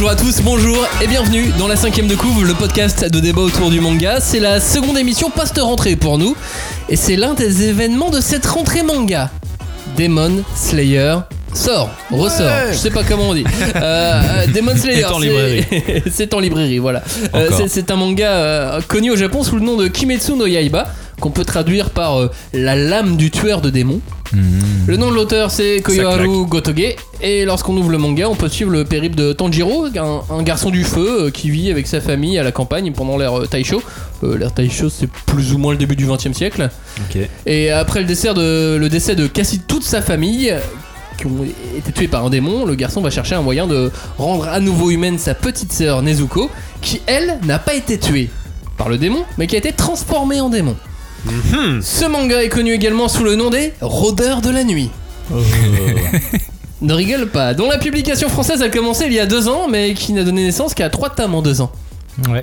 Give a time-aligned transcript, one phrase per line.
[0.00, 3.40] Bonjour à tous, bonjour et bienvenue dans la cinquième de couve, le podcast de débat
[3.40, 4.20] autour du manga.
[4.20, 6.36] C'est la seconde émission post-rentrée pour nous
[6.88, 9.28] et c'est l'un des événements de cette rentrée manga.
[9.96, 11.16] Demon Slayer
[11.52, 13.42] sort, ressort, je sais pas comment on dit.
[13.74, 15.64] Euh, Demon Slayer, Est en c'est- librairie.
[16.12, 17.02] c'est en librairie, voilà.
[17.34, 20.46] Euh, c'est- c'est un manga euh, connu au Japon sous le nom de Kimetsu no
[20.46, 24.00] Yaiba, qu'on peut traduire par euh, la lame du tueur de démons.
[24.86, 28.70] Le nom de l'auteur c'est Koyoharu Gotoge et lorsqu'on ouvre le manga on peut suivre
[28.70, 32.38] le périple de Tanjiro, un, un garçon du feu euh, qui vit avec sa famille
[32.38, 33.82] à la campagne pendant l'ère euh, Taisho.
[34.22, 36.68] L'ère Taisho c'est plus ou moins le début du 20 e siècle.
[37.46, 40.54] Et après le décès de, le décès de quasi toute sa famille
[41.16, 41.44] qui ont
[41.76, 44.90] été tués par un démon, le garçon va chercher un moyen de rendre à nouveau
[44.90, 46.50] humaine sa petite sœur Nezuko
[46.82, 48.28] qui elle n'a pas été tuée
[48.76, 50.76] par le démon mais qui a été transformée en démon.
[51.82, 54.90] Ce manga est connu également sous le nom des Rôdeurs de la Nuit.
[56.80, 57.54] ne rigole pas.
[57.54, 60.44] Dont la publication française a commencé il y a deux ans, mais qui n'a donné
[60.44, 61.72] naissance qu'à trois tomes en deux ans.
[62.28, 62.42] Ouais.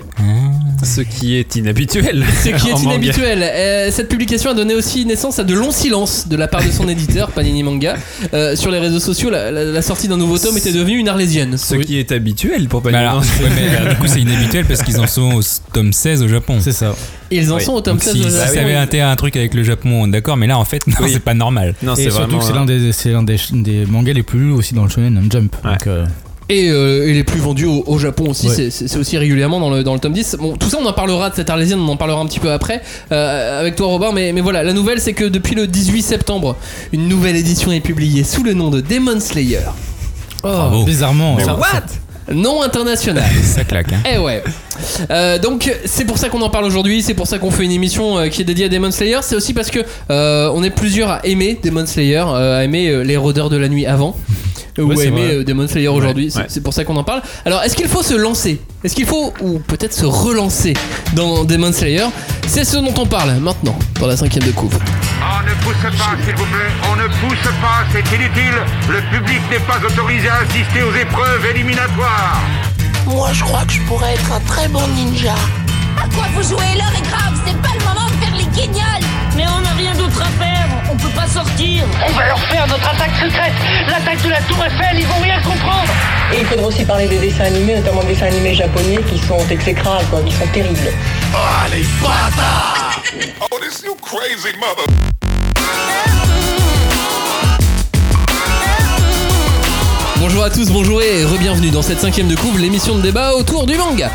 [0.82, 2.24] Ce qui est inhabituel.
[2.42, 2.82] Ce qui est manga.
[2.84, 3.42] inhabituel.
[3.42, 6.70] Euh, cette publication a donné aussi naissance à de longs silences de la part de
[6.70, 7.96] son éditeur, Panini Manga.
[8.32, 11.08] Euh, sur les réseaux sociaux, la, la- la sortie d'un nouveau tome était devenue une
[11.08, 11.56] arlésienne.
[11.58, 15.06] Ce qui est habituel pour ouais, mais, euh, du coup, c'est inhabituel parce qu'ils en
[15.06, 15.40] sont au
[15.72, 16.58] tome 16 au Japon.
[16.60, 16.94] C'est ça.
[17.30, 17.62] Et ils en Oui.
[17.64, 19.62] sont au tome Donc, 16 si, de si ça avait un, un truc avec le
[19.62, 21.10] Japon, d'accord, mais là, en fait, non, Oui.
[21.12, 21.74] c'est pas normal.
[21.82, 22.38] Non, Et c'est surtout vraiment.
[22.38, 24.90] que c'est l'un des, c'est l'un des, des mangas les plus lus aussi dans le
[24.90, 25.54] Shonen Jump.
[25.62, 26.06] Donc, euh,
[26.48, 28.70] Et, euh, et les plus vendus au, au Japon aussi, Ouais.
[28.70, 30.36] c'est- aussi régulièrement dans le, dans le tome 10.
[30.38, 32.52] Bon, tout ça, on en parlera de cette arlésienne, on en parlera un petit peu
[32.52, 34.12] après euh, avec toi, Robin.
[34.14, 36.56] Mais, mais voilà, la nouvelle, c'est que depuis le 18 septembre,
[36.92, 39.58] une nouvelle édition est publiée sous le nom de Demon Slayer.
[40.42, 40.84] Bravo.
[40.84, 41.36] bizarrement.
[41.40, 41.82] ça- What?
[42.32, 43.22] Nom international.
[43.44, 44.00] Ça claque, hein.
[44.14, 44.42] Eh ouais.
[45.10, 47.70] Euh, donc c'est pour ça qu'on en parle aujourd'hui, c'est pour ça qu'on fait une
[47.70, 49.18] émission euh, qui est dédiée à Demon Slayer.
[49.22, 49.78] C'est aussi parce que
[50.10, 53.56] euh, on est plusieurs à aimer Demon Slayer, euh, à aimer euh, les rôdeurs de
[53.56, 54.16] la nuit avant.
[54.78, 56.44] Euh, Ou Ouais, aimer euh, Demon Slayer aujourd'hui, c'est ouais.
[56.48, 57.22] c'est pour ça qu'on en parle.
[57.44, 58.60] Alors est-ce qu'il faut se lancer?
[58.84, 60.74] Est-ce qu'il faut, ou peut-être se relancer
[61.14, 62.06] dans Demon Slayer?
[62.46, 64.78] C'est ce dont on parle maintenant, dans la cinquième de couvre.
[65.20, 66.72] On ne pousse pas, s'il vous plaît.
[66.90, 68.54] On ne pousse pas, c'est inutile.
[68.88, 72.40] Le public n'est pas autorisé à assister aux épreuves éliminatoires.
[73.06, 75.34] Moi, je crois que je pourrais être un très bon ninja.
[75.96, 76.74] À quoi vous jouez?
[76.76, 79.06] L'heure est grave, c'est pas le moment de faire les guignols
[79.36, 81.84] Mais on n'a rien d'autre à faire, on peut pas sortir.
[82.06, 83.52] On va leur faire notre attaque secrète
[83.88, 85.92] L'attaque de la Tour Eiffel, ils vont rien comprendre
[86.32, 89.38] Et il faudra aussi parler des dessins animés, notamment des dessins animés japonais qui sont
[89.50, 90.92] exécrables, quoi, qui sont terribles.
[100.18, 103.66] Bonjour à tous, bonjour et re-bienvenue dans cette cinquième de couvre, l'émission de débat autour
[103.66, 104.10] du manga.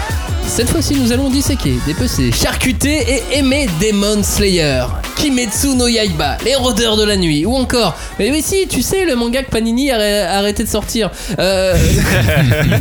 [0.54, 4.84] Cette fois-ci, nous allons disséquer, dépecer, charcuter et aimer Demon Slayer,
[5.16, 9.06] Kimetsu no Yaiba, les rôdeurs de la nuit, ou encore, mais oui si, tu sais,
[9.06, 11.10] le manga que Panini a arrêté de sortir.
[11.40, 11.74] Euh,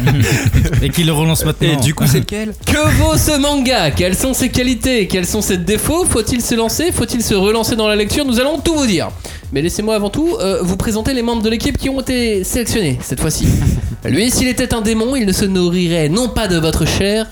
[0.82, 1.68] Et qu'il le relance maintenant.
[1.68, 2.54] Et du coup, c'est lequel?
[2.66, 3.92] Que vaut ce manga?
[3.92, 5.06] Quelles sont ses qualités?
[5.06, 6.04] Quels sont ses défauts?
[6.04, 6.90] Faut-il se lancer?
[6.90, 8.24] Faut-il se relancer dans la lecture?
[8.24, 9.10] Nous allons tout vous dire.
[9.52, 12.98] Mais laissez-moi avant tout euh, vous présenter les membres de l'équipe qui ont été sélectionnés
[13.00, 13.46] cette fois-ci.
[14.04, 17.26] Lui, s'il était un démon, il ne se nourrirait non pas de votre chair,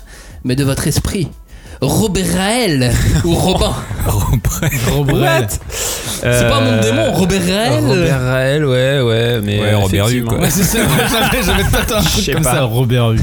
[0.45, 1.29] mais de votre esprit.
[1.81, 2.93] Robert Raël
[3.25, 3.73] ou Robin.
[4.91, 5.47] Robert.
[5.71, 7.85] C'est pas un nom de démon, Robert Raël?
[7.87, 9.61] Robert Raël, ouais, ouais, mais.
[9.61, 10.31] Ouais, Robert Hue, effectivement.
[10.33, 10.41] quoi.
[10.41, 10.79] Ouais, c'est ça.
[11.09, 12.53] J'avais j'avais peut-être un truc comme pas.
[12.55, 13.21] ça, Robert Hue.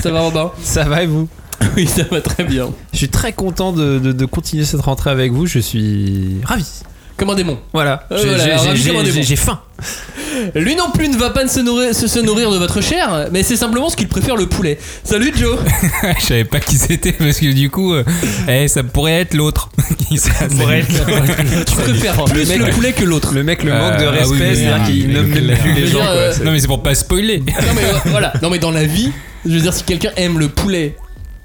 [0.00, 0.52] Ça va Robin?
[0.62, 1.28] Ça va et vous?
[1.76, 2.70] Oui, ça va très bien.
[2.92, 5.46] Je suis très content de, de- de continuer cette rentrée avec vous.
[5.46, 6.64] Je suis ravi.
[7.20, 7.58] Comme un démon.
[7.74, 8.04] Voilà.
[8.10, 9.24] Euh, J'ai- voilà, j'ai- ravi j'ai- comme un j'ai démon.
[9.24, 9.60] j'ai faim.
[10.54, 13.42] Lui non plus ne va pas se nourrir, se, se nourrir de votre chair, mais
[13.42, 14.78] c'est simplement ce qu'il préfère le poulet.
[15.04, 15.58] Salut Joe
[16.18, 18.04] Je savais pas qui c'était parce que du coup, euh,
[18.48, 19.68] eh, ça pourrait être l'autre.
[20.16, 23.34] Ça pourrait être Tu préfères plus le, mec- poulet que l'autre.
[23.34, 25.98] Le mec, le manque de ah respect, oui, c'est-à-dire qu'il nomme même plus les gens.
[25.98, 26.44] Quoi.
[26.44, 27.38] Non, mais c'est pour pas spoiler.
[27.40, 27.44] Non
[27.76, 29.12] mais euh, voilà, non mais dans la vie,
[29.44, 30.96] je veux dire si quelqu'un aime le poulet,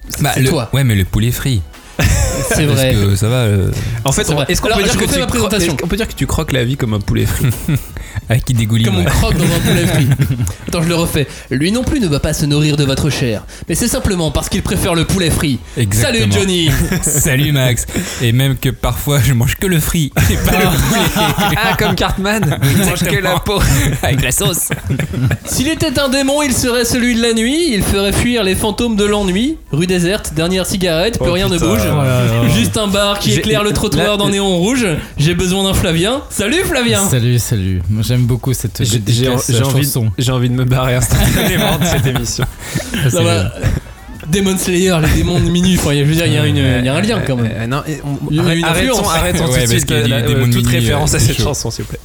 [0.10, 0.70] c'est Bah, c'est le- toi.
[0.74, 1.62] Ouais, mais le poulet frit.
[2.50, 2.94] C'est Parce vrai.
[2.94, 3.36] que ça va.
[3.38, 3.72] euh,
[4.04, 5.74] En fait, on- est-ce qu'on peut, dire que tu ma cro- présentation.
[5.74, 7.48] est-ce qu'on peut dire que tu croques la vie comme un poulet frit
[8.30, 8.86] Avec qui dégouline.
[8.88, 9.06] Comme on ouais.
[9.06, 10.08] croque dans un poulet frit.
[10.68, 11.28] Attends, je le refais.
[11.52, 14.48] Lui non plus ne va pas se nourrir de votre chair, mais c'est simplement parce
[14.50, 15.60] qu'il préfère le poulet frit.
[15.78, 16.22] Exactement.
[16.32, 16.70] Salut Johnny
[17.02, 17.86] Salut Max.
[18.22, 21.26] Et même que parfois je mange que le frit et pas le poulet.
[21.58, 23.60] Ah, comme Cartman Il mange que la peau.
[24.02, 24.70] Avec la sauce.
[25.46, 28.96] S'il était un démon, il serait celui de la nuit, il ferait fuir les fantômes
[28.96, 29.58] de l'ennui.
[29.72, 31.82] Rue déserte, dernière cigarette, plus Oh, rien ne bouge.
[32.44, 32.48] Oh.
[32.56, 34.86] Juste un bar qui éclaire le trottoir d'un néon rouge.
[35.18, 36.22] J'ai besoin d'un Flavien.
[36.30, 37.82] Salut Flavien Salut, salut.
[37.90, 40.12] Moi, J'aime beaucoup cette J'ai j'ai- envie, chanson.
[40.18, 42.46] j'ai envie de me barrer instantanément de cette émission.
[43.10, 43.52] Ça, va.
[44.28, 45.78] Demon Slayer, les démons de minuit.
[45.80, 47.52] Enfin, je veux dire, il y, a une- il y a un lien quand même.
[47.56, 49.16] Euh, non, et on- Il y a arrête- une arrêtons, influence.
[49.16, 51.44] arrêtons Ouais, tout de suite la- euh, toute minuit, référence euh, à cette chaud.
[51.44, 52.00] chanson, s'il vous plaît.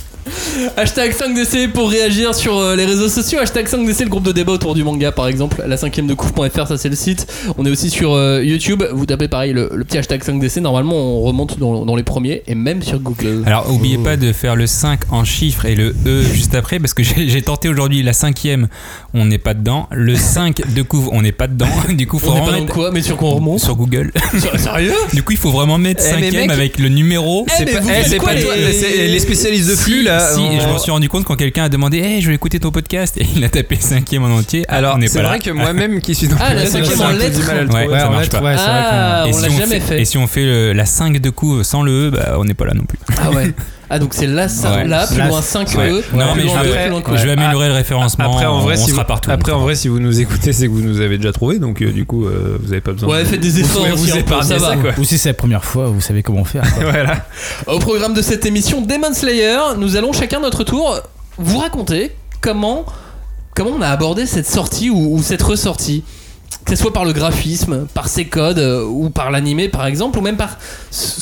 [0.76, 3.38] Hashtag 5DC pour réagir sur euh, les réseaux sociaux.
[3.40, 5.62] Hashtag 5DC, le groupe de débat autour du manga par exemple.
[5.66, 7.26] La cinquième de couvre.fr, ça c'est le site.
[7.58, 8.82] On est aussi sur euh, YouTube.
[8.92, 10.60] Vous tapez pareil le, le petit hashtag 5DC.
[10.60, 13.42] Normalement, on remonte dans, dans les premiers et même sur Google.
[13.46, 16.94] Alors, oubliez pas de faire le 5 en chiffres et le E juste après, parce
[16.94, 18.68] que j'ai tenté aujourd'hui la cinquième,
[19.14, 19.88] on n'est pas dedans.
[19.90, 21.66] Le 5 de couvre, on n'est pas dedans.
[21.90, 23.60] Du coup, faut on est pas vraiment dans mettre quoi, mais sur quoi on remonte
[23.60, 24.12] sur Google.
[24.56, 27.46] Sérieux Du coup, il faut vraiment mettre Eh, mais cinquième mec- avec le numéro.
[27.48, 30.19] Eh, mais pas- vous eh, c'est pas les- c'est spécialistes de flux là.
[30.34, 32.34] Si, on- et je m'en suis rendu compte quand quelqu'un a demandé Hey, je vais
[32.34, 34.64] écouter ton podcast et il a tapé cinquième en entier.
[34.68, 35.28] Ah, Alors, on n'est c'est pas là.
[35.30, 37.24] vrai que moi-même qui suis dans Ah, la le cinquième j'ai en un peu du
[37.24, 37.46] lettres.
[37.46, 37.98] mal à le Ouais, trouver.
[38.00, 38.42] ça marche pas.
[38.42, 40.00] ouais, c'est vrai Ah, Et on si l'a on jamais fait.
[40.00, 42.54] Et si on fait le- la 5 de coup sans le E, bah, on n'est
[42.54, 42.98] pas là non plus.
[43.20, 43.52] Ah ouais.
[43.92, 44.86] Ah donc c'est là, ça, Ouais.
[44.86, 45.90] là, plus Là, loin 5 Ouais.
[45.90, 46.04] E.
[46.14, 48.32] Non, plus mais loin je vais- plus loin que Je vais améliorer le référencement.
[48.32, 49.30] Après, en vrai, on si sera vous, partout.
[49.32, 51.82] après, en vrai, si vous nous écoutez, c'est que vous nous avez déjà trouvé, donc
[51.82, 53.08] euh, du coup, euh, vous avez pas besoin.
[53.10, 54.74] Ouais, de- faites des efforts vous un peu, épargner ça.
[54.96, 56.62] Ou si c'est la première fois, vous savez comment faire.
[56.72, 56.84] quoi.
[56.90, 57.26] voilà.
[57.66, 61.00] Au programme de cette émission Demon Slayer, nous allons chacun notre tour
[61.36, 62.86] vous raconter comment
[63.56, 66.04] comment on a abordé cette sortie ou, ou cette ressortie.
[66.70, 70.16] Que ce soit par le graphisme, par ses codes, euh, ou par l'animé par exemple,
[70.20, 70.50] ou même par
[70.92, 71.14] c-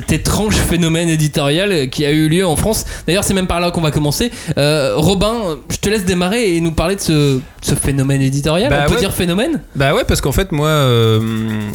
[0.00, 2.86] cet étrange phénomène éditorial qui a eu lieu en France.
[3.06, 4.30] D'ailleurs, c'est même par là qu'on va commencer.
[4.56, 8.70] Euh, Robin, je te laisse démarrer et nous parler de ce, ce phénomène éditorial.
[8.70, 9.00] Bah on peut ouais.
[9.00, 9.60] dire phénomène?
[9.76, 11.20] Bah ouais, parce qu'en fait, moi, euh,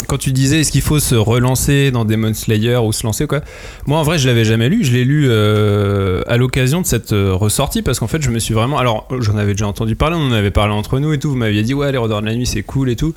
[0.07, 3.41] quand tu disais est-ce qu'il faut se relancer dans Demon Slayer ou se lancer quoi,
[3.85, 4.83] moi en vrai, je l'avais jamais lu.
[4.83, 8.79] Je l'ai lu à l'occasion de cette ressortie parce qu'en fait, je me suis vraiment.
[8.79, 11.29] Alors, j'en avais déjà entendu parler, on en avait parlé entre nous et tout.
[11.29, 13.13] Vous m'aviez dit, ouais, les Rodeurs de la nuit, c'est cool et tout.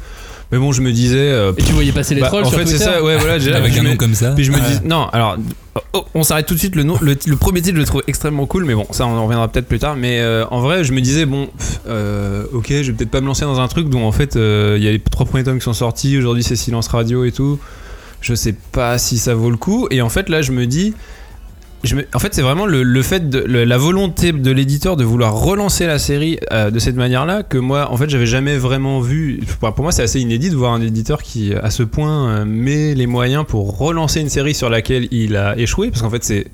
[0.50, 1.16] Mais bon, je me disais.
[1.18, 3.38] euh, Et tu voyais passer les bah, trolls en sur fait, c'est ça, ouais, voilà,
[3.38, 3.56] déjà.
[3.56, 4.32] Avec un nom comme ça.
[4.32, 5.38] Puis je me dis, non, alors,
[5.94, 6.76] oh, on s'arrête tout de suite.
[6.76, 9.16] Le, nom, le, le premier titre, je le trouve extrêmement cool, mais bon, ça, on
[9.16, 9.96] en reviendra peut-être plus tard.
[9.96, 13.22] Mais euh, en vrai, je me disais, bon, pff, euh, ok, je vais peut-être pas
[13.22, 15.44] me lancer dans un truc dont en fait, euh, il y a les trois premiers
[15.44, 16.18] tomes qui sont sortis.
[16.18, 17.58] Aujourd'hui, c'est Silence Radio et tout.
[18.20, 19.88] Je sais pas si ça vaut le coup.
[19.90, 20.92] Et en fait, là, je me dis.
[22.14, 25.98] En fait, c'est vraiment le, fait de la volonté de l'éditeur de vouloir relancer la
[25.98, 29.40] série euh, de cette manière-là que moi, en fait, j'avais jamais vraiment vu.
[29.58, 32.44] Pour pour moi, c'est assez inédit de voir un éditeur qui, à ce point, euh,
[32.44, 36.22] met les moyens pour relancer une série sur laquelle il a échoué, parce qu'en fait,
[36.22, 36.46] c'est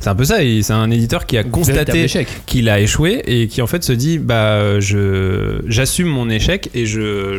[0.00, 0.42] c'est un peu ça.
[0.42, 2.06] et C'est un éditeur qui a constaté
[2.46, 6.86] qu'il a échoué et qui en fait se dit bah je j'assume mon échec et
[6.86, 7.38] je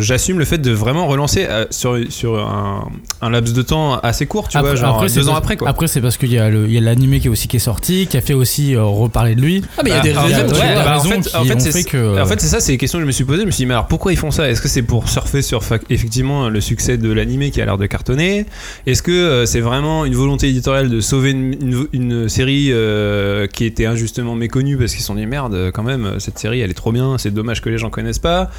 [0.00, 2.88] j'assume le fait de vraiment relancer euh, sur sur un,
[3.22, 5.44] un laps de temps assez court tu vois Après- genre après, c'est deux ans parce-
[5.44, 7.30] après quoi Après, c'est parce qu'il y a le- il y a l'animé qui est
[7.30, 9.62] aussi qui est sorti, qui a fait aussi euh, reparler de lui.
[9.78, 10.36] Ah, mais il y a Bah, des raisons.
[10.54, 10.84] ouais, vois.
[10.84, 12.98] bah, en raisons fait- en c'est- fait que- En fait, c'est ça, c'est les questions
[12.98, 13.42] que je me suis posées.
[13.42, 14.48] Je me suis dit, mais alors pourquoi ils font ça?
[14.50, 17.86] Est-ce que c'est pour surfer sur effectivement le succès de l'animé qui a l'air de
[17.86, 18.46] cartonner?
[18.86, 23.46] Est-ce que euh, c'est vraiment une volonté éditoriale de sauver une, une- une série euh,
[23.46, 26.70] qui était injustement méconnue parce qu'ils se sont dit merde, quand même, cette série elle
[26.70, 28.50] est trop bien, c'est dommage que les gens connaissent pas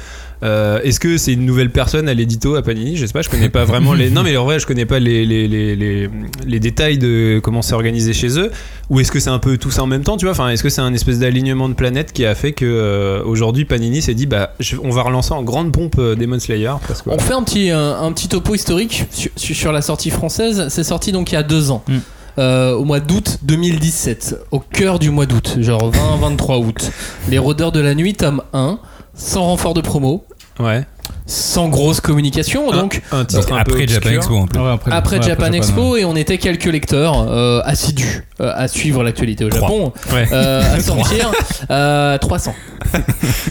[0.44, 2.96] Euh, Est-ce que c'est une nouvelle personne à l'édito à Panini?
[2.96, 4.08] Je sais pas, je connais pas vraiment les.
[4.18, 6.08] Non, mais en vrai, je connais pas les, les, les, les,
[6.46, 8.52] les détails de comment c'est organisé chez eux.
[8.88, 10.32] Ou est-ce que c'est un peu tout ça en même temps, tu vois?
[10.32, 13.64] Enfin, est-ce que c'est un espèce d'alignement de planètes qui a fait que euh, aujourd'hui
[13.64, 17.02] Panini s'est dit bah je- on va relancer en grande pompe euh, Demon Slayer parce
[17.02, 20.66] que On fait un petit, un, un petit topo historique sur la sortie française.
[20.68, 21.82] C'est sorti donc il y a deux ans.
[21.88, 21.96] Mm.
[22.38, 26.90] Euh, au mois d'août 2017, au cœur du mois d'août, genre 20-23 août.
[27.28, 28.78] Les Rôdeurs de la Nuit, tome 1,
[29.14, 30.24] sans renfort de promo,
[30.60, 30.86] ouais.
[31.26, 34.10] sans grosse communication, donc un titre Donc un peu après Japan.
[34.10, 34.60] Expo en plus.
[34.60, 35.52] Ouais, après, après ouais, Japan.
[35.52, 39.50] Expo, et on était quelques lecteurs euh, assidus euh, à suivre l'actualité au.
[39.50, 40.28] Japon, Ouais.
[40.30, 41.32] euh, à sortir
[41.72, 42.54] euh, 300.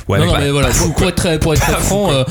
[0.07, 2.23] Ouais, non, non, bah, mais voilà, pour, pour être très, pour être très franc, euh,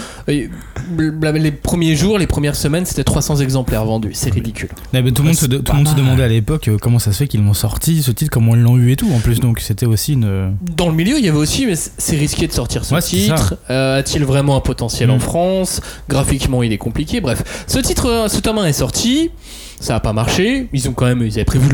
[0.88, 4.10] les premiers jours, les premières semaines, c'était 300 exemplaires vendus.
[4.14, 4.70] C'est ridicule.
[4.94, 7.12] Ouais, mais tout le monde, se, de- tout monde demandait à l'époque euh, comment ça
[7.12, 9.40] se fait qu'ils l'ont sorti, ce titre, comment ils l'ont eu et tout en plus.
[9.40, 10.54] Donc c'était aussi une.
[10.76, 13.56] Dans le milieu, il y avait aussi, mais c'est risqué de sortir ce Ouais, titre.
[13.70, 15.20] Euh, A-t-il vraiment un potentiel en Mm.
[15.20, 15.80] France?
[16.08, 17.20] Graphiquement, il est compliqué.
[17.20, 19.30] Bref, ce titre, euh, ce tome 1 est sorti.
[19.78, 20.68] Ça n'a pas marché.
[20.72, 21.68] Ils ont quand même, ils avaient prévu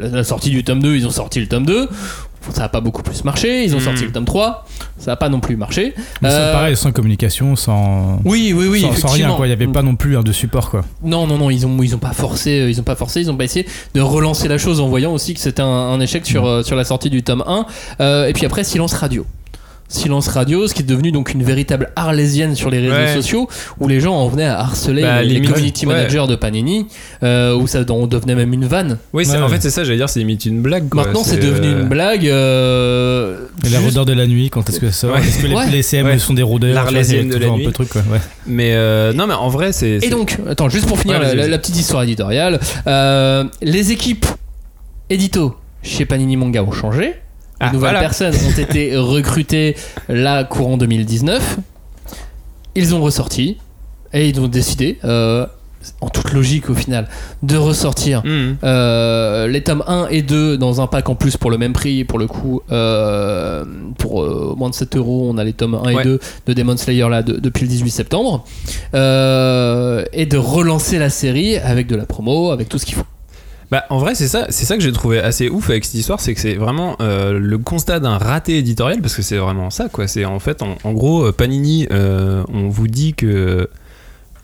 [0.00, 0.96] la sortie du tome 2.
[0.96, 1.88] Ils ont sorti le tome 2.
[2.52, 3.64] Ça n'a pas beaucoup plus marché.
[3.64, 3.80] Ils ont Mm.
[3.80, 4.64] sorti le tome 3.
[4.98, 5.94] Ça n'a pas non plus marché.
[6.22, 8.20] Mais ça, Euh, pareil, sans communication, sans.
[8.24, 8.80] Oui, oui, oui.
[8.80, 10.84] sans, sans rien quoi, il n'y avait pas non plus un de support quoi.
[11.02, 13.30] Non, non, non, ils ont, ils ont pas forcé, euh, ils ont pas forcé, ils
[13.30, 16.24] ont pas essayé de relancer la chose en voyant aussi que c'était un, un échec
[16.26, 16.46] sur, Mm.
[16.46, 17.66] euh, sur la sortie du tome 1.
[18.00, 19.26] Euh, et puis après, silence radio.
[19.88, 23.14] Silence radio, ce qui est devenu donc une véritable arlésienne sur les réseaux Ouais.
[23.14, 25.94] sociaux, où les gens en venaient à harceler Bah, les, community ouais.
[25.94, 26.86] managers de Panini,
[27.22, 28.98] euh, où ça on devenait même une vanne.
[29.12, 30.88] Oui, c'est- Ouais, en fait, c'est ça, j'allais dire, c'est limite une blague.
[30.88, 31.04] quoi.
[31.04, 32.26] Maintenant, c'est devenu euh, une blague.
[32.28, 35.20] euh, Et la juste- rôdeur de la nuit, quand est-ce que ça sort Ouais.
[35.20, 35.70] Est-ce que les, Ouais.
[35.70, 36.18] les CM Ouais.
[36.18, 37.62] sont des rôdeurs L'Arlésienne de la toujours nuit.
[37.62, 38.02] un peu de truc quoi.
[38.10, 38.20] Ouais.
[38.46, 39.98] Mais euh, non, mais en vrai, c'est.
[40.02, 44.26] Et donc, attends, juste pour finir Ouais, la, la- petite histoire éditoriale, euh, les équipes
[45.10, 47.14] édito chez Panini Manga ont changé.
[47.60, 48.00] De Ah, nouvelles voilà.
[48.00, 49.76] personnes ont été recrutées
[50.08, 51.58] là courant 2019.
[52.74, 53.56] Ils ont ressorti
[54.12, 54.98] et ils ont décidé.
[55.04, 55.46] euh,
[56.00, 57.06] en toute logique au final,
[57.44, 58.56] de ressortir Mhm.
[58.64, 62.02] euh, les tomes 1 et 2 dans un pack en plus pour le même prix,
[62.02, 63.64] pour le coup, euh,
[63.96, 66.02] pour moins de 7 euros, on a les tomes 1 et Ouais.
[66.02, 68.44] 2 de Demon Slayer là de- depuis le 18 septembre,
[68.92, 73.04] et de relancer la série avec de la promo, avec tout ce qu'il faut.
[73.70, 76.20] Bah, en vrai, c'est ça, c'est ça que j'ai trouvé assez ouf avec cette histoire,
[76.20, 79.88] c'est que c'est vraiment euh, le constat d'un raté éditorial, parce que c'est vraiment ça,
[79.88, 80.06] quoi.
[80.06, 83.68] C'est en fait, en, gros, euh, Panini, euh, on vous dit que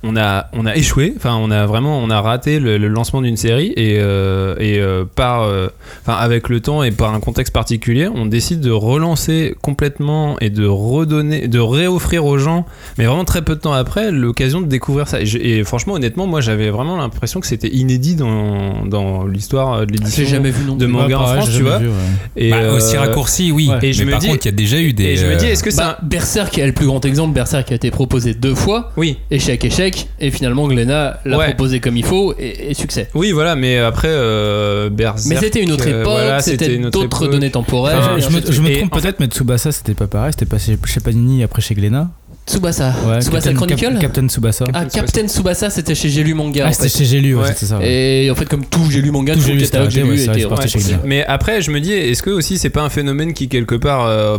[0.05, 3.23] on a, on a échoué, enfin, on a vraiment, on a raté le, le lancement
[3.23, 5.69] d'une série et, euh, et euh, par, euh,
[6.03, 10.51] enfin, avec le temps et par un contexte particulier, on décide de relancer complètement et
[10.51, 12.67] de redonner, de réoffrir aux gens,
[12.99, 15.21] mais vraiment très peu de temps après, l'occasion de découvrir ça.
[15.21, 19.87] Et, je- et franchement, honnêtement, moi, j'avais vraiment l'impression que c'était inédit dans, dans l'histoire
[19.87, 21.79] de l'édition J'ai jamais vu non de manga en pareil, France, tu vois.
[21.79, 21.95] vu, ouais.
[22.37, 23.69] Et Bah, aussi raccourci, oui.
[23.69, 23.77] ouais.
[23.83, 25.05] Et mais je me par dis- contre, il y a déjà eu des.
[25.05, 26.07] Et je me dis, est-ce que c'est Bah, un...
[26.07, 27.35] Berserk est le plus grand exemple.
[27.35, 31.47] Berserk a été proposé deux fois, Oui, échec, échec, et finalement Glenna l'a Ouais.
[31.49, 33.09] proposé comme il faut et, et succès.
[33.15, 35.27] oui, voilà, mais après, euh, Berserk.
[35.29, 37.97] Mais c'était une autre euh, époque, voilà, c'était une autre d'autres données temporelles.
[37.99, 38.53] Enfin, je me, de suite.
[38.53, 41.43] je me Et trompe en peut-être, mais Tsubasa c'était pas pareil, c'était passé chez Panini
[41.43, 42.09] après chez Glénat.
[42.47, 42.93] Tsubasa.
[43.07, 44.65] Ouais, Tsubasa Captain- Chronicle Cap- Captain Tsubasa.
[44.75, 46.65] Ah, Captain Tsubasa, c'était chez J'ai lu manga.
[46.67, 47.49] Ah, c'était chez J'ai lu, ouais, Ouais.
[47.49, 47.79] c'était ça.
[47.79, 48.25] ouais.
[48.27, 50.79] Et en fait, comme tout J'ai lu manga, Tout le catalogue c'était J'ai lu était
[50.79, 50.99] c'est.
[51.05, 54.07] Mais après, je me dis, est-ce que aussi c'est pas un phénomène qui quelque part
[54.07, 54.39] euh,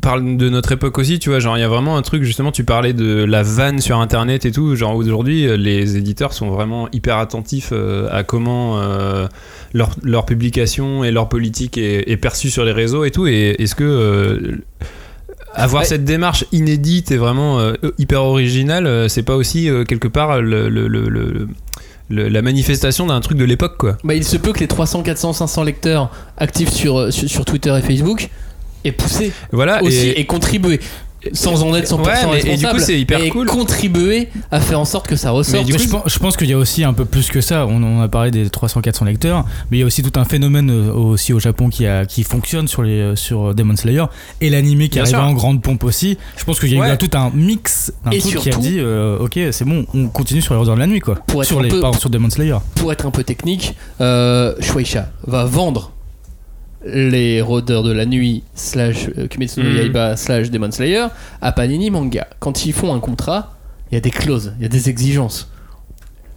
[0.00, 2.52] parle de notre époque aussi, tu vois, genre il y a vraiment un truc justement,
[2.52, 6.50] tu parlais de la vanne sur internet et tout, genre aujourd'hui euh, les éditeurs sont
[6.50, 9.26] vraiment hyper attentifs euh, à comment euh,
[9.72, 13.56] leur, leur publication et leur politique est, est perçue sur les réseaux et tout, et
[13.58, 14.56] est-ce que euh,
[15.54, 15.88] avoir Ouais.
[15.88, 17.60] cette démarche inédite et vraiment
[17.98, 21.48] hyper originale, c'est pas aussi quelque part le- le- le- le-
[22.10, 23.96] le- la manifestation d'un truc de l'époque quoi?
[24.04, 27.74] Bah, il se peut que les 300, 400, 500 lecteurs actifs sur, sur, sur Twitter
[27.78, 28.30] et Facebook
[28.84, 30.80] aient poussé Voilà, aussi et- et, contribué
[31.32, 33.46] sans en être 100% Ouais, mais- et du coup, c'est hyper et cool.
[33.46, 35.66] contribué à faire en sorte que ça ressorte.
[35.66, 37.64] Je, pense, je pense qu'il y a aussi un peu plus que ça.
[37.66, 40.68] On, on a parlé des 300-400 lecteurs, mais il y a aussi tout un phénomène
[40.70, 44.04] euh, aussi au Japon qui, a, qui fonctionne sur, les, sur Demon Slayer
[44.42, 45.24] et l'animé qui Bien arrive sûr.
[45.24, 46.18] en grande pompe aussi.
[46.36, 46.96] Je pense qu'il y a Ouais.
[46.98, 50.42] tout un mix, un Et truc qui a dit euh, Ok, c'est bon, on continue
[50.42, 51.14] sur les ordres de la nuit, quoi.
[51.26, 52.58] Pour être sur, un les, peu- pardon, sur Demon Slayer.
[52.74, 55.92] pour être un peu technique, euh, Shueisha va vendre
[56.84, 59.76] les rôdeurs de la nuit slash euh, Kimetsu no Mhm.
[59.76, 61.06] Yaiba slash Demon Slayer
[61.40, 62.26] à Panini Manga.
[62.40, 63.54] Quand ils font un contrat,
[63.90, 65.50] il y a des clauses, il y a des exigences.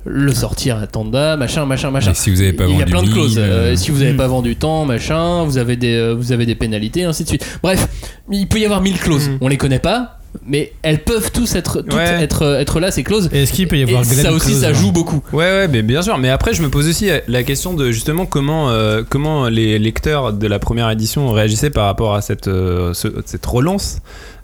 [0.05, 2.11] Le sortir à Tanda, machin, machin, machin.
[2.11, 3.37] Et si vous avez pas il y a vendu plein de clauses.
[3.37, 4.17] mille, Euh, euh, si vous n'avez hmm.
[4.17, 7.59] pas vendu tant, machin, vous avez des, euh, vous avez des pénalités, ainsi de suite.
[7.61, 7.89] Bref,
[8.31, 9.27] il peut y avoir mille clauses.
[9.27, 9.37] Mhm.
[9.41, 12.21] On les connaît pas, mais elles peuvent tous être, toutes Ouais.
[12.23, 13.29] être, être là ces clauses.
[13.31, 15.21] Et est-ce qu'il peut y avoir Et Glenn ça aussi, Close, ça hein joue beaucoup.
[15.33, 16.17] Ouais, ouais, mais bien sûr.
[16.17, 20.33] Mais après, je me pose aussi la question de justement comment, euh, comment les lecteurs
[20.33, 23.99] de la première édition réagissaient par rapport à cette, euh, ce- cette relance.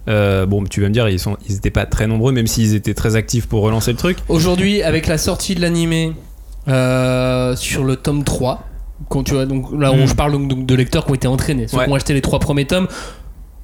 [0.10, 2.76] Euh, bon, tu vas me dire, ils sont, ils étaient pas très nombreux, même s'ils
[2.76, 4.18] étaient très actifs pour relancer le truc.
[4.28, 6.12] Aujourd'hui, avec la sortie de l'animé
[6.68, 8.64] euh, sur le tome 3,
[9.10, 10.08] quand tu vois, donc là où Mm.
[10.08, 11.86] je parle donc, donc de lecteurs qui ont été entraînés, ceux Ouais.
[11.86, 12.88] qui ont acheté les trois premiers tomes,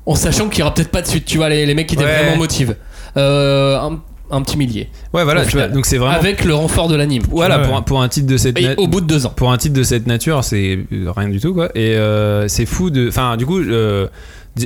[0.09, 1.95] en sachant qu'il y aura peut-être pas de suite, tu vois, les, les mecs qui
[1.95, 2.17] étaient Ouais.
[2.23, 2.73] vraiment motivés.
[3.17, 3.99] Euh, un,
[4.31, 4.89] un petit millier.
[5.13, 5.41] Ouais, voilà.
[5.41, 5.71] Au tu vois, final.
[5.73, 6.15] donc c'est vraiment.
[6.15, 7.23] Avec le renfort de l'anime.
[7.29, 7.65] Voilà, Ouais.
[7.67, 9.33] pour, un, pour un titre de cette Et na- au bout de deux ans.
[9.35, 11.69] pour un titre de cette nature, c'est euh, rien du tout quoi.
[11.75, 13.07] Et euh, c'est fou de.
[13.07, 14.07] Enfin, du coup, euh,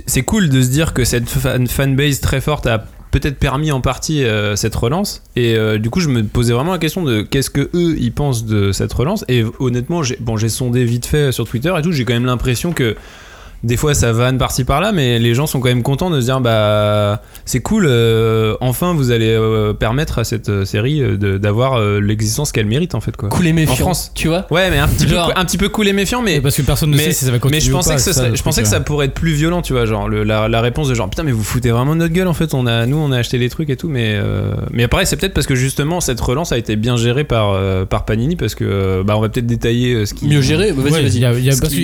[0.07, 3.79] c'est cool de se dire que cette fan, fanbase très forte a peut-être permis en
[3.79, 5.21] partie euh, cette relance.
[5.35, 8.11] Et euh, du coup, je me posais vraiment la question de qu'est-ce que eux ils
[8.11, 9.23] pensent de cette relance.
[9.29, 11.91] Et honnêtement, j'ai bon, j'ai sondé vite fait sur Twitter et tout.
[11.91, 12.95] J'ai quand même l'impression que
[13.63, 16.25] des fois ça vanne par-ci par-là, mais les gens sont quand même contents de se
[16.25, 21.75] dire bah c'est cool, euh, enfin vous allez euh, permettre à cette euh, série d'avoir
[21.79, 23.29] euh, l'existence qu'elle mérite en fait quoi.
[23.29, 23.73] Cool et méfiant.
[23.73, 24.11] En France.
[24.15, 26.41] Tu vois Ouais, mais un petit, Genre- peu, un petit peu cool et méfiant, mais.
[26.41, 27.95] Parce que personne ne mais- sait si ça va continuer mais je ou pensais pas,
[27.95, 28.83] que, ça, serait- le je pensais truc, que ça ouais.
[28.83, 31.31] pourrait être plus violent, tu vois, genre le- la, la réponse de genre putain mais
[31.31, 33.49] vous foutez vraiment de notre gueule en fait, on a nous on a acheté les
[33.49, 34.17] trucs et tout, mais
[34.71, 38.05] mais pareil c'est peut-être parce que justement cette relance a été bien gérée par par
[38.05, 41.15] Panini parce que bah on va peut-être détailler ce qui Mieux géré Vas-y, Ouais, vas-y.
[41.15, 41.19] il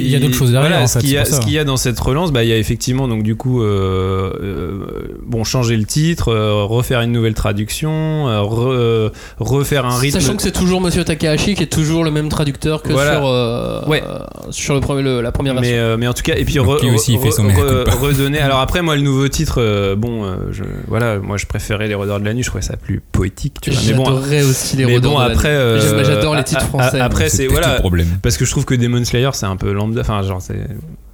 [0.09, 1.05] y a, d'autres choses derrière voilà, en ce fait.
[1.05, 4.31] qu'il y a dans cette relance, bah, il y a effectivement donc du coup euh,
[4.41, 10.19] euh, bon changer le titre, euh, refaire une nouvelle traduction, re- refaire un rythme.
[10.19, 13.13] Sachant que c'est toujours Monsieur Takahashi qui est toujours le même traducteur que Voilà.
[13.15, 14.03] sur, euh, Ouais.
[14.49, 15.71] sur le premier, le- la première version.
[15.71, 18.39] mais, euh, mais en tout cas, et puis re- aussi, re- redonner.
[18.39, 21.95] Alors après, moi, le nouveau titre, euh, bon, euh, je, voilà, moi, je préférais les
[21.95, 22.43] Rôdeurs de la Nuit.
[22.43, 23.79] Je trouvais ça plus poétique, tu vois.
[23.87, 26.63] Mais bon, J'adorais aussi les mais bon, de la après, euh, J'adore les a- titres
[26.63, 26.99] a- français.
[26.99, 27.81] après, c'est voilà,
[28.21, 30.01] parce que je trouve que Demon Slayer, c'est un peu lambda.
[30.01, 30.55] Enfin, genre, c'est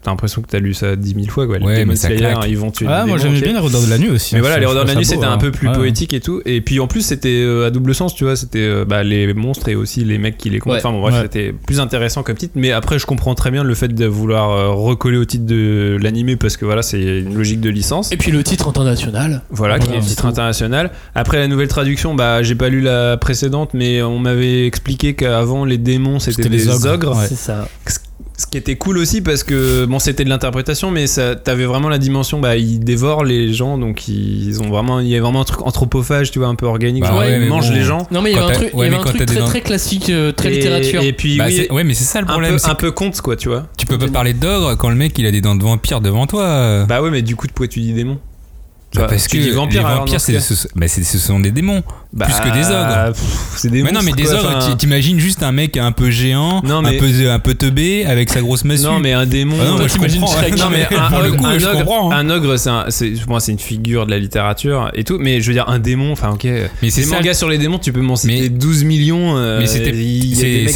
[0.06, 1.58] t'as l'impression que t'as lu ça dix mille fois quoi.
[1.58, 3.90] Les Ouais, mais ça Slayer, ils vont tuer Ah, moi j'aimais bien les Rodeurs de
[3.90, 4.36] la nuit aussi.
[4.36, 5.38] Mais hein, voilà, les Rodeurs de la nuit c'était un hein.
[5.38, 5.74] peu plus Ouais.
[5.74, 6.42] poétique et tout.
[6.46, 9.34] Et puis en plus c'était euh, à double sens, tu vois, c'était euh, bah, les
[9.34, 10.84] monstres et aussi les mecs qui les combattent.
[10.84, 10.86] Ouais.
[10.88, 11.22] Enfin bon, bref, Ouais.
[11.24, 12.54] c'était plus intéressant comme titre.
[12.56, 15.98] Mais après, je comprends très bien le fait de vouloir euh, recoller au titre de
[16.00, 18.12] l'animé parce que voilà, c'est une logique de licence.
[18.12, 19.42] Et puis le titre international.
[19.50, 20.92] Voilà, qui est le titre international.
[21.16, 25.66] Après la nouvelle traduction, bah j'ai pas lu la précédente, mais on m'avait expliqué qu'avant
[25.66, 27.18] les démons c'était des ogres, ogres.
[27.18, 27.26] ouais.
[27.28, 27.68] C'est ça.
[28.38, 31.88] Ce qui était cool aussi parce que bon c'était de l'interprétation, mais ça t'avais vraiment
[31.88, 35.42] la dimension, bah ils dévorent les gens, donc ils ont vraiment, il y a vraiment
[35.42, 37.76] un truc anthropophage, tu vois, un peu organique, Bah genre ouais, ils mangent bon.
[37.76, 38.08] les gens.
[38.12, 40.50] Non mais il y avait un truc, il y avait un très classique, euh, très
[40.52, 41.02] Et- littérature.
[41.02, 42.58] Et puis Bah, oui, ouais, mais c'est ça le un problème.
[42.62, 43.68] peu, un peu conte quoi, tu vois.
[43.78, 46.28] Tu peux pas parler d'ogre quand le mec il a des dents de vampire devant
[46.28, 46.86] toi.
[46.86, 48.20] Bah ouais, mais du coup, pourquoi tu dis démon Tu
[49.02, 50.40] Bah, parce que les alors, vampires, dans ce c'est- cas.
[50.40, 51.84] ce, bah, c'est- ce sont des démons.
[52.14, 53.12] Bah, plus que des ogres.
[53.14, 53.24] pff,
[53.58, 56.10] C'est des Mais non, mais des quoi, ogres, enfin, t'imagines juste un mec un peu
[56.12, 58.84] géant, Non, un, peu, un peu teubé, avec sa grosse massue.
[58.84, 59.58] Non, mais un démon.
[59.62, 59.94] Ah non, moi, je.
[59.98, 60.58] Shrek.
[60.58, 62.18] Non mais un, Pour le ogre, coup, un je ogre- comprends, hein.
[62.20, 65.18] un ogre, c'est un- c'est pour moi c'est une figure de la littérature et tout,
[65.20, 66.46] mais je veux dire un démon, enfin ok.
[66.82, 69.36] Mais c'est mangas sur les démons, tu peux m'en citer Mais- 12 millions.
[69.38, 69.82] euh, Mais c'est,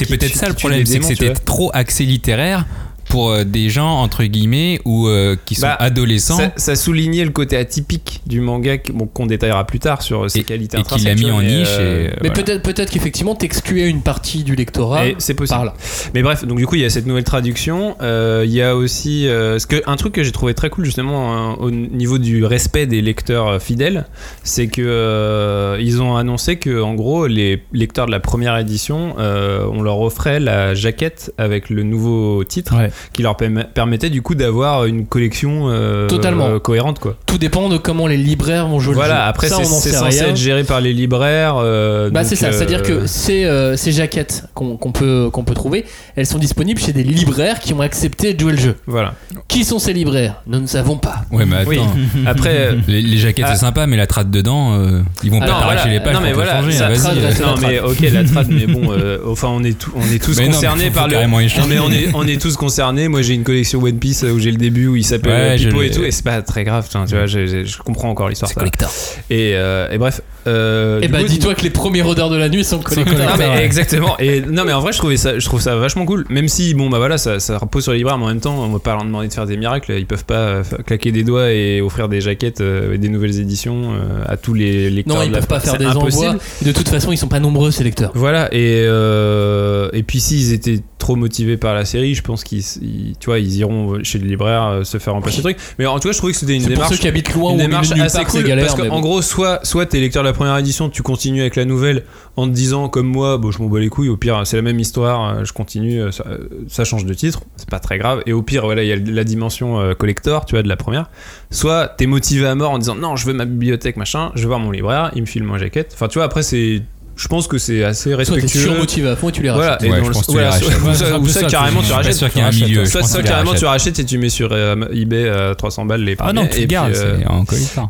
[0.06, 2.66] peut-être ça le problème, c'est que c'était trop axé littéraire
[3.10, 7.26] pour euh, des gens entre guillemets ou euh, qui sont Bah, adolescents Ça, ça soulignait
[7.26, 10.94] le côté atypique du manga qu'on détaillera plus tard sur ses et, qualités et qu'il
[10.96, 11.68] intrinsèques, mis en mais, niche.
[11.72, 12.34] euh, et, Mais voilà.
[12.44, 15.58] peut-être peut-être qu'effectivement t'excluais une partie du lectorat c'est possible.
[15.58, 15.74] par là.
[16.14, 17.96] Mais bref, donc du coup, il y a cette nouvelle traduction.
[18.02, 20.86] Euh, Il y a aussi euh, ce que, un truc que j'ai trouvé très cool
[20.86, 24.06] justement hein, au niveau du respect des lecteurs fidèles,
[24.44, 29.16] c'est que euh, ils ont annoncé que en gros, les lecteurs de la première édition,
[29.20, 32.92] euh, on leur offrait la jaquette avec le nouveau titre, Ouais.
[33.14, 36.48] Qui leur permet- permettait du coup d'avoir une collection euh, Totalement.
[36.48, 37.16] euh, cohérente, quoi.
[37.26, 39.16] Tout dépend de comment les libraires vont jouer le Voilà.
[39.16, 39.22] jeu.
[39.30, 40.30] Après, ça, c'est censé rien.
[40.30, 41.56] être géré par les libraires.
[41.58, 45.54] euh, Bah c'est ça, euh, c'est-à-dire que ces, euh, ces jaquettes qu'on peut, qu'on peut
[45.54, 48.76] trouver, elles sont disponibles chez des libraires qui ont accepté de jouer le jeu.
[48.88, 49.14] Voilà.
[49.48, 50.42] Qui sont ces libraires?
[50.48, 51.24] Nous ne savons pas.
[51.32, 51.70] Ouais, mais attends.
[51.70, 51.80] Oui.
[52.26, 52.76] Après.
[52.88, 53.54] Les, les jaquettes Ah.
[53.56, 55.86] c'est sympa, mais la trade dedans, euh, ils vont pas voilà.
[55.86, 56.72] les pages Non, mais voilà, changer.
[56.74, 58.90] ça- trad, Non mais ok la trad mais bon
[59.28, 62.28] enfin on est on est tous non, concernés par le non mais on est on
[62.28, 65.04] est tous concernés moi j'ai une collection One Piece où j'ai le début où il
[65.06, 67.64] s'appelle Ouais, Pipo et tout et c'est pas très grave tiens, tu vois je, je-
[67.64, 68.60] je comprends encore l'histoire C'est ça.
[68.62, 68.90] collector.
[69.30, 72.38] et, euh, et bref euh, Et du bah coup, dis-toi que les premiers rodeurs de
[72.38, 73.18] la nuit sont collecteurs.
[73.18, 73.66] non, mais ouais.
[73.66, 76.48] exactement et non mais en vrai je trouvais ça je trouve ça vachement cool même
[76.48, 78.70] si bon bah voilà ça, ça repose sur les libraires mais en même temps on
[78.70, 81.52] va pas leur demander de faire des miracles ils peuvent pas euh, claquer des doigts
[81.52, 85.24] et offrir des jaquettes euh, et des nouvelles éditions euh, à tous les lecteurs Non,
[85.24, 86.26] ils peuvent pas faire des impossible.
[86.28, 86.40] envois.
[86.64, 88.12] De toute façon, ils sont pas nombreux ces lecteurs.
[88.16, 92.64] Voilà, et, euh, et puis s'ils étaient trop motivés par la série, je pense qu'ils
[92.82, 95.58] ils- tu vois, ils iront chez le libraire euh, se faire remplacer le truc.
[95.78, 97.34] Mais en tout cas, je trouvais que c'était une C'est pour démarche, ceux qui habitent
[97.34, 98.44] loin une démarche assez part, c'est cool.
[98.48, 98.66] galère.
[98.68, 99.00] parce qu'en bon.
[99.02, 102.04] gros, soit, soit t'es lecteur de la première édition, tu continues avec la nouvelle
[102.38, 104.62] en te disant, comme moi, bon, je m'en bats les couilles, au pire, c'est la
[104.62, 107.98] même histoire, euh, je continue, euh, ça, euh, ça change de titre, c'est pas très
[107.98, 108.22] grave.
[108.26, 110.78] Et au pire, voilà, il y a la dimension euh, collector, tu vois, de la
[110.78, 111.10] première.
[111.52, 114.48] Soit t'es motivé à mort en disant, non, je veux ma bibliothèque, machin, je veux
[114.48, 115.92] voir mon libraire, il me file ma jaquette.
[115.94, 116.82] Enfin, tu vois, après, c'est.
[117.20, 118.60] Je pense que c'est assez Soit t'es respectueux.
[118.62, 119.80] surmotivé à fond et tu les rachètes.
[119.82, 120.82] Voilà, et Ouais, dans je le- pense que tu les soit- rachètes.
[120.82, 122.14] ou Ouais, ça- ou carrément tu rachètes.
[122.14, 122.86] sûr qu'il y ait un milieu.
[122.86, 123.70] Soit ça tu carrément tu rachètes.
[123.70, 126.62] rachètes et tu mets sur euh, eBay à 300 balles les Ah non, premiers, tu
[126.62, 127.44] et gardes, puis, euh, en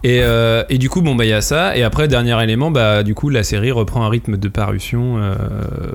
[0.03, 1.77] et, euh, et du coup, bon, bah, il y a ça.
[1.77, 5.35] Et après, dernier élément, bah, du coup, la série reprend un rythme de parution euh,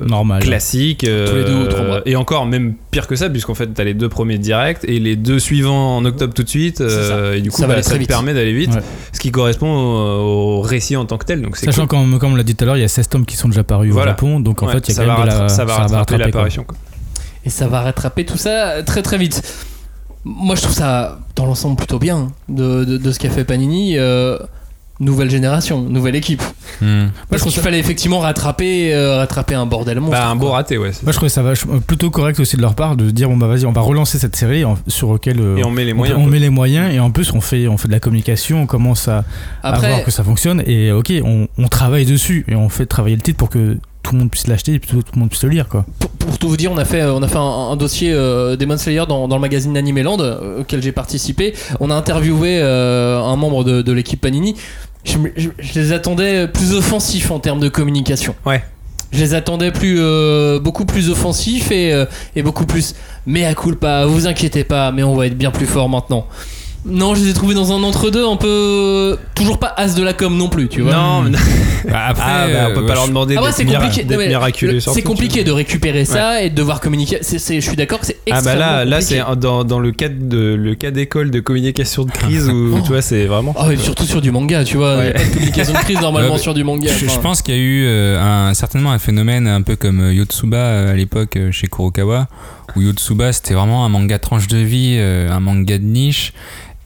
[0.07, 0.41] Normal.
[0.41, 1.03] classique.
[1.05, 2.03] euh, Tous les deux ou trois mois.
[2.07, 5.17] Et encore, même pire que ça, puisqu'en fait, t'as les deux premiers directs et les
[5.17, 6.81] deux suivants en octobre tout de suite.
[6.81, 8.79] euh, et du coup, Ça bah, te permet d'aller vite.
[9.13, 11.43] Ce qui correspond au, récit en tant que tel.
[11.43, 13.37] Donc, Sachant comme on l'a dit tout à l'heure, il y a 16 tomes qui
[13.37, 14.13] sont déjà parus Voilà.
[14.13, 15.49] au Japon, donc en Ouais, fait il y a ça quand va même de la,
[15.49, 16.65] ça va rattraper l'apparition.
[17.45, 19.43] Et ça va rattraper tout ça très très vite.
[20.25, 23.99] Moi je trouve ça dans l'ensemble plutôt bien de, de, de ce qu'a fait Panini.
[23.99, 24.39] euh,
[25.01, 26.43] nouvelle génération, nouvelle équipe.
[26.81, 27.07] Hmm.
[27.31, 30.17] Parce qu'il fallait effectivement rattraper, euh, rattraper un bordel monstre.
[30.19, 30.93] Bah, un beau raté, ouais.
[30.93, 33.29] c'est Moi je trouvais ça vachement- euh, plutôt correct aussi de leur part de dire
[33.29, 35.85] bon bah vas-y on va relancer cette série en- sur lequel euh, Et on met
[35.85, 36.19] les on- moyens.
[36.21, 38.67] on, met les moyens et en plus on fait on fait de la communication on
[38.67, 39.25] commence à,
[39.63, 43.17] à voir que ça fonctionne et ok on, on travaille dessus et on fait travailler
[43.17, 45.43] le titre pour que tout le monde puisse l'acheter et tout, tout le monde puisse
[45.43, 47.41] le lire quoi pour, pour tout vous dire, on a fait, on a fait un,
[47.73, 51.55] un dossier euh, Demon Slayer dans, dans le magazine Animeland euh, auquel j'ai participé.
[51.81, 54.55] On a interviewé euh, un membre de, de l'équipe Panini.
[55.05, 58.35] Je, me- je- je les attendais plus offensifs en termes de communication.
[58.47, 58.63] Ouais.
[59.13, 62.05] Je les attendais plus, euh, beaucoup plus offensifs et, euh,
[62.37, 62.95] et beaucoup plus.
[63.27, 66.27] Mais à culpa, vous inquiétez pas, mais on va être bien plus fort maintenant.
[66.87, 69.17] Non, je les ai trouvés dans un entre-deux un peu.
[69.35, 70.93] Toujours pas as de la com non plus, tu vois.
[70.93, 71.31] Non, mais-
[71.91, 74.05] Bah, après, ah, bah, on peut euh, pas leur demander Ah ouais, d'être c'est compliqué.
[74.29, 74.81] miraculeux.
[74.81, 77.19] C'est compliqué de récupérer ça et de devoir communiquer.
[77.23, 80.15] Je suis d'accord que c'est Ah extrêmement bah là, là c'est dans, dans le cadre
[80.19, 83.55] de le cas d'école de communication de crise où tu vois c'est vraiment.
[83.59, 84.97] Ah ouais, surtout sur du manga, tu vois.
[85.01, 86.91] Il y a pas de communication de crise normalement Ouais, bah, sur du manga.
[86.99, 88.19] Je, je pense qu'il y a eu euh,
[88.51, 92.29] un, certainement un phénomène un peu comme euh, Yotsuba à l'époque chez Kurokawa,
[92.77, 96.33] où Yotsuba c'était vraiment un manga tranche de vie, euh, un manga de niche,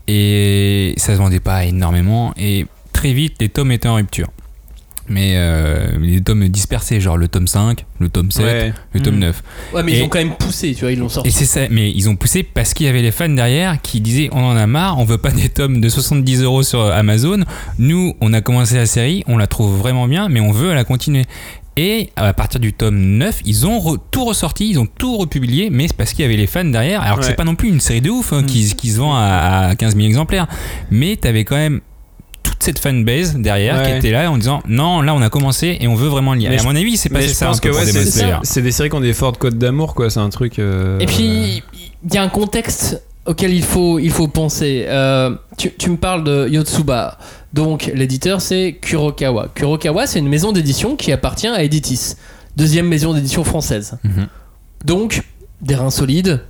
[0.09, 4.29] et ça se vendait pas énormément, et très vite les tomes étaient en rupture.
[5.11, 8.73] Mais euh, les tomes dispersés, genre le tome 5, le tome 7, Ouais.
[8.93, 9.21] le tome Mm.
[9.21, 9.43] 9.
[9.75, 11.29] Ouais, mais Et- ils ont quand même poussé, tu vois, ils l'ont sorti.
[11.29, 14.01] Et c'est ça, mais ils ont poussé parce qu'il y avait les fans derrière qui
[14.01, 17.41] disaient on en a marre, on veut pas des tomes de 70 euros sur Amazon.
[17.79, 20.85] Nous, on a commencé la série, on la trouve vraiment bien, mais on veut la
[20.85, 21.25] continuer.
[21.81, 25.69] Et à partir du tome 9, ils ont re- tout ressorti, ils ont tout republié,
[25.71, 27.03] mais c'est parce qu'il y avait les fans derrière.
[27.03, 27.29] Alors que Ouais.
[27.29, 29.75] c'est pas non plus une série de ouf hein, qui, qui se vend à, à
[29.77, 30.49] 15 000 exemplaires,
[30.91, 31.81] mais t'avais quand même
[32.59, 35.87] toute cette fanbase derrière qui était là en disant non, là on a commencé et
[35.89, 36.51] on veut vraiment le lire.
[36.51, 37.85] Mais Et à mon avis, c'est passé je ça pense que ouais,
[38.43, 40.11] c'est des séries qui ont des fortes codes d'amour quoi.
[40.11, 40.59] C'est un truc.
[40.59, 41.63] euh, Et puis,
[42.05, 44.87] il y a un contexte auquel il faut, il faut penser.
[44.89, 47.19] Euh, tu, tu me parles de Yotsuba.
[47.53, 49.49] Donc, l'éditeur, c'est Kurokawa.
[49.55, 52.15] Kurokawa, c'est une maison d'édition qui appartient à Editis,
[52.57, 53.99] deuxième maison d'édition française.
[54.05, 54.27] Mhm.
[54.85, 55.23] Donc,
[55.61, 56.41] des reins solides,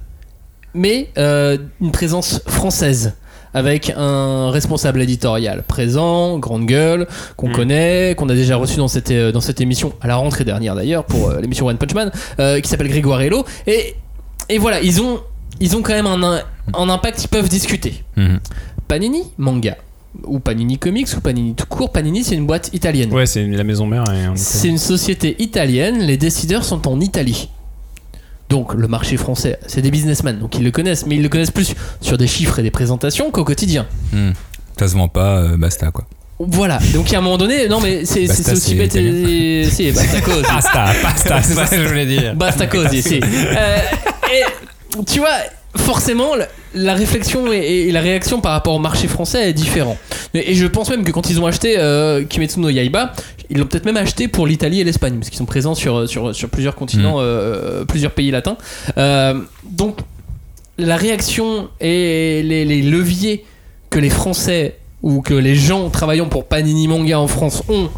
[0.74, 3.14] mais euh, une présence française.
[3.54, 7.06] Avec un responsable éditorial présent, grande gueule,
[7.36, 7.52] qu'on Mm.
[7.52, 10.74] connaît, qu'on a déjà reçu dans cette, euh, dans cette émission, à la rentrée dernière
[10.74, 13.44] d'ailleurs, pour euh, l'émission One Punch Man, euh, qui s'appelle Grégoire Hello.
[13.66, 13.94] Et,
[14.48, 15.20] et voilà, ils ont,
[15.60, 16.42] ils ont quand même un,
[16.74, 18.04] un impact, ils peuvent discuter.
[18.16, 18.38] Mhm.
[18.86, 19.76] Panini, manga.
[20.24, 21.92] Ou Panini Comics, ou Panini tout court.
[21.92, 23.12] Panini, c'est une boîte italienne.
[23.12, 24.04] Ouais, c'est la maison mère.
[24.08, 27.50] On C'est une société italienne, les décideurs sont en Italie.
[28.48, 31.50] Donc le marché français, c'est des businessmen, donc ils le connaissent, mais ils le connaissent
[31.50, 33.86] plus sur des chiffres et des présentations qu'au quotidien.
[34.12, 34.30] Hmm.
[34.78, 36.06] Ça se vend pas, euh, basta quoi.
[36.40, 38.92] Voilà, donc à un moment donné, non mais c'est aussi bête.
[38.92, 40.42] Si, basta cause.
[40.42, 42.34] Basta, basta, c'est ça que je voulais dire.
[42.36, 43.20] Basta cause ici.
[43.30, 43.78] Euh,
[44.32, 45.36] et tu vois,
[45.76, 49.96] forcément, la, la réflexion et, et la réaction par rapport au marché français est différent.
[50.34, 53.12] Et, et je pense même que quand ils ont acheté euh, Kimetsu no Yaiba,
[53.50, 56.34] ils l'ont peut-être même acheté pour l'Italie et l'Espagne, parce qu'ils sont présents sur, sur,
[56.34, 58.56] sur plusieurs continents, euh, plusieurs pays latins.
[58.98, 59.98] Euh, donc,
[60.76, 63.44] la réaction et les, les leviers
[63.90, 67.88] que les Français ou que les gens travaillant pour Panini Manga en France ont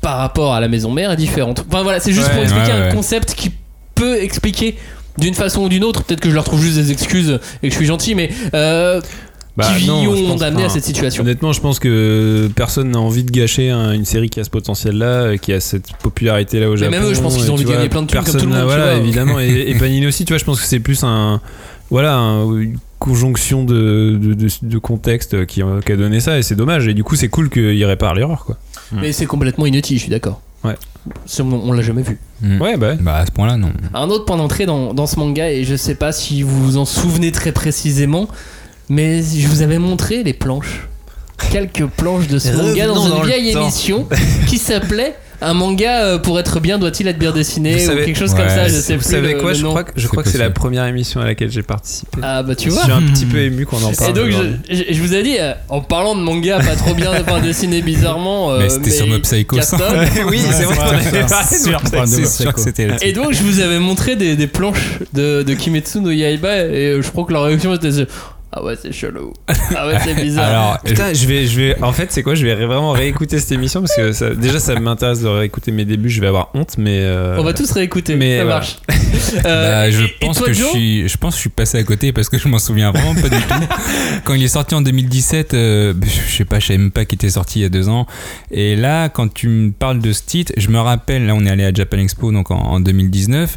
[0.00, 1.64] par rapport à la maison mère est différente.
[1.68, 3.52] Enfin voilà, c'est juste Ouais, pour expliquer ouais, un concept qui
[3.94, 4.76] peut expliquer
[5.20, 7.72] d'une façon ou d'une autre, peut-être que je leur trouve juste des excuses et que
[7.72, 9.00] je suis gentil, mais euh,
[9.56, 11.22] Bah, qui non, ont pense amené à cette situation?
[11.22, 14.50] Honnêtement, je pense que personne n'a envie de gâcher un- une série qui a ce
[14.50, 16.90] potentiel-là, euh, qui a cette popularité-là au Mais Japon.
[16.92, 18.52] même eux, je pense qu'ils ont envie de gagner plein de thunes comme tout le
[18.52, 19.38] monde, Voilà, évidemment.
[19.40, 21.40] et, et Panini aussi, tu vois, je pense que c'est plus un.
[21.90, 26.38] Voilà, un- une conjonction de, de, de- de contexte qui, a- qui a donné ça,
[26.38, 26.86] et c'est dommage.
[26.86, 28.56] Et du coup, c'est cool qu'il répare l'erreur, quoi.
[28.92, 30.40] Mais c'est complètement inutile, je suis d'accord.
[30.64, 30.74] Ouais.
[31.40, 32.18] On, on l'a jamais vu.
[32.42, 32.90] Ouais, bah.
[32.90, 32.96] ouais.
[33.00, 33.72] Bah à ce point-là, non.
[33.94, 36.76] Un autre point d'entrée dans, dans ce manga, et je sais pas si vous vous
[36.76, 38.28] en souvenez très précisément,
[38.88, 40.88] mais je vous avais montré les planches.
[41.50, 44.06] Quelques planches de ce manga dans une le vieille émission
[44.46, 48.04] qui s'appelait Un manga euh, pour être bien doit-il être bien dessiné Vous ou savez-
[48.04, 49.10] quelque chose comme ça, je sais Vous plus.
[49.10, 49.70] savez le- quoi le Je nom.
[49.70, 52.18] crois que, je C'est crois que c'est la première émission à laquelle j'ai participé.
[52.22, 52.82] Ah bah tu je vois.
[52.84, 54.10] suis un petit peu ému qu'on en parle.
[54.10, 56.94] Et donc je, je- je vous ai dit, euh, en parlant de manga pas trop
[56.94, 59.62] bien enfin, dessiné bizarrement, euh, Mais c'était sur Mob Psycho, oui,
[60.52, 61.26] c'est vrai qu'on avait
[61.90, 62.24] parlé
[62.56, 62.88] c'était.
[63.02, 67.24] Et donc je vous avais montré des, planches de, Kimetsu no Yaiba et je crois
[67.24, 67.90] que leur réaction était
[68.52, 69.32] ah ouais c'est chelou,
[69.76, 70.44] ah ouais c'est bizarre.
[70.48, 71.82] Alors, Putain, je vais, je vais.
[71.82, 74.74] En fait, c'est quoi Je vais vraiment réécouter cette émission parce que ça- déjà, ça
[74.78, 76.10] m'intéresse de réécouter mes débuts.
[76.10, 76.98] Je vais avoir honte, mais.
[77.00, 78.78] euh, on va tous réécouter, mais ça marche.
[79.44, 81.50] Euh, bah, je et- et pense toi, que je suis, je pense que je suis
[81.50, 83.74] passé à côté parce que je m'en souviens vraiment pas du tout.
[84.24, 87.16] Quand il est sorti en 2017, euh, je sais pas, je savais même pas qu'il
[87.16, 88.06] était sorti il y a deux ans.
[88.50, 91.50] Et là, quand tu me parles de ce titre, je me rappelle, là, on est
[91.50, 93.56] allé à Japan Expo donc en, en 2019.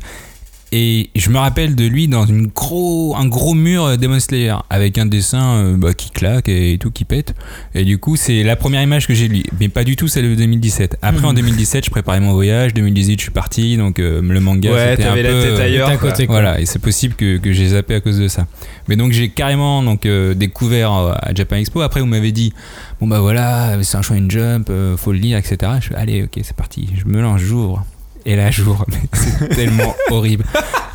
[0.76, 4.56] Et je me rappelle de lui dans une gros, un gros mur euh, Demon Slayer
[4.72, 7.36] avec un dessin euh, bah, qui claque et tout qui pète.
[7.76, 10.08] Et du coup, c'est la première image que j'ai de lui, mais pas du tout
[10.08, 10.98] celle de 2017.
[11.04, 12.74] Après, en 2017, je préparais mon voyage.
[12.74, 14.72] 2018, je suis parti, donc euh, le manga.
[14.72, 15.90] Ouais, c'était un t'avais la peu, tête euh, ailleurs.
[15.90, 16.10] à quoi.
[16.10, 16.42] côté, quoi.
[16.42, 18.48] voilà, et c'est possible que, que j'ai zappé à cause de ça.
[18.88, 21.82] Mais donc j'ai carrément donc euh, découvert euh, à Japan Expo.
[21.82, 22.54] Après, vous m'avez dit
[23.00, 25.72] bon bah voilà, c'est un shonen jump, euh, faut le lire, etc.
[25.82, 26.90] Je fais allez, ok, c'est parti.
[26.96, 27.86] Je me lance, j'ouvre.
[28.26, 28.86] Et j'ouvre.
[28.90, 30.46] Mais c'est tellement horrible.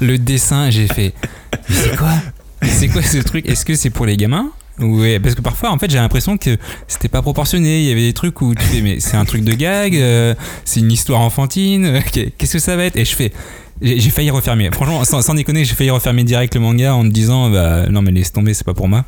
[0.01, 1.14] Le dessin, j'ai fait.
[1.69, 2.12] Mais c'est quoi?
[2.62, 3.49] C'est quoi ce truc?
[3.49, 4.51] Est-ce que c'est pour les gamins?
[4.79, 7.81] Ouais, parce que parfois, en fait, j'ai l'impression que c'était pas proportionné.
[7.81, 10.35] Il y avait des trucs où tu fais, mais c'est un truc de gag, euh,
[10.64, 12.97] c'est une histoire enfantine, euh, qu'est-ce que ça va être?
[12.97, 13.33] Et je fais,
[13.83, 14.71] j'ai j'ai failli refermer.
[14.73, 18.03] Franchement, sans, sans déconner, j'ai failli refermer direct le manga en me disant, bah non,
[18.03, 19.05] mais laisse tomber, c'est pas pour moi.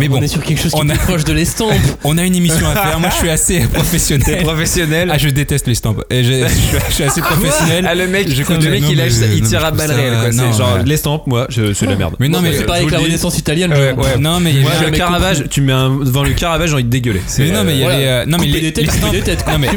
[0.00, 1.72] Mais bon, on est sur quelque chose qui on est a- plus proche de l'estampe.
[2.04, 3.00] on a une émission à faire.
[3.00, 4.42] Moi, je suis assez professionnel.
[4.42, 5.10] professionnel.
[5.12, 6.02] Ah, je déteste l'estampe.
[6.10, 7.86] Je, je suis- je suis assez professionnel.
[7.88, 10.32] Ah, le mec, Je le mec Non, il, lâche- il tire à balles réelles.
[10.32, 12.14] C'est genre l'estampe, moi, je- c'est de la merde.
[12.20, 12.98] Mais non, mais c'est pareil avec la.
[12.98, 13.74] Renaissance italienne.
[14.20, 17.20] Non, mais le Caravage, tu mets un, devant le Caravage, j'ai envie de dégueuler.
[17.38, 17.90] Mais non, mais il y euh,
[18.22, 19.68] euh, non, mais Couper les, têtes, non, mais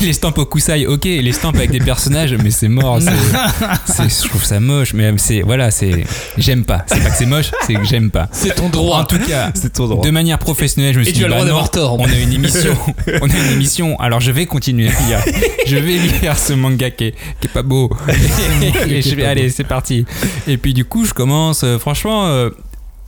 [0.00, 1.04] les, les stampes au coussaille, ok.
[1.04, 2.98] Les stampes avec des personnages, mais c'est mort.
[3.00, 4.92] Je trouve ça moche.
[4.94, 5.42] Mais c'est.
[5.42, 6.04] Voilà, c'est.
[6.36, 6.84] J'aime pas.
[6.86, 8.28] C'est pas que c'est moche, c'est que j'aime pas.
[8.32, 9.04] C'est ton En droit.
[9.06, 10.04] tout cas, C'est ton droit.
[10.04, 11.98] de manière professionnelle, je me suis Et tu dit, as le bah droit d'avoir tort.
[12.00, 12.74] on a une émission,
[13.22, 15.20] on a une émission, alors je vais continuer à lire.
[15.66, 17.90] Je vais lire ce manga qui est, qui est pas beau.
[18.88, 20.04] Et, je vais, allez, c'est parti.
[20.46, 22.50] Et puis du coup, je commence, euh, franchement, euh,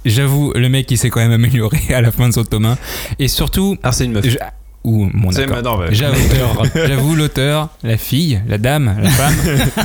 [0.04, 2.78] j'avoue, le mec il s'est quand même amélioré à la fin de son tome 1.
[3.18, 4.28] Et surtout, Alors, c'est une meuf.
[4.28, 4.38] je-
[4.82, 5.92] ou mon ouais.
[5.92, 9.34] J'avoue, l'auteur, la fille, la dame, la femme,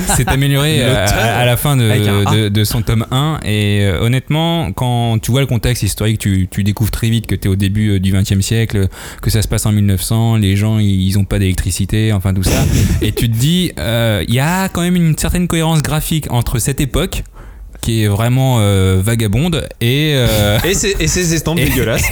[0.15, 3.39] s'est amélioré à, la fin de, son tome 1.
[3.43, 7.35] Et euh, honnêtement, quand tu vois le contexte historique, tu, tu découvres très vite que
[7.35, 8.87] tu es au début euh, du XXe siècle,
[9.21, 12.63] que ça se passe en 1900, les gens ils ont pas d'électricité, enfin tout ça.
[13.01, 16.57] et tu te dis, euh, il y a quand même une certaine cohérence graphique entre
[16.59, 17.23] cette époque
[17.85, 22.11] qui est vraiment euh, vagabonde et, euh, Et ces estampes et- dégueulasses.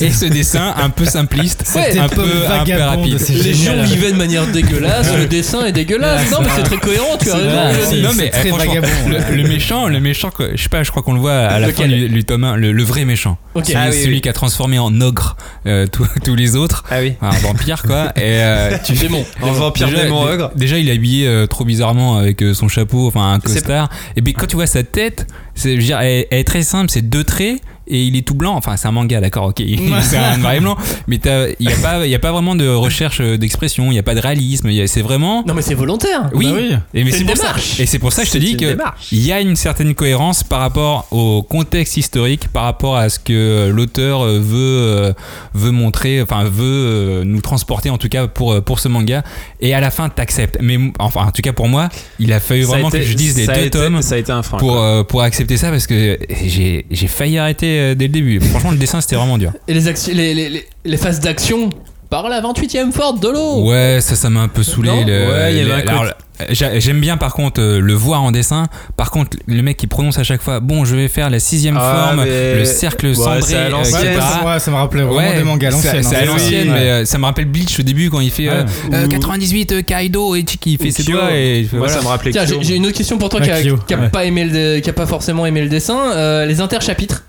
[0.00, 3.18] et ce dessin un peu simpliste, Ouais, un Cette peu, un rapide.
[3.42, 6.30] Les gens vivaient de manière dégueulasse, le dessin est dégueulasse.
[6.30, 7.96] Non, mais c'est très cohérent, tu as raison.
[7.96, 8.88] non mais très franchement, vagabond,
[9.34, 11.90] le, méchant, le méchant, je sais pas, je crois qu'on le voit à la Lequel
[11.90, 13.38] fin du, du tome 1, le, le vrai méchant.
[13.54, 13.64] Ok.
[13.66, 14.20] C'est Ah oui, celui oui.
[14.20, 15.36] qui a transformé en ogre
[15.66, 17.14] euh, tous- tous les autres, Ah oui.
[17.20, 18.12] un vampire quoi.
[18.16, 18.40] Et
[18.84, 19.24] tu Démon.
[19.42, 20.50] En vampire déjà, démon dé- ogre.
[20.54, 23.90] déjà, il est habillé trop bizarrement avec son chapeau, enfin un costard.
[24.16, 26.62] Et puis quand tu vois sa tête, c'est, je veux dire, elle, elle est très
[26.62, 27.60] simple, c'est deux traits.
[27.88, 29.60] Et il est tout blanc, enfin c'est un manga, d'accord, ok,
[30.02, 30.76] c'est un noir et blanc,
[31.08, 33.86] mais t'as- il n'y a, pas- il y a pas vraiment de recherche euh, d'expression,
[33.86, 36.30] il n'y a pas de réalisme, il y a- c'est vraiment Non, mais c'est volontaire.
[36.32, 36.76] oui, Bah oui.
[36.94, 37.42] Et mais C'est c'est une pour ça.
[37.48, 37.80] démarche.
[37.80, 39.08] Et c'est pour ça que je te dis une que démarche.
[39.10, 43.18] il y a une certaine cohérence par rapport au contexte historique, par rapport à ce
[43.18, 45.12] que l'auteur euh, veut euh,
[45.52, 49.24] veut montrer, enfin veut euh, nous transporter en tout cas pour euh, pour ce manga.
[49.60, 50.56] Et à la fin, t'acceptes.
[50.62, 51.88] Mais enfin, en tout cas pour moi,
[52.20, 54.30] il a fallu vraiment été- que je dise les deux été- tomes Ça a été
[54.30, 54.58] un frein.
[54.58, 58.40] pour euh, pour accepter ça parce que j'ai j'ai failli arrêter euh, dès le début.
[58.40, 59.52] Franchement, le dessin c'était vraiment dur.
[59.68, 61.70] Et les, actions- les, les, les, les phases d'action
[62.10, 63.64] par la 28ème Ford de l'eau.
[63.68, 64.88] Ouais, ça, ça m'a un peu saoulé.
[64.90, 66.12] Non le- Ouais, il y avait le- un côté-
[66.50, 68.66] J'aime bien par contre euh, le voir en dessin.
[68.96, 71.76] Par contre, le mec qui prononce à chaque fois, bon, je vais faire la sixième
[71.80, 74.52] Ah, forme, mais- le cercle Ouais, cendré, c'est à euh.
[74.52, 76.02] Ouais, ça me rappelait vraiment Ouais, des mangas à c'est- l'ancienne.
[76.02, 78.48] C'est hein, à l'ancienne, mais euh, ça me rappelle Bleach au début quand il fait
[78.48, 78.94] euh, Ouais.
[78.94, 81.12] euh, Ou- 98 euh, Kaido et qui fait ses Kyo.
[81.12, 81.92] doigts et Moi, voilà.
[81.94, 84.80] ça me rappelait Tiens, j'ai une autre question pour toi qui, a, pas aimé le,
[84.80, 86.12] qui a pas forcément aimé le dessin.
[86.14, 87.24] Euh, les interchapitres.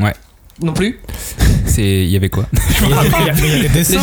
[0.00, 0.12] Ouais.
[0.62, 1.00] Non plus.
[1.66, 2.46] C'est il y avait quoi?
[2.82, 4.02] Il y a- il y a- il y a des Ah,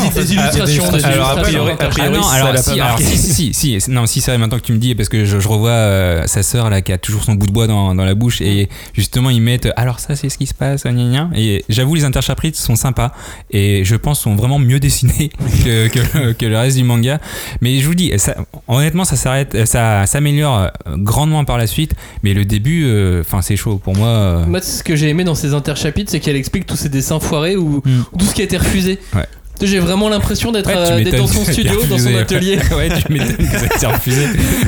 [0.52, 3.04] illustrations, Alors, a priori, a Ah priori, non, alors, si, pas alors marqué.
[3.06, 5.40] si, si, si, si, non, si c'est maintenant que tu me dis, parce que je,
[5.40, 8.04] je revois euh, sa sœur là qui a toujours son bout de bois dans, dans
[8.04, 11.30] la bouche et justement ils mettent, alors ça c'est ce qui se passe, gna, gna.
[11.36, 13.14] et j'avoue les interchapitres sont sympas
[13.52, 15.30] et je pense sont vraiment mieux dessinés
[15.64, 17.20] que, que, que le reste du manga,
[17.62, 18.36] mais je vous dis, ça,
[18.68, 23.42] honnêtement ça s'arrête, ça s'améliore euh, grandement par la suite, mais le début, euh, enfin
[23.42, 24.08] c'est chaud pour moi.
[24.08, 27.19] euh, Moi, ce que j'ai aimé dans ces interchapitres, c'est qu'elle explique tous ces dessins
[27.21, 28.04] foirés ou Mm.
[28.12, 28.99] ou tout ce qui a été refusé.
[29.15, 29.25] Ouais.
[29.63, 32.58] J'ai vraiment l'impression d'être Ouais, euh, dans son studio, dans son atelier.
[32.75, 33.38] ouais, tu m'étonnes
[33.69, 34.25] que ça refusé.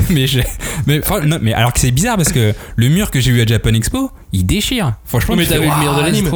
[0.08, 0.38] mais, je-
[0.86, 3.42] mais, enfin, non, mais alors que c'est bizarre parce que le mur que j'ai eu
[3.42, 4.92] à Japan Expo, il déchire.
[5.04, 6.30] Franchement, Mais t'as vu le mur de l'anime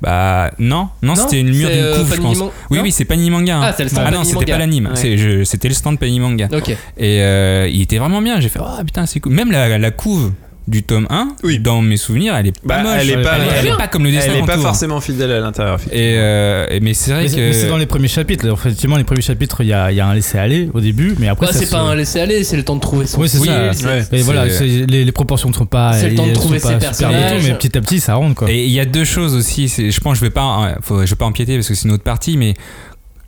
[0.00, 2.38] Bah non, non, c'était une mur d'une euh, couve, je pense.
[2.38, 3.56] Man- Oui, oui, c'est Panini Manga.
[3.56, 3.60] hein.
[3.64, 5.44] Ah, c'est le stand ah non, c'était pas l'anime, Ouais.
[5.44, 6.48] c'était le stand Panini Manga.
[6.52, 6.68] Ok.
[6.68, 6.76] Et
[7.20, 8.38] euh, il était vraiment bien.
[8.38, 9.32] J'ai fait, oh putain, c'est cool.
[9.32, 10.30] Même la, la couve
[10.68, 11.58] du tome 1, Oui.
[11.58, 12.92] dans mes souvenirs, elle est pas Bah, moche.
[13.00, 15.32] elle est pas- elle, elle est pas comme le dessin Elle est pas forcément fidèle
[15.32, 15.80] à l'intérieur.
[15.90, 17.52] Et, euh, et- mais c'est vrai Mais que.
[17.52, 18.46] c'est dans les premiers chapitres.
[18.52, 21.28] Effectivement, les premiers chapitres, il y a, il y a un laisser-aller au début, mais
[21.28, 21.46] après.
[21.46, 23.20] Bah, ça c'est se- pas un laisser aller, c'est le temps de trouver son.
[23.20, 23.70] Oui, c'est ça.
[23.86, 24.04] Ouais.
[24.12, 25.94] Mais voilà, les, les proportions ne sont pas.
[25.94, 27.42] C'est le temps de trouver pas ses personnages.
[27.48, 28.50] mais petit à petit, ça rentre quoi.
[28.50, 29.68] Et il y a deux choses aussi.
[29.68, 31.94] Je pense que je vais pas, faut- je vais pas empiéter parce que c'est une
[31.94, 32.54] autre partie, mais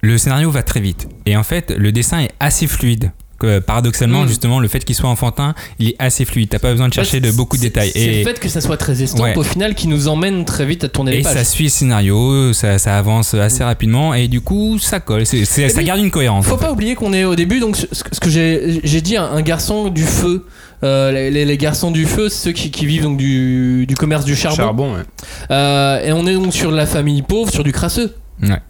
[0.03, 1.09] le scénario va très vite.
[1.27, 3.13] Et en fait, le dessin est assez fluide.
[3.41, 4.29] Que, paradoxalement, Mm.
[4.29, 6.51] justement, le fait qu'il soit enfantin, il est assez fluide.
[6.51, 7.91] T'as pas besoin de chercher de beaucoup de détails.
[7.93, 9.37] C'est Et, le fait que ça soit très estompe Ouais.
[9.37, 11.37] au final qui nous emmène très vite à tourner les et pages.
[11.39, 15.23] ça suit le scénario, ça, ça avance assez rapidement, et du coup, ça colle.
[15.23, 16.45] Et ça puis, garde une cohérence.
[16.47, 16.67] Faut en fait.
[16.67, 20.47] pas oublier qu'on est au début, donc ce que j'ai dit, un, garçon du feu.
[20.83, 23.95] Euh, les, les- les garçons du feu, c'est ceux qui, qui vivent donc du, du
[23.97, 24.57] commerce du charbon.
[24.57, 25.03] Charbon, ouais.
[25.51, 28.15] Euh, et on est donc sur la famille pauvre, sur du crasseux.
[28.43, 28.61] Ouais.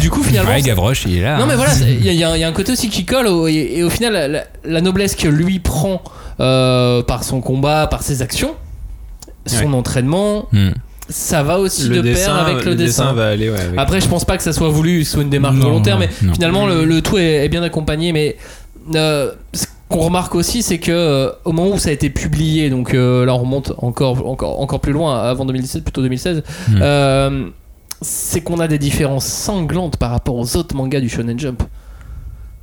[0.00, 0.50] Du coup, finalement.
[0.50, 1.38] Ouais, Gavroche, il est là.
[1.38, 1.56] non, mais hein.
[1.56, 3.26] voilà, il y, a- y un côté aussi qui colle.
[3.28, 6.02] au- et, et au final, la, noblesse que lui prend
[6.40, 8.54] euh, par son combat, par ses actions,
[9.46, 10.70] son entraînement, Hmm.
[11.08, 13.12] ça va aussi Le de dessin, pair avec le, dessin.
[13.12, 13.58] va aller, ouais.
[13.60, 16.08] avec- Après, je pense pas que ça soit voulu, soit une démarche Non, volontaire, mais
[16.22, 16.34] non.
[16.34, 18.12] finalement, le, le tout est, est bien accompagné.
[18.12, 18.36] Mais
[18.94, 22.68] euh, ce qu'on remarque aussi, c'est que euh, au moment où ça a été publié,
[22.68, 26.82] donc euh, là on remonte encore, encore, encore plus loin, avant 2017, plutôt 2016, Mm.
[28.00, 31.62] C'est qu'on a des différences sanglantes par rapport aux autres mangas du Shonen Jump.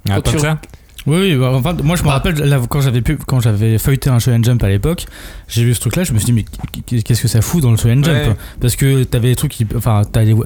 [0.10, 0.60] Ah, tu- ça
[1.08, 2.14] Oui, oui, bah, enfin, moi je me Bah.
[2.14, 5.06] rappelle là, quand j'avais pu, quand j'avais feuilleté un Shonen Jump à l'époque,
[5.48, 6.46] j'ai vu ce truc-là, je me suis dit mais
[6.88, 8.34] qu- qu'est-ce que ça fout dans le Shonen Jump Ouais.
[8.60, 10.02] Parce que t'avais des trucs qui, enfin,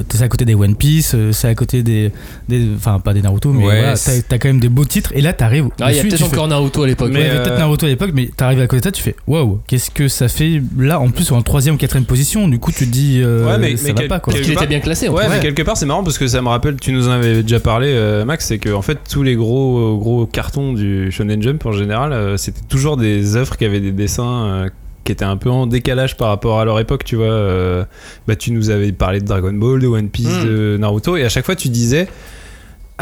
[0.09, 2.11] c'est à côté des One Piece, euh, c'est à côté des,
[2.49, 5.11] des- enfin pas des Naruto, mais Ouais, voilà, t'as, t'as quand même des beaux titres
[5.15, 5.67] et là t'arrives.
[5.79, 7.07] Ah, il y a peut-être encore Naruto à l'époque.
[7.07, 8.85] Ouais, Mais, il y avait peut-être euh, Naruto à l'époque, mais t'arrives à côté de
[8.85, 12.05] ça, tu fais waouh, qu'est-ce que ça fait là en plus en troisième ou quatrième
[12.05, 14.33] position, du coup tu te dis euh, Ouais, mais- ça mais va quel- pas quoi.
[14.33, 15.07] quel- Il était bien classé.
[15.07, 17.11] en Ouais, mais quelque part c'est marrant parce que ça me rappelle, tu nous en
[17.11, 21.11] avais déjà parlé, euh, Max, c'est que en fait tous les gros gros cartons du
[21.11, 24.69] Shonen Jump en général, euh, c'était toujours des œuvres qui avaient des dessins euh,
[25.03, 27.25] qui étaient un peu en décalage par rapport à leur époque, tu vois.
[27.27, 27.85] euh,
[28.27, 30.45] bah tu nous avais parlé de Dragon Ball, de One Piece, Mm.
[30.45, 32.07] de Naruto, et à chaque fois tu disais.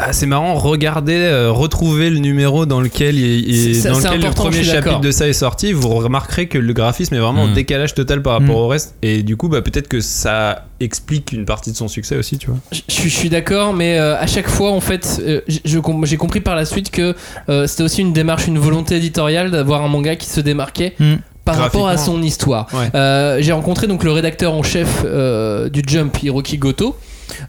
[0.00, 4.04] Ah, c'est marrant, regardez, euh, retrouver le numéro dans lequel, il, il- C'est- dans c'est
[4.06, 5.00] lequel le important, je premier suis chapitre d'accord.
[5.00, 5.72] de ça est sorti.
[5.72, 7.54] Vous remarquerez que le graphisme est vraiment en Mm.
[7.54, 8.60] décalage total par rapport Mm.
[8.60, 8.94] au reste.
[9.02, 12.46] Et du coup, bah, peut-être que ça explique une partie de son succès aussi, tu
[12.46, 12.58] vois.
[12.70, 15.62] Je, je suis- je suis d'accord, mais euh, à chaque fois, en fait, euh, j-
[15.64, 17.16] je com- j'ai compris par la suite que
[17.48, 21.16] euh, c'était aussi une démarche, une volonté éditoriale d'avoir un manga qui se démarquait Hmm.
[21.44, 22.18] par rapport à Graphiquement.
[22.18, 22.68] son histoire.
[22.72, 22.88] Ouais.
[22.94, 26.94] Euh, j'ai rencontré donc le rédacteur en chef euh, du Jump, Hiroki Goto,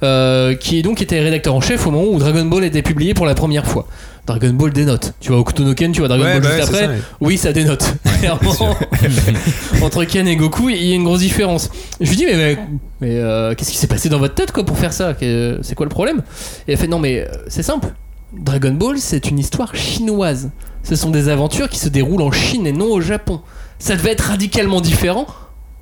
[0.04, 3.26] euh, qui donc était rédacteur en chef au moment où Dragon Ball était publié pour
[3.26, 3.88] la première fois.
[4.26, 5.14] Dragon Ball dénote.
[5.20, 6.98] Tu vois Okuto no Ken, tu vois Dragon Ball bah juste ouais, après.
[6.98, 7.96] ça, Oui, ça dénote.
[8.20, 8.76] Clairement.
[9.82, 11.72] Entre Ken et Goku, il y a une grosse différence.
[12.00, 12.58] Je lui dis, mais, mais,
[13.02, 15.16] mais, euh, qu'est-ce qui s'est passé dans votre tête quoi, pour faire ça?
[15.20, 16.22] C'est quoi le problème?
[16.68, 17.88] Et elle fait, non, mais euh, c'est simple.
[18.34, 20.52] Dragon Ball, c'est une histoire chinoise.
[20.84, 23.42] Ce sont des aventures qui se déroulent en Chine et non au Japon.
[23.80, 25.26] Ça devait être radicalement différent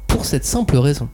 [0.07, 1.09] pour cette simple raison.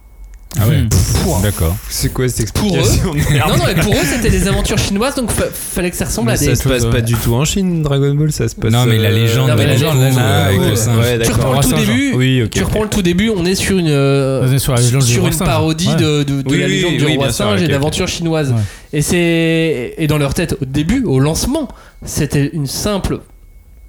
[0.59, 0.81] Ah ouais.
[0.81, 0.89] Hmm.
[1.23, 1.75] Pour, D'accord.
[1.89, 4.47] C'est quoi cette Pour eux explication de merde non, non, mais pour eux, c'était des
[4.47, 6.55] aventures chinoises, donc fa- fallait que ça ressemble Mais à ça des.
[6.55, 8.71] se passe pas du tout en Chine, Dragon Ball, ça se passe.
[8.71, 10.97] Non, mais la euh, légende non, mais la légende, euh, avec légende, le ouais, singe.
[10.97, 11.45] ouais, Tu d'accord.
[11.55, 12.13] reprends le tout début.
[12.15, 12.49] Oui, ok.
[12.51, 15.01] Tu reprends le tout début, on est sur une euh, On est sur la légende
[15.03, 15.47] du sur roi une singe.
[15.47, 15.95] parodie Ouais.
[15.95, 18.07] de, de, de Oui, la oui, légende oui, du oui, roi bien sûr, singe et
[18.07, 18.49] chinoises.
[18.51, 18.61] Ouais.
[18.93, 21.67] Et c'est et dans leur tête au début, au lancement,
[22.05, 23.19] c'était une simple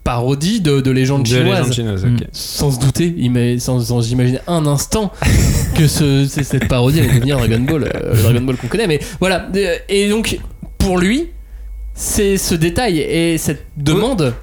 [0.05, 2.05] parodie de, de légende De chinoise.
[2.05, 2.27] ok.
[2.33, 3.15] Sans se douter,
[3.59, 5.11] sans, sans imaginer un instant
[5.77, 8.87] que ce, c'est- cette parodie allait devenir Dragon Ball, euh, le Dragon Ball qu'on connaît.
[8.87, 9.49] Mais voilà.
[9.89, 10.39] Et donc,
[10.79, 11.29] pour lui,
[11.95, 14.35] c'est ce détail et cette demande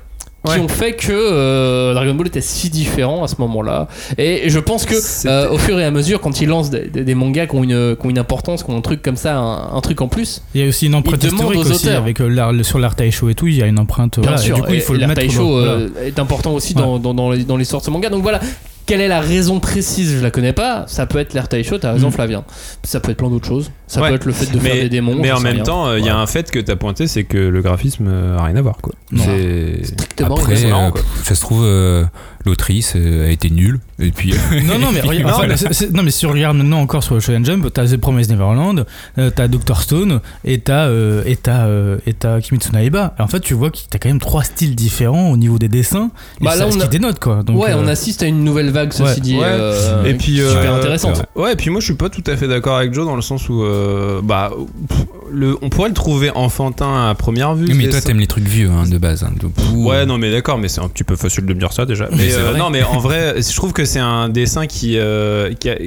[0.44, 0.60] qui Ouais.
[0.60, 3.88] ont fait que euh, Dragon Ball était si différent à ce moment-là.
[4.18, 4.96] Et je pense que
[5.28, 7.64] euh, au fur et à mesure, quand il lance des, des- des mangas qui ont,
[7.64, 10.08] une, qui ont une importance, qui ont un truc comme ça, un, un truc en
[10.08, 12.96] plus, Il y a aussi une empreinte historique aux aussi avec euh, l'art- sur l'art
[12.96, 14.20] Taisho et tout, il y a une empreinte.
[14.20, 15.22] bien voilà, et sûr, du coup, il faut et le l'art mettre.
[15.22, 15.86] Taisho dans- voilà.
[16.06, 18.10] est important aussi dans, dans, dans les- dans l'histoire de ce manga.
[18.10, 18.40] Donc voilà.
[18.86, 20.18] Quelle est la raison précise?
[20.18, 20.86] Je la connais pas.
[20.88, 22.12] Ça peut être l'air Taisho, t'as raison, Mm.
[22.12, 22.44] Flavien.
[22.84, 23.72] Ça peut être plein d'autres choses.
[23.88, 24.10] Ça Ouais.
[24.10, 25.16] peut être le fait de faire des démons.
[25.16, 25.64] mais en même rien.
[25.64, 28.38] temps, euh, il y a un fait que t'as pointé, c'est que le graphisme euh,
[28.38, 28.94] a rien à voir, quoi.
[29.16, 31.02] C'est Strictement Après, marrant, euh, quoi.
[31.24, 31.66] ça se trouve,
[32.46, 33.80] l'autrice a été nulle.
[34.00, 34.34] Et puis.
[34.68, 37.16] Non, non, mais regarde, Non, enfin, mais- non, mais si on regarde maintenant encore sur
[37.16, 38.86] le Shonen Jump, t'as The Promised Neverland,
[39.18, 42.70] euh, t'as Doctor Stone et t'as euh, et t'as euh, et t'as Kimetsu.
[42.76, 45.68] Et en fait, tu vois que t'as quand même trois styles différents au niveau des
[45.68, 46.12] dessins.
[46.40, 47.44] Et Bah, ça, là, on ce a- qui dénote quoi.
[47.44, 49.20] Donc, ouais, euh, on assiste à une nouvelle vague, ceci ouais.
[49.20, 49.36] dit.
[49.38, 49.44] Ouais.
[49.46, 51.24] euh, Et puis, super euh, intéressante.
[51.36, 53.22] Ouais, et puis moi je suis pas tout à fait d'accord avec Joe dans le
[53.22, 54.52] sens où euh, bah
[54.88, 55.00] pff,
[55.32, 57.66] le, on pourrait le trouver enfantin à première vue.
[57.68, 59.24] Oui, mais toi, t'aimes les trucs vieux hein, de base.
[59.24, 59.32] hein.
[59.74, 62.08] Ouais, non, mais d'accord, mais c'est un petit peu facile de me dire ça déjà.
[62.16, 65.70] Mais euh, non, mais en vrai, je trouve que c'est un dessin qui, euh, qui,
[65.70, 65.78] a,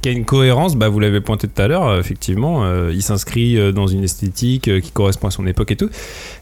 [0.00, 0.76] qui a une cohérence.
[0.76, 2.64] Bah, vous l'avez pointé tout à l'heure, euh, effectivement.
[2.64, 5.90] euh, il s'inscrit euh, dans une esthétique qui correspond à son époque et tout.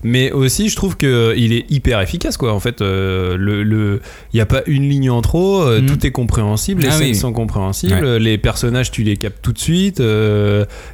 [0.04, 2.52] Mais aussi, je trouve que il est hyper efficace, quoi.
[2.52, 4.00] En fait, euh, le, le,
[4.32, 5.62] il n'y a pas une ligne en trop.
[5.62, 5.86] euh, Mm.
[5.86, 6.82] Tout est compréhensible.
[6.82, 7.14] Les Ah scènes oui.
[7.14, 7.94] sont compréhensibles.
[8.04, 8.18] Ouais.
[8.18, 10.00] Les personnages, tu les captes tout de suite.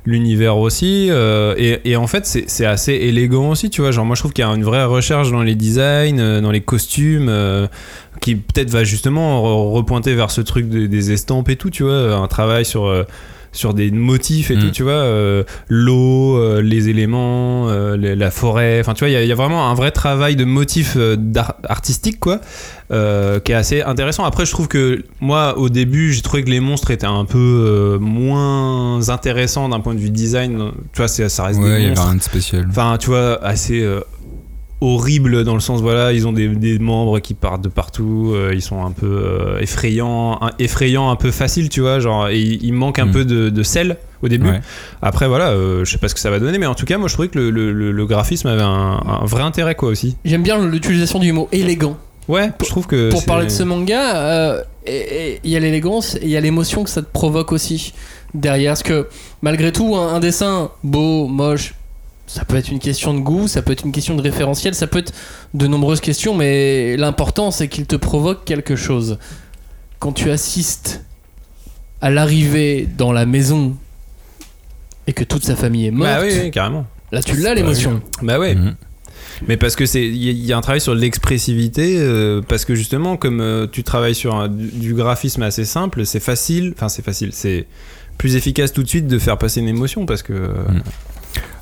[0.07, 1.11] L'univers aussi.
[1.11, 3.91] et, et en fait, c'est assez élégant aussi, tu vois.
[3.91, 6.61] Genre, moi, je trouve qu'il y a une vraie recherche dans les designs, dans les
[6.61, 7.31] costumes.
[8.21, 11.85] qui peut-être va justement re- repointer vers ce truc de- des estampes et tout, tu
[11.85, 13.03] vois, un travail sur euh,
[13.51, 14.61] sur des motifs et Mm.
[14.61, 19.09] tout, tu vois, euh, l'eau, euh, les éléments, euh, les- la forêt, enfin tu vois,
[19.09, 22.41] il y a- y, vraiment un vrai travail de motifs d'ar- artistique quoi,
[22.91, 24.25] qui est assez intéressant.
[24.25, 27.99] Après, je trouve que moi, au début, j'ai trouvé que les monstres étaient un peu
[28.01, 30.71] moins intéressants d'un point de vue design.
[30.93, 32.67] Tu vois, ça reste Ouais, il y des avait monstres rien de spécial.
[32.71, 33.81] enfin tu vois assez
[34.81, 38.53] horrible dans le sens voilà ils ont des, des membres qui partent de partout euh,
[38.55, 42.39] ils sont un peu euh, effrayants un, effrayants un peu faciles tu vois genre et
[42.39, 43.13] il il manque un Mm.
[43.13, 44.61] peu de, de sel au début Ouais.
[45.03, 46.97] après voilà euh, je sais pas ce que ça va donner mais en tout cas
[46.97, 49.89] moi je trouvais que le, le- le- le graphisme avait un, un vrai intérêt quoi
[49.89, 51.97] aussi J'aime bien l'utilisation du mot élégant.
[52.29, 55.61] ouais je trouve que Pour parler de ce manga, euh, et- et il y a
[55.61, 57.93] l'élégance et il y a l'émotion que ça te provoque aussi
[58.35, 58.71] derrière.
[58.73, 59.09] Parce que
[59.43, 61.75] malgré tout, un, un dessin beau, moche,
[62.29, 64.87] ça peut être une question de goût, ça peut être une question de référentiel, ça
[64.87, 65.13] peut être
[65.55, 69.19] de nombreuses questions, mais l'important c'est qu'il te provoque quelque chose.
[69.99, 71.03] Quand tu assistes
[72.01, 73.77] à l'arrivée dans la maison
[75.09, 76.87] et que toute sa famille est morte, Bah oui, oui, carrément.
[77.13, 78.01] là tu l'as l'émotion.
[78.23, 78.55] Bah ouais.
[78.55, 78.77] Mhm.
[79.47, 82.41] Mais parce que c'est, il y, a- il y a un travail sur l'expressivité, euh,
[82.47, 86.21] parce que justement, comme euh, tu travailles sur un- du, du graphisme assez simple, c'est
[86.21, 87.67] facile, enfin c'est facile, c'est
[88.19, 90.83] plus efficace tout de suite de faire passer une émotion, parce que euh, Mm.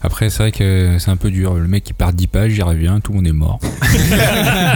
[0.03, 1.55] Après, c'est vrai que c'est un peu dur.
[1.55, 3.59] Le mec qui part 10 pages, il revient, tout le monde est mort.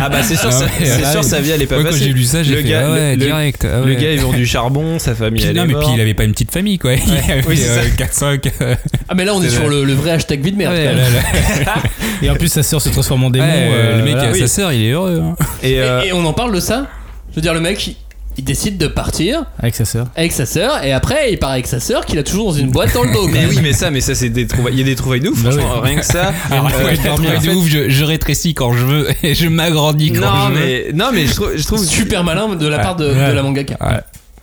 [0.01, 1.12] ah bah c'est sûr, Ah ça- ouais, c'est ouais.
[1.12, 2.07] sûr, sa vie elle est pas Ouais, quand facile.
[2.09, 3.64] j'ai lu ça, j'ai Le fait gars- ah ouais, le- direct.
[3.70, 5.86] ah Le gars il vend du charbon, sa famille Puis, elle non, est mais puis
[5.95, 6.95] il avait pas une petite famille quoi.
[7.07, 7.82] Il avait Oui, c'est ça.
[7.97, 8.51] 4-5.
[8.61, 8.74] euh,
[9.09, 10.72] Ah mais là on est C'est sur le, le vrai hashtag vie de merde.
[10.74, 11.64] ouais, quand même.
[11.64, 11.82] là, là.
[12.22, 13.45] Et en plus, sa sœur se transforme en démon.
[13.47, 14.30] Ouais, euh, le mec voilà.
[14.30, 14.38] a oui.
[14.41, 15.22] sa sœur, il est heureux.
[15.22, 15.36] hein.
[15.62, 16.88] Et, Et, euh, et on en parle de ça?
[17.30, 17.97] Je veux dire le mec
[18.41, 20.07] il, décide de partir Avec sa sœur.
[20.16, 22.70] avec sa sœur et après il part avec sa sœur qu'il a toujours dans une
[22.70, 23.28] boîte dans le dos.
[23.28, 24.74] mais oui, mais ça, mais ça c'est des trouvailles.
[24.74, 26.32] Il y a des trouvailles de ouf, Bah franchement, rien que ça.
[26.51, 29.34] Alors, Euh, ouais, dormir en de fait- ouf, je, je rétrécis quand je veux et
[29.34, 30.59] je m'agrandis quand Non je veux.
[30.66, 33.28] mais non mais je trouve, je trouve Super malin de la part de, Ouais.
[33.30, 33.76] de la mangaka.
[33.80, 34.01] Ouais.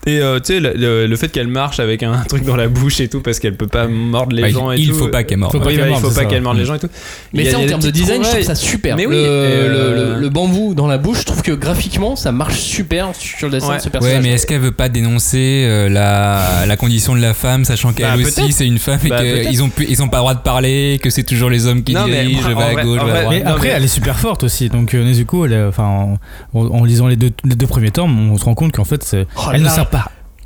[0.07, 2.67] Et euh, tu sais, le, le- le fait qu'elle marche avec un truc dans la
[2.67, 4.95] bouche et tout, parce qu'elle peut pas mordre les Bah, gens et il tout.
[4.95, 5.51] faut pas qu'elle morde.
[5.51, 6.89] Faut qu'elle il faut pas qu'elle morde les gens et tout.
[7.33, 8.95] Mais ça en termes de design je trouve ça super.
[8.95, 11.51] Mais oui, le, et, euh, le- le- le bambou dans la bouche je trouve que
[11.51, 13.77] graphiquement ça marche super sur le dessin Ouais.
[13.77, 14.17] de ce personnage.
[14.17, 17.91] Ouais, mais est-ce qu'elle veut pas dénoncer euh, la, la condition de la femme, sachant
[17.91, 18.51] qu'elle Bah, aussi peut-être.
[18.53, 21.09] c'est une femme et Bah, qu'ils ont, ils ont pas le droit de parler, que
[21.09, 23.11] c'est toujours les hommes qui Non, dirigent, je vais à vrai- gauche, en je vais
[23.11, 23.37] à vrai- droite.
[23.39, 24.69] Mais non, après, elle est super forte aussi.
[24.69, 26.15] Donc, euh, Nezuko, enfin,
[26.53, 27.31] en, lisant les deux,
[27.67, 29.96] premiers tomes, on se rend compte qu'en fait, Oh elle ne sert pas.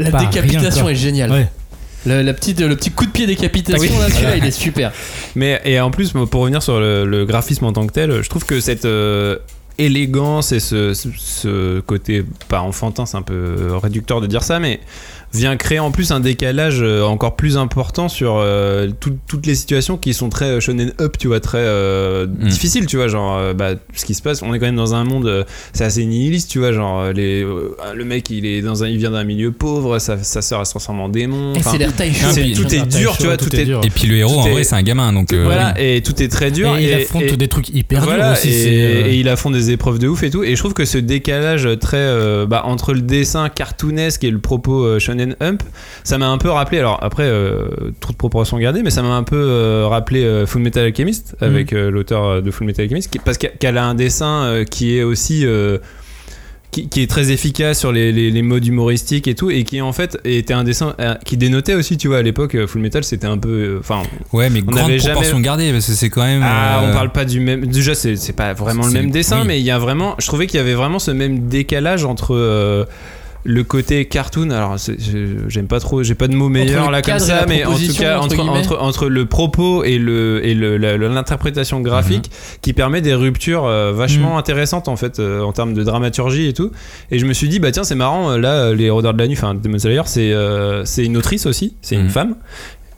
[0.03, 1.31] La pas décapitation est géniale.
[1.31, 1.47] Ouais.
[2.05, 4.23] Le, la petite, le petit coup de pied décapitation Oui.
[4.23, 4.91] là, il est super.
[5.35, 8.29] Mais et en plus, pour revenir sur le, le graphisme en tant que tel, je
[8.29, 9.37] trouve que cette euh,
[9.77, 14.59] élégance et ce, ce- ce côté pas enfantin, c'est un peu réducteur de dire ça,
[14.59, 14.79] mais
[15.33, 19.55] vient créer en plus un décalage euh, encore plus important sur euh, tout- toutes les
[19.55, 22.47] situations qui sont très euh, shonen up, tu vois, très euh, Mm.
[22.47, 24.93] difficiles, tu vois, genre euh, bah, ce qui se passe, on est quand même dans
[24.93, 28.61] un monde, euh, c'est assez nihiliste, tu vois, genre les, euh, le mec il est
[28.61, 31.53] dans un, il vient d'un milieu pauvre, sa, sa sœur elle se transforme en démon,
[31.55, 32.27] Et enfin, c'est l'air taille chaud.
[32.31, 33.81] c'est- puis- tout est dur, tu vois, tout est, dur.
[33.85, 35.31] Et puis le héros, Tout en est- vrai, c'est un gamin, donc.
[35.33, 35.83] euh, voilà, oui.
[35.97, 36.75] et tout est très dur.
[36.77, 38.49] Et, il et, affronte et- des trucs hyper voilà, durs aussi.
[38.49, 40.43] et, c'est, euh, et il affronte des épreuves de ouf et tout.
[40.43, 44.39] Et je trouve que ce décalage très euh, bah, entre le dessin cartoonesque et le
[44.39, 45.63] propos euh, shonen hump,
[46.03, 46.79] ça m'a un peu rappelé.
[46.79, 47.65] Alors après, euh,
[47.99, 51.35] trop de proportions gardées, mais ça m'a un peu euh, rappelé euh, Full Metal Alchemist
[51.41, 55.03] avec euh, l'auteur de Full Metal Alchemist, qui- parce qu'elle a un dessin qui est
[55.03, 55.45] aussi
[56.71, 59.81] qui, qui est très efficace sur les, les, les modes humoristiques et tout, et qui
[59.81, 60.95] en fait était un dessin
[61.25, 63.49] qui dénotait aussi, tu vois, à l'époque, Full Metal c'était un peu.
[63.49, 66.41] euh, Enfin, Ouais, mais on grande avait jamais- proportion gardée, parce que c'est quand même.
[66.45, 67.65] ah, euh, on parle pas du même.
[67.65, 69.47] Déjà, c'est c'est pas vraiment le même dessin, oui.
[69.47, 70.15] mais il y a vraiment.
[70.17, 72.33] Je trouvais qu'il y avait vraiment ce même décalage entre.
[72.35, 72.85] euh,
[73.43, 74.75] le côté cartoon, alors
[75.47, 77.93] j'aime pas trop, j'ai pas de mots meilleurs le là comme ça, mais en tout
[77.97, 82.57] cas entre entre, le propos et le et le- l'interprétation graphique Mhm.
[82.61, 86.53] qui permet des ruptures euh, vachement intéressantes en fait euh, en termes de dramaturgie et
[86.53, 86.71] tout.
[87.09, 89.27] Et je me suis dit bah tiens c'est marrant euh, là les Rôdeurs de la
[89.27, 92.09] nuit, enfin Demon Slayer c'est euh, c'est une autrice aussi, c'est une Mhm.
[92.09, 92.35] femme.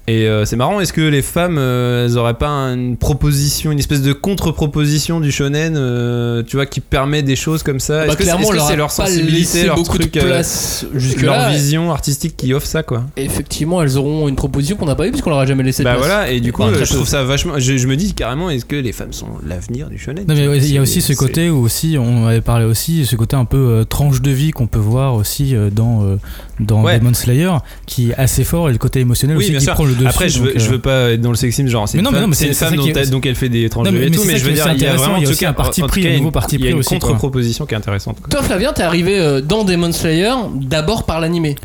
[0.05, 3.79] Et euh, c'est marrant, est-ce que les femmes, euh, elles auraient pas une proposition, une
[3.79, 8.05] espèce de contre-proposition du shonen, euh, tu vois, qui permet des choses comme ça?
[8.05, 11.35] Bah, Est-ce que, leur c'est a leur sensibilité, leur beaucoup truc, de place jusque leur
[11.37, 11.49] là.
[11.51, 13.03] vision artistique qui offre ça, quoi?
[13.15, 15.87] Effectivement, elles auront une proposition qu'on n'a pas eu puisqu'on leur a jamais laissé de
[15.87, 16.05] Bah place.
[16.05, 17.53] voilà, et du coup, Enfin, euh, je trouve ça vachement.
[17.59, 20.25] Je, je me dis carrément, est-ce que les femmes sont l'avenir du shonen?
[20.27, 23.15] Non mais il y a aussi ce côté où aussi on avait parlé aussi ce
[23.15, 26.17] côté un peu euh, tranche de vie qu'on peut voir aussi euh, dans euh,
[26.59, 26.99] dans Ouais.
[26.99, 27.49] Demon Slayer
[27.85, 29.73] qui est assez fort et le côté émotionnel Oui, aussi bien qui sûr.
[29.73, 30.07] prend le dessus.
[30.07, 32.05] Après, je veux, je euh, veux pas être dans le sexisme, genre c'est Mais une
[32.05, 33.67] non, mais femme, non, mais c'est une femme dont est- elle- donc elle fait des
[33.91, 34.97] vie et mais tout, c'est mais je qui veux est dire, il y a intéressant,
[35.03, 36.27] vraiment il y a en tout cas, un parti pris, un il y a nouveau
[36.27, 38.17] une- parti il y a pris une aussi, contre-proposition qui est intéressante.
[38.29, 41.55] Toi, Flavien, t'es arrivé euh, dans Demon Slayer d'abord par l'animé.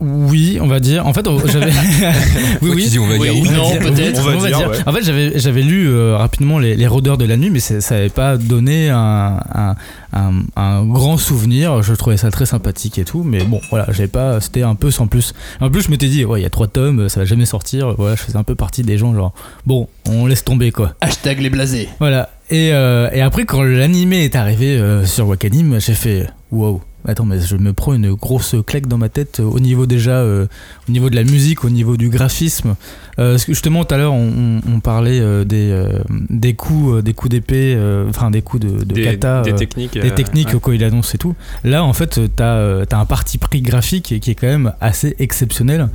[0.00, 1.06] Oui, on va dire.
[1.06, 1.70] En fait, j'avais.
[2.62, 3.50] oui, Toi qui dis, on va Oui, dire oui.
[3.50, 4.20] non, on va dire- peut-être.
[4.34, 4.76] On va dire, ouais.
[4.86, 7.78] En fait, j'avais j'avais lu euh, rapidement les, les rôdeurs de la nuit, mais ça
[7.94, 9.74] n'avait pas donné un, un,
[10.14, 11.82] un, un grand souvenir.
[11.82, 14.40] Je trouvais ça très sympathique et tout, mais bon, voilà, j'avais pas.
[14.40, 15.34] C'était un peu sans plus.
[15.60, 17.94] En plus, je m'étais dit, ouais, il y a trois tomes, ça va jamais sortir.
[17.98, 19.34] Voilà, je faisais un peu partie des gens genre,
[19.66, 20.94] bon, on laisse tomber quoi.
[21.02, 21.88] Hashtag les blasés.
[21.98, 22.30] Voilà.
[22.48, 26.80] Et, euh, et après, quand l'animé est arrivé euh, sur Wakanim, j'ai fait wow.
[27.06, 30.18] Attends, mais je me prends une grosse claque dans ma tête euh, au niveau déjà,
[30.18, 30.46] euh,
[30.88, 32.76] au niveau de la musique, au niveau du graphisme.
[33.18, 35.98] Euh, justement, tout à l'heure, on, parlait des, euh,
[36.28, 37.78] des coups, des coups d'épée,
[38.08, 39.98] enfin des coups de, de Des, kata, des techniques.
[39.98, 40.60] des techniques ouais.
[40.60, 41.34] quand il annonce et tout.
[41.64, 45.88] Là, en fait, t'as t'as un parti pris graphique qui est quand même assez exceptionnel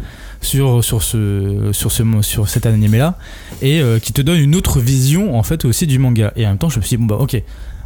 [0.46, 3.18] sur, sur, ce, sur, ce, sur cet animé-là
[3.62, 6.32] et euh, qui te donne une autre vision en fait aussi du manga.
[6.36, 7.42] Et en même temps, je me suis dit, bon bah ok,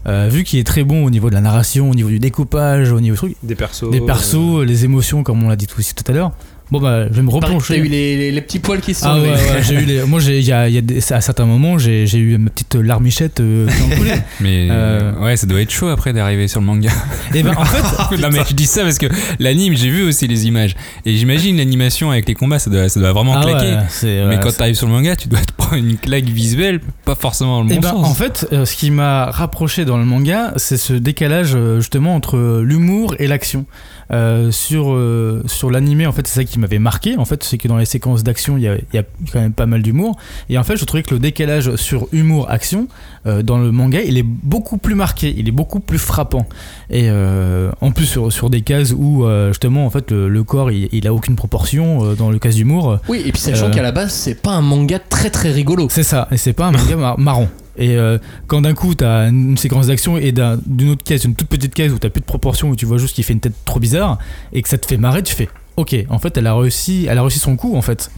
[0.08, 2.92] euh, vu qu'il est très bon au niveau de la narration, au niveau du découpage,
[2.92, 3.90] au niveau du truc, Des persos.
[3.92, 6.32] des persos, les émotions, comme on l'a dit tout aussi tout à l'heure,
[6.72, 7.66] Bon bah, je vais me replonger.
[7.76, 9.86] T'as eu les, les- les petits poils qui se sont Ah ouais, ouais, j'ai eu
[9.86, 10.04] les.
[10.04, 12.38] Moi, j'ai, il y a, il y a des- à certains moments, j'ai, j'ai eu
[12.38, 14.22] ma petite larmichette euh, qui en coulait.
[14.40, 15.14] Mais Euh.
[15.20, 16.92] ouais, ça doit être chaud après d'arriver sur le manga.
[17.34, 19.08] Et ben en fait, non mais je dis ça parce que
[19.40, 23.00] l'anime, j'ai vu aussi les images et j'imagine l'animation avec les combats, ça doit, ça
[23.00, 23.66] doit vraiment ah claquer.
[23.74, 25.98] ouais, c'est, mais ouais, quand c'est- t'arrives sur le manga, tu dois te prendre une
[25.98, 28.08] claque visuelle, pas forcément dans le Eh bon ben, sens.
[28.08, 32.16] en fait, euh, ce qui m'a rapproché dans le manga, c'est ce décalage euh, justement
[32.16, 33.66] entre l'humour et l'action.
[34.12, 37.16] Euh, sur euh, sur l'animé, en fait, c'est ça qui m'avait marqué.
[37.18, 39.54] En fait, c'est que dans les séquences d'action, il y a, y a quand même
[39.54, 40.18] pas mal d'humour.
[40.50, 42.88] Et en fait, je trouvais que le décalage sur humour-action
[43.28, 46.48] euh, dans le manga, il est beaucoup plus marqué, il est beaucoup plus frappant.
[46.90, 50.72] Et euh, en plus sur, sur des cases où justement, en fait, le, le corps,
[50.72, 52.14] il, il a aucune proportion.
[52.16, 54.98] dans le cas d'humour, Oui, et puis sachant qu'à la base, c'est pas un manga
[54.98, 55.88] très très rigolo.
[55.92, 57.48] c'est ça, et c'est pas un manga mar- marrant.
[57.80, 61.34] Et euh, quand d'un coup t'as une séquence d'action et d'un- d'une autre case, une
[61.34, 63.40] toute petite case où t'as plus de proportion, où tu vois juste qu'il fait une
[63.40, 64.20] tête trop bizarre,
[64.54, 67.18] et que ça te fait marrer, tu fais ok, en fait elle a réussi, elle
[67.18, 68.12] a réussi son coup en fait.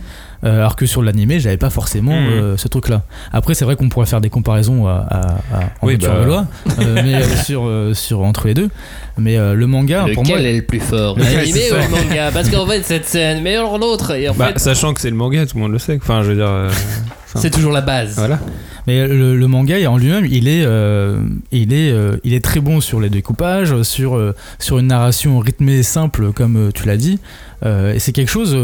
[0.44, 2.28] Euh, alors que sur l'animé, j'avais pas forcément Mhm.
[2.30, 3.04] euh, ce truc-là.
[3.32, 5.20] Après, c'est vrai qu'on pourrait faire des comparaisons à, à,
[5.56, 6.20] à en Oui, bah.
[6.22, 6.46] de loi,
[6.80, 8.70] euh, mais euh, sur, euh, sur entre les deux.
[9.20, 11.90] Mais euh, le manga, pour moi, Lequel est le plus fort L'animé c'est ou le
[11.90, 12.32] manga?
[12.34, 14.14] Parce qu'en fait, cette scène, mais alors l'autre.
[14.38, 16.00] Bah, fait, sachant que c'est le manga, tout le monde le sait.
[16.02, 16.48] Enfin, je veux dire.
[16.50, 16.72] euh,
[17.36, 18.16] c'est toujours la base.
[18.16, 18.40] voilà.
[18.88, 21.22] Mais le, le manga en lui-même, il est, euh,
[21.52, 25.38] il est, euh, il est très bon sur les découpages, sur euh, sur une narration
[25.38, 27.20] rythmée et simple, comme tu l'as dit.
[27.64, 28.58] Euh, et c'est quelque chose,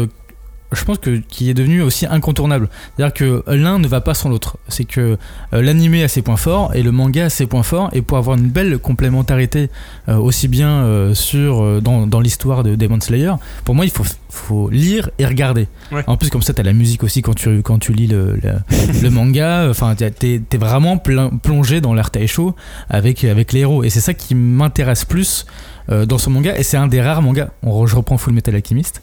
[0.72, 2.68] je pense que qui est devenu aussi incontournable.
[2.96, 4.58] C'est-à-dire que l'un ne va pas sans l'autre.
[4.68, 5.16] C'est que
[5.54, 7.88] euh, l'animé a ses points forts et le manga a ses points forts.
[7.94, 9.70] Et pour avoir une belle complémentarité
[10.08, 13.32] euh, aussi bien euh, sur euh, dans, dans l'histoire de Demon Slayer,
[13.64, 15.68] pour moi, il faut faut lire et regarder.
[15.90, 16.04] Ouais.
[16.06, 18.52] En plus, comme ça, t'as la musique aussi quand tu quand tu lis le, le,
[19.02, 19.68] le manga.
[19.70, 22.54] Enfin, t'es- t'es vraiment plongé dans l'art Taisho
[22.90, 23.84] avec avec les héros.
[23.84, 25.46] Et c'est ça qui m'intéresse plus
[25.88, 26.56] dans ce manga.
[26.58, 27.48] Et c'est un des rares mangas.
[27.62, 29.02] On, re- je reprends Full Metal Alchemist.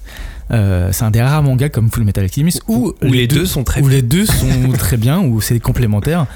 [0.51, 3.63] Euh, c'est un des rares mangas comme Full Metal Alchemist où, Où les deux sont
[3.63, 6.27] très où les deux sont très bien, où c'est complémentaire.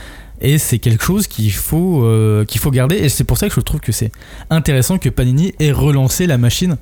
[0.42, 2.96] Et c'est quelque chose qu'il faut, euh, qu'il faut garder.
[2.96, 4.12] Et c'est pour ça que je trouve que c'est
[4.50, 6.78] intéressant que Panini ait relancé la machine.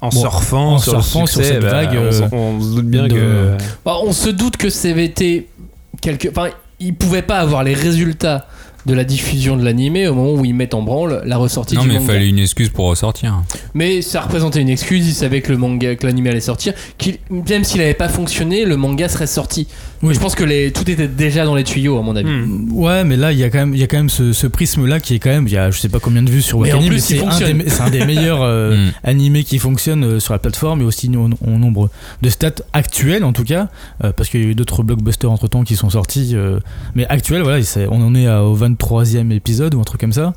[0.00, 2.12] En Bon, surfant, en sur, surfant le sur succès, cette bah, vague, on, euh,
[2.60, 3.56] se doute bien de- que.
[3.84, 5.48] Bah, on se doute que CVT,
[6.00, 6.28] quelque...
[6.28, 8.46] enfin, ils pouvaient pas avoir les résultats
[8.86, 11.82] de la diffusion de l'animé au moment où ils mettent en branle la ressortie non
[11.82, 12.12] du mais il manga.
[12.12, 13.42] fallait une excuse pour ressortir.
[13.74, 17.18] Mais ça représentait une excuse, ils savaient que le manga, que l'animé allait sortir, qu'il-
[17.48, 19.66] même s'il n'avait pas fonctionné, le manga serait sorti.
[20.02, 20.14] Oui.
[20.14, 22.28] Je pense que les, tout était déjà dans les tuyaux à mon avis.
[22.30, 22.68] Hmm.
[22.72, 24.46] Ouais, mais là, il y a quand même, il y a quand même ce, ce
[24.46, 26.58] prisme-là qui est quand même, il y a je sais pas combien de vues sur
[26.58, 27.58] Wakanim, mais c'est un, fonctionne.
[27.58, 28.92] des, c'est un des meilleurs euh, Mm.
[29.04, 31.88] animés qui fonctionnent euh, sur la plateforme et aussi au, au nombre
[32.22, 33.68] de stats actuels en tout cas,
[34.04, 36.60] euh, parce qu'il y a eu d'autres blockbusters entre temps qui sont sortis, euh,
[36.94, 40.34] mais actuels, voilà, on en est à- au 23e épisode ou un truc comme ça.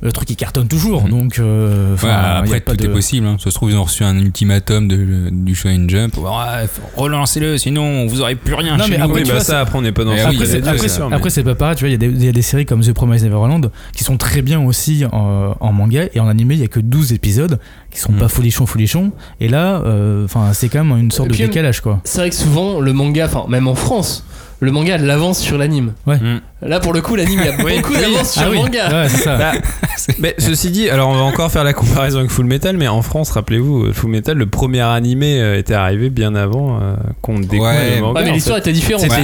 [0.00, 1.10] Le truc il cartonne toujours, Mm.
[1.10, 1.38] donc.
[1.40, 3.26] euh, Ouais, après tout de- est possible.
[3.26, 3.36] hein.
[3.42, 6.16] Ça se trouve ils ont reçu un ultimatum de, du Shonen Jump.
[6.18, 8.76] Ouais, relancez-le, sinon vous aurez plus rien.
[8.76, 9.04] Non, chez mais nous.
[9.04, 10.68] après, oui, bah vois, ça, après, on n'est pas dans oui, Après, c'est, des deux,
[10.68, 12.24] après, c'est sûr, mais- après, c'est pas pareil, tu vois, il y, a des- il
[12.24, 15.72] y a des séries comme The Promised Neverland qui sont très bien aussi en, en
[15.72, 17.58] manga et en animé, il y a que 12 épisodes
[17.90, 18.18] qui sont Mm.
[18.18, 22.00] pas folichons folichons et là, euh, enfin, c'est quand même une sorte de décalage quoi.
[22.04, 24.24] C'est vrai que souvent, le manga, enfin, même en France,
[24.60, 25.92] le manga a de l'avance sur l'anime.
[26.06, 26.38] Mm.
[26.60, 28.00] Là, pour le coup, l'anime, il y a Oui, beaucoup oui.
[28.00, 28.88] d'avance sur Ah le oui, manga.
[29.02, 29.36] ouais, c'est ça.
[29.38, 29.52] Bah,
[30.18, 33.00] mais ceci dit, alors on va encore faire la comparaison avec Full Metal, mais en
[33.02, 37.38] France, rappelez-vous, euh, Full Metal, le premier animé euh, était arrivé bien avant euh, qu'on
[37.38, 37.96] découvre Ouais.
[37.96, 38.20] le manga.
[38.20, 39.02] Ouais, mais l'histoire était différente.
[39.02, 39.14] C'était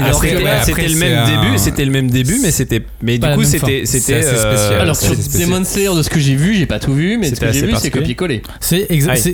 [0.64, 3.44] c'était le même un- début, c'était le même début, mais c'était, mais Pas du coup
[3.44, 4.22] c'était, c'était.
[4.22, 4.80] Spécial.
[4.80, 5.48] Alors spécial.
[5.48, 7.46] Demon Slayer, de ce que j'ai vu, j'ai pas tout vu, mais de ce C'était
[7.46, 8.42] que j'ai vu, c'est copier-coller.
[8.60, 8.86] C'est,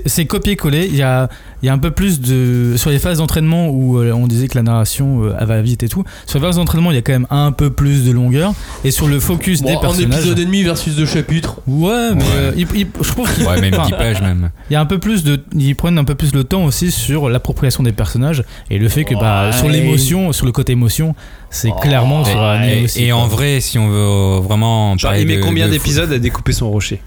[0.06, 0.86] c'est, copier-coller.
[0.90, 1.28] Il y a,
[1.62, 2.76] il y a un peu plus de.
[2.76, 5.88] Sur les phases d'entraînement où euh, on disait que la narration euh, va vite et
[5.88, 8.52] tout, sur les phases d'entraînement, il y a quand même un peu plus de longueur.
[8.84, 10.18] Et sur le focus des personnages.
[10.20, 11.60] épisode et demi versus deux chapitres.
[11.66, 12.28] Ouais, mais Ouais.
[12.36, 14.50] euh, il- il- je trouve qu'il Ouais, même enfin, 10 pages même.
[14.70, 16.90] Il y a un peu plus de, ils prennent un peu plus le temps aussi
[16.90, 19.52] sur l'appropriation des personnages et le fait que bah Ouais.
[19.56, 21.14] sur l'émotion, sur le côté émotion,
[21.50, 23.04] c'est clairement sur un Et, anime aussi.
[23.04, 26.18] et en vrai, si on veut vraiment Genre, il met de- combien de- d'épisodes à
[26.18, 27.00] découper son rocher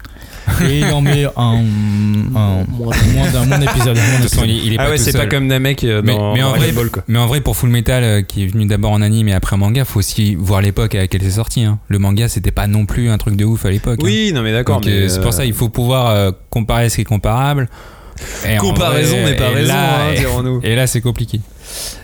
[0.68, 1.64] Et il en met un,
[2.34, 2.92] un- Moins.
[3.32, 5.84] d'un moins De toute façon, il, il est Ah pas ouais, c'est pas comme Namek
[5.84, 7.02] euh, Mais- dans mais en vrai- Ball quoi.
[7.08, 9.54] Mais en vrai, pour Full Metal, euh, qui est venu d'abord en anime et après
[9.56, 11.64] en manga, faut aussi voir l'époque à laquelle c'est sorti.
[11.64, 11.78] hein.
[11.88, 13.98] Le manga, c'était pas non plus un truc de ouf à l'époque.
[14.00, 14.04] hein.
[14.06, 17.00] Oui, non mais d'accord, euh, c'est pour ça il faut pouvoir euh, comparer ce qui
[17.02, 17.68] est comparable.
[18.48, 20.60] Et en comparaison n'est pas raison, là- hein, dirons-nous.
[20.64, 21.40] Et là, c'est compliqué.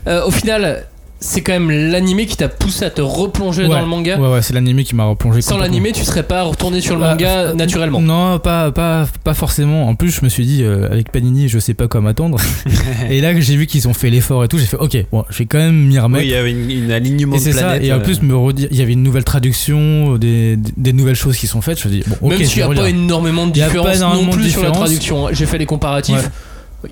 [0.09, 0.86] Euh, au final,
[1.23, 3.68] c'est quand même l'animé qui t'a poussé à te replonger Ouais.
[3.68, 4.18] dans le manga.
[4.18, 5.43] Ouais, ouais, c'est l'animé qui m'a replongé.
[5.43, 8.01] Sans l'animé, tu serais pas retourné sur le Bah, manga euh, naturellement.
[8.01, 9.87] Non, pas, pas, pas forcément.
[9.89, 12.39] En plus, je me suis dit, euh, avec Panini, je sais pas quoi m'attendre.
[13.11, 15.39] et là, j'ai vu qu'ils ont fait l'effort et tout, j'ai fait, ok, bon, je
[15.39, 16.25] vais quand même m'y Oui, remettre.
[16.25, 18.68] il y avait une, une alignement et de ça, et en euh, plus, me redire,
[18.71, 21.79] il y avait une nouvelle traduction, des, des nouvelles choses qui sont faites.
[21.81, 24.51] Je me dis, bon, ok, Même s'il n'y a pas énormément de différence non plus
[24.51, 25.29] sur la traduction.
[25.33, 26.16] J'ai fait les comparatifs.
[26.16, 26.23] Ouais.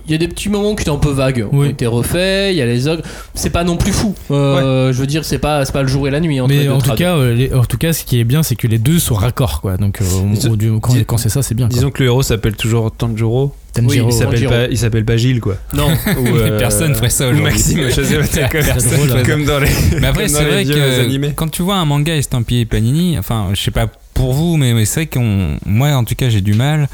[0.07, 1.69] Il y a des petits moments qui étaient un peu vagues, ont Oui.
[1.71, 3.03] été refaits, il y a les ogres,
[3.35, 4.15] c'est pas non plus fou.
[4.31, 6.41] Euh, Je veux dire, c'est pas, c'est pas le jour et la nuit.
[6.41, 8.25] entre les Mais deux en tout, cas, euh, les- en tout cas, ce qui est
[8.25, 9.77] bien, c'est que les deux sont raccords, quoi.
[9.77, 11.67] Donc, euh, du- quand, dis- quand c'est ça, c'est bien.
[11.69, 11.75] quoi.
[11.75, 13.55] Disons que le héros s'appelle toujours Tanjiro.
[13.73, 14.51] Tanjiro, il s'appelle Tanjiro.
[14.53, 15.57] pas, il s'appelle pas Gilles quoi.
[15.75, 17.45] Non, Ou, euh, Personne ferait ça ou aujourd'hui.
[17.53, 19.23] Maxime, je sais pas, c'est comme, Personne ça.
[19.23, 19.69] comme dans les.
[20.01, 21.33] Mais après, c'est vrai que animés.
[21.35, 24.85] quand tu vois un manga estampillé Panini, enfin, je sais pas pour vous, mais, mais
[24.85, 25.57] c'est vrai qu'on.
[25.67, 26.89] Moi, en tout cas, j'ai du mal.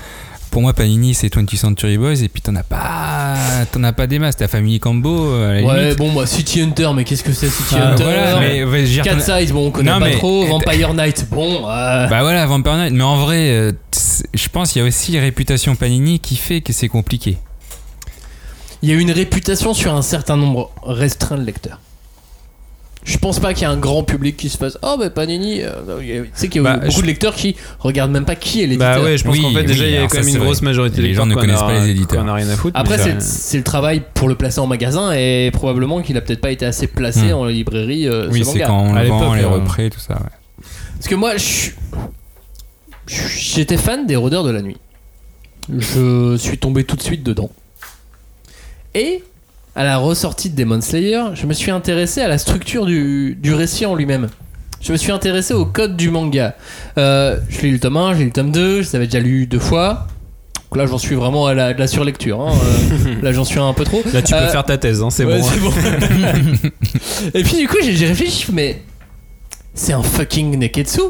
[0.55, 3.35] Pour moi, Panini, c'est 20th Century Boys, et puis t'en as pas.
[3.73, 4.37] T'en as pas des masses.
[4.37, 5.99] T'as Family Combo, euh, à la ouais, limite.
[5.99, 9.03] bon, bah, City Hunter, mais qu'est-ce que c'est City Ah, Hunter Voilà, mais ouais, dire,
[9.03, 10.47] Cat Size, bon, on connaît Non, pas mais- trop.
[10.47, 11.69] Vampire Knight, bon.
[11.69, 12.93] euh, Bah voilà, Vampire Knight.
[12.93, 13.73] Mais en vrai, euh,
[14.33, 17.37] je pense qu'il y a aussi réputation Panini qui fait que c'est compliqué.
[18.81, 21.81] Il y a une réputation sur un certain nombre restreint de lecteurs.
[23.05, 25.61] Je pense pas qu'il y ait un grand public qui se fasse Oh, bah Panini.
[25.63, 27.35] euh, non, il y a- Tu sais qu'il y a Bah, beaucoup je- de lecteurs
[27.35, 28.97] qui regardent même pas qui est l'éditeur.
[28.97, 30.21] Bah ouais, je pense Oui, qu'en fait oui, déjà il y a alors quand ça,
[30.21, 30.65] même une c'est grosse vrai.
[30.65, 32.23] majorité Les des gens ne connaissent pas les éditeurs.
[32.23, 32.81] qu'on a rien à foutre.
[32.81, 36.41] Après, mais c'est le travail pour le placer en magasin et probablement qu'il a peut-être
[36.41, 37.37] pas été assez placé Hmm.
[37.37, 38.09] en librairie.
[38.09, 38.67] euh, oui, ce c'est manga.
[38.69, 40.15] quand on À le vend, l'époque, les euh, représ, tout ça.
[40.15, 40.65] ouais.
[40.97, 41.73] Parce que moi, je suis-
[43.07, 44.79] je- j'étais fan des Rôdeurs de la Nuit.
[45.79, 47.51] Je suis tombé tout de suite dedans.
[48.95, 49.23] Et
[49.77, 53.55] à la ressortie de Demon Slayer, je me suis intéressé à la structure du, du
[53.55, 54.29] récit en lui-même.
[54.81, 56.55] Je me suis intéressé au code du manga.
[56.99, 59.19] Euh, je l'ai lu le tome 1, j'ai lu le tome 2, je l'avais déjà
[59.21, 60.07] lu deux fois.
[60.71, 62.41] Donc là, j'en suis vraiment à la, la surlecture.
[62.41, 62.53] hein.
[63.07, 64.03] Euh, là, j'en suis un peu trop.
[64.13, 65.49] Là tu peux Euh, faire ta thèse, hein, c'est Ouais, bon.
[67.35, 68.83] Et puis du coup, j'ai réfléchi, mais
[69.73, 71.01] c'est un fucking Neketsu.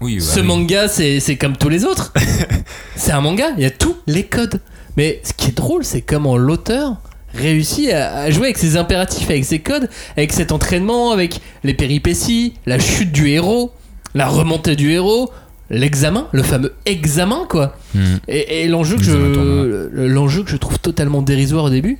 [0.00, 0.46] Oui, bah Ce oui.
[0.46, 2.12] manga, c'est comme tous les autres.
[2.96, 4.60] c'est un manga, il y a tous les codes.
[4.96, 6.94] Mais ce qui est drôle, c'est comment l'auteur
[7.34, 11.74] réussit à, à jouer avec ses impératifs, avec ses codes, avec cet entraînement, avec les
[11.74, 13.72] péripéties, la chute du héros,
[14.14, 15.30] la remontée du héros,
[15.70, 17.76] l'examen, le fameux examen, quoi.
[17.94, 18.16] Hmm.
[18.28, 21.98] Et, et l'enjeu que je l'enjeu que je trouve totalement dérisoire au début.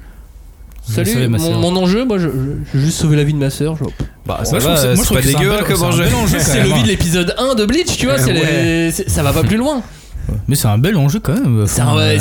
[0.89, 2.29] Je Salut, mon, enjeu, moi, je,
[2.73, 3.77] je- juste sauvé la vie de ma sœur.
[3.77, 3.91] genre.
[4.25, 5.39] Bah, Moi, ça je trouve va, c'est- moi, je c'est trouve pas que c'est un
[5.39, 6.05] dégueu hein, comme enjeu.
[6.39, 6.75] C'est le hein.
[6.77, 8.91] vide de l'épisode 1 de Bleach, tu vois, Ouais.
[8.91, 9.83] c'est- ça va pas plus loin.
[10.49, 11.65] Mais c'est un bel enjeu quand même.
[11.67, 12.19] C'est un, ouais,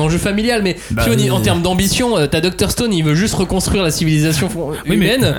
[0.00, 1.30] enjeu familial, mais Bah, tu vois, oui.
[1.30, 4.94] en termes d'ambition, euh, t'as Dr Stone, il veut juste reconstruire la civilisation Oui, mais-
[4.94, 5.34] humaine.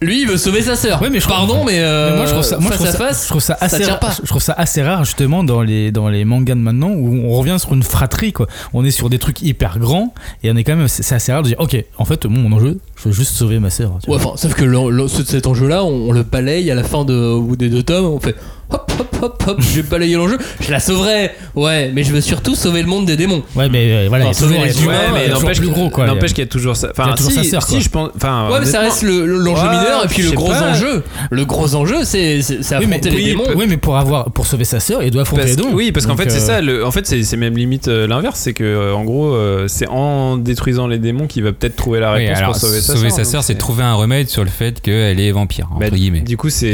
[0.00, 1.00] Lui, il veut sauver sa sœur.
[1.00, 2.76] Ouais, mais je trouve- Pardon, mais, euh, Mais moi, je trouve ça, moi, je face
[2.78, 4.10] trouve à ça- face, je trouve ça assez, tient rare, pas.
[4.20, 7.30] je trouve ça assez rare justement dans les dans les mangas de maintenant où on
[7.38, 8.48] revient sur une fratrie quoi.
[8.74, 11.42] On est sur des trucs hyper grands et on est quand même c'est assez rare
[11.44, 13.92] de dire ok en fait mon, mon enjeu je veux juste sauver ma sœur.
[14.08, 16.82] Ouais, enfin, sauf que le- le- ce- cet enjeu-là, on, on le balaye à la
[16.82, 18.34] fin de, au bout des deux tomes, on fait
[18.72, 22.20] hop hop hop hop, je vais balayer l'enjeu, je la sauverai, ouais, mais je veux
[22.20, 23.42] surtout sauver le monde des démons.
[23.54, 26.06] Ouais mais euh, voilà Enfin, sauver les humains, y a mais n'empêche plus gros quoi.
[26.06, 26.88] N'empêche qu'il y a toujours ça.
[26.96, 28.10] Enfin, si, sa sœur, si, je pense.
[28.16, 30.70] Enfin, Ouais, mais ça reste le- le- l'enjeu Ouais, mineur, et puis le gros pas.
[30.72, 31.02] enjeu.
[31.30, 33.44] Le gros enjeu, c'est c'est Oui mais, affronter les oui, démons.
[33.56, 35.74] oui, mais pour avoir pour sauver sa sœur il doit affronter Parce- les démons.
[35.74, 36.60] oui, parce qu'en fait, c'est euh, ça.
[36.60, 38.38] Le, en fait, c'est même limite euh, l'inverse.
[38.40, 42.00] C'est que, euh, en gros, euh, c'est en détruisant les démons qu'il va peut-être trouver
[42.00, 43.16] la Oui, réponse alors, pour sauver sa sauver sœur.
[43.18, 45.90] sa donc sœur, c'est trouver un remède sur le fait qu'elle est vampire, entre Bah,
[45.90, 46.20] guillemets.
[46.20, 46.72] Du coup, c'est.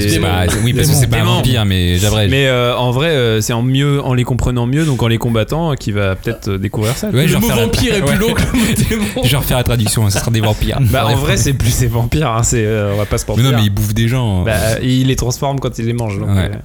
[0.65, 2.31] Oui, parce que c'est pas un vampire, mais j'abrège.
[2.31, 5.17] Mais euh, en vrai, euh, c'est en mieux, en les comprenant mieux, donc en les
[5.19, 7.09] combattant, qu'il va peut-être euh, découvrir ça.
[7.09, 8.17] Ouais, je le mot vampire est plus Ouais.
[8.17, 9.23] long que le mot démon.
[9.25, 10.79] Je vais refaire la traduction, ce sera des vampires.
[10.91, 12.29] Bah, en vrai, c'est plus ces vampires.
[12.31, 13.51] Hein, c'est, euh, on va pas se Mais mentir.
[13.53, 14.43] non, mais ils bouffent des gens.
[14.43, 16.19] Bah, il les transforme quand il les mange.
[16.19, 16.51] donc, Ouais.
[16.53, 16.57] euh,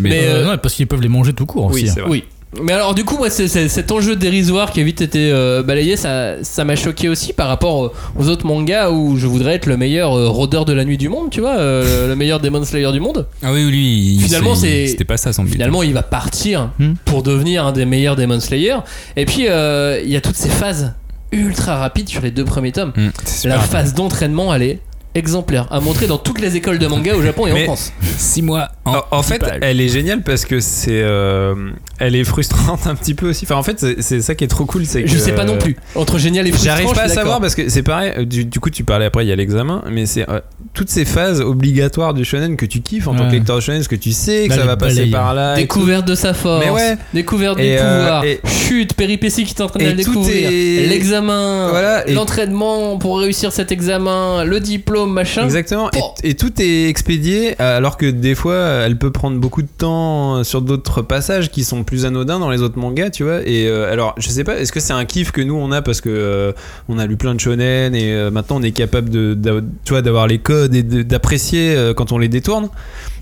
[0.00, 1.88] mais mais, euh, euh, non, parce qu'ils peuvent les manger tout court oui, aussi.
[1.88, 1.92] hein.
[1.94, 2.10] c'est vrai.
[2.10, 2.24] Oui.
[2.62, 5.62] Mais alors du coup moi c'est, c'est- cet enjeu dérisoire qui a vite été euh,
[5.62, 9.66] balayé ça, ça m'a choqué aussi par rapport aux autres mangas où je voudrais être
[9.66, 12.64] le meilleur euh, rôdeur de la nuit du monde tu vois euh, le meilleur Demon
[12.64, 15.52] Slayer du monde Ah oui, lui, il- Finalement, c'est- C'était pas ça son but.
[15.52, 16.94] finalement il va partir Hmm.
[17.04, 18.76] pour devenir un des meilleurs Demon Slayer
[19.16, 20.94] et puis euh, il y a toutes ces phases
[21.32, 22.92] ultra rapides sur les deux premiers tomes
[23.24, 24.78] c'est la phase d'entraînement elle est
[25.14, 27.92] exemplaire à montrer dans toutes les écoles de manga au Japon et en Mais- France
[28.18, 29.58] 6 mois en, En, en fait, pages.
[29.62, 31.54] elle est géniale parce que c'est, euh,
[31.98, 33.44] elle est frustrante un petit peu aussi.
[33.44, 35.56] Enfin, en fait, c'est, ça qui est trop cool, c'est que je sais pas non
[35.58, 38.12] plus entre génial et frustrant J'arrive pas à savoir parce que c'est pareil.
[38.18, 40.40] euh, Du, du coup, tu parlais après, il y a l'examen, mais c'est euh,
[40.74, 43.78] toutes ces phases obligatoires du shonen que tu kiffes en tant que lecteur de shonen,
[43.80, 45.54] parce que tu sais que ça va passer par là.
[45.54, 46.96] Découverte de sa force, Mais ouais.
[47.12, 52.06] découverte Et, des euh, et- chute, péripéties qui t'entraînent et à découvrir, est- l'examen, Voilà,
[52.08, 55.44] et- l'entraînement pour réussir cet examen, le diplôme, machin.
[55.44, 55.90] Exactement.
[56.22, 60.60] Et- tout est expédié, alors que des fois, elle peut prendre beaucoup de temps sur
[60.62, 63.40] d'autres passages qui sont plus anodins dans les autres mangas, tu vois.
[63.46, 65.80] Et euh, alors, je sais pas, est-ce que c'est un kiff que nous on a
[65.82, 66.52] parce que euh,
[66.88, 69.92] on a lu plein de shonen et euh, maintenant on est capable de, d'a- tu
[69.92, 72.68] vois, d'avoir les codes et d'apprécier quand on les détourne?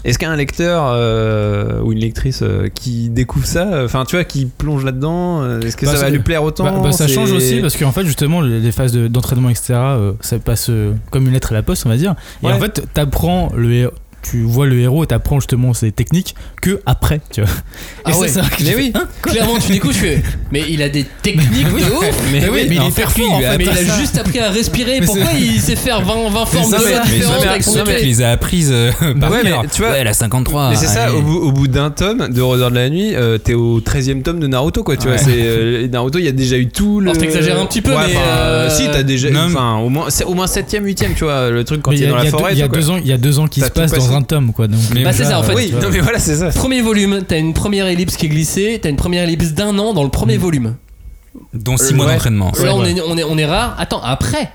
[0.05, 4.46] Est-ce qu'un lecteur euh, ou une lectrice euh, qui découvre ça, enfin tu vois, qui
[4.46, 7.30] plonge là-dedans, euh, est-ce que Bah, ça va lui plaire autant Bah, bah, ça change
[7.32, 11.26] aussi parce qu'en fait justement les phases de- d'entraînement etc euh, ça passe euh, comme
[11.28, 12.53] une lettre à la poste on va dire et Ouais.
[12.53, 13.90] en fait t'apprends le
[14.23, 17.51] tu vois le héros et t'apprends justement ses techniques que après, tu vois.
[18.05, 18.29] Ah Et ça, ouais.
[18.29, 18.93] vrai que Mais oui.
[18.95, 20.23] hein, Clairement, tu découvres, je fais.
[20.53, 22.05] Mais il a des techniques de ouf.
[22.33, 23.59] Mais oui, mais il en est hyper lui, fort, en lui, fait.
[23.59, 25.01] Mais il après a ça- juste appris à respirer.
[25.01, 27.41] Mais Pourquoi il sait faire 20, 20 formes ça, de mais- voix mais ça, différentes
[27.43, 30.09] mais- avec son Il les a apprises euh, par Ouais, mais tu vois- ouais, elle
[30.09, 30.70] a 53.
[30.70, 33.39] Mais c'est ça, au bout, au bout d'un tome de Rôdeur de la Nuit, euh,
[33.39, 34.97] t'es au 13ème tome de Naruto, quoi.
[34.97, 35.14] Tu Ouais.
[35.16, 37.11] vois, c'est euh, Naruto, il y a déjà eu tout le.
[37.11, 39.29] Alors, t'exagères un petit peu, mais, euh, Si, t'as déjà.
[39.47, 42.07] Enfin, au moins, c'est au moins 7ème, 8ème, tu vois, le truc quand il est
[42.07, 42.53] dans la forêt.
[42.53, 44.12] il y a deux ans, il y a deux ans qui se passe passé.
[44.13, 44.69] Dans un tome, quoi.
[44.69, 45.55] Donc, Mais- Bah, c'est ça, en fait.
[45.55, 46.49] Oui, non, mais voilà, c'est ça.
[46.51, 49.93] Premier volume, t'as une première ellipse qui est glissée, t'as une première ellipse d'un an
[49.93, 50.75] dans le premier volume.
[51.55, 52.13] Dont 6 mois Ouais.
[52.13, 52.53] d'entraînement.
[52.63, 53.75] Là, on est, on, est, on est rare.
[53.79, 54.51] Attends, après,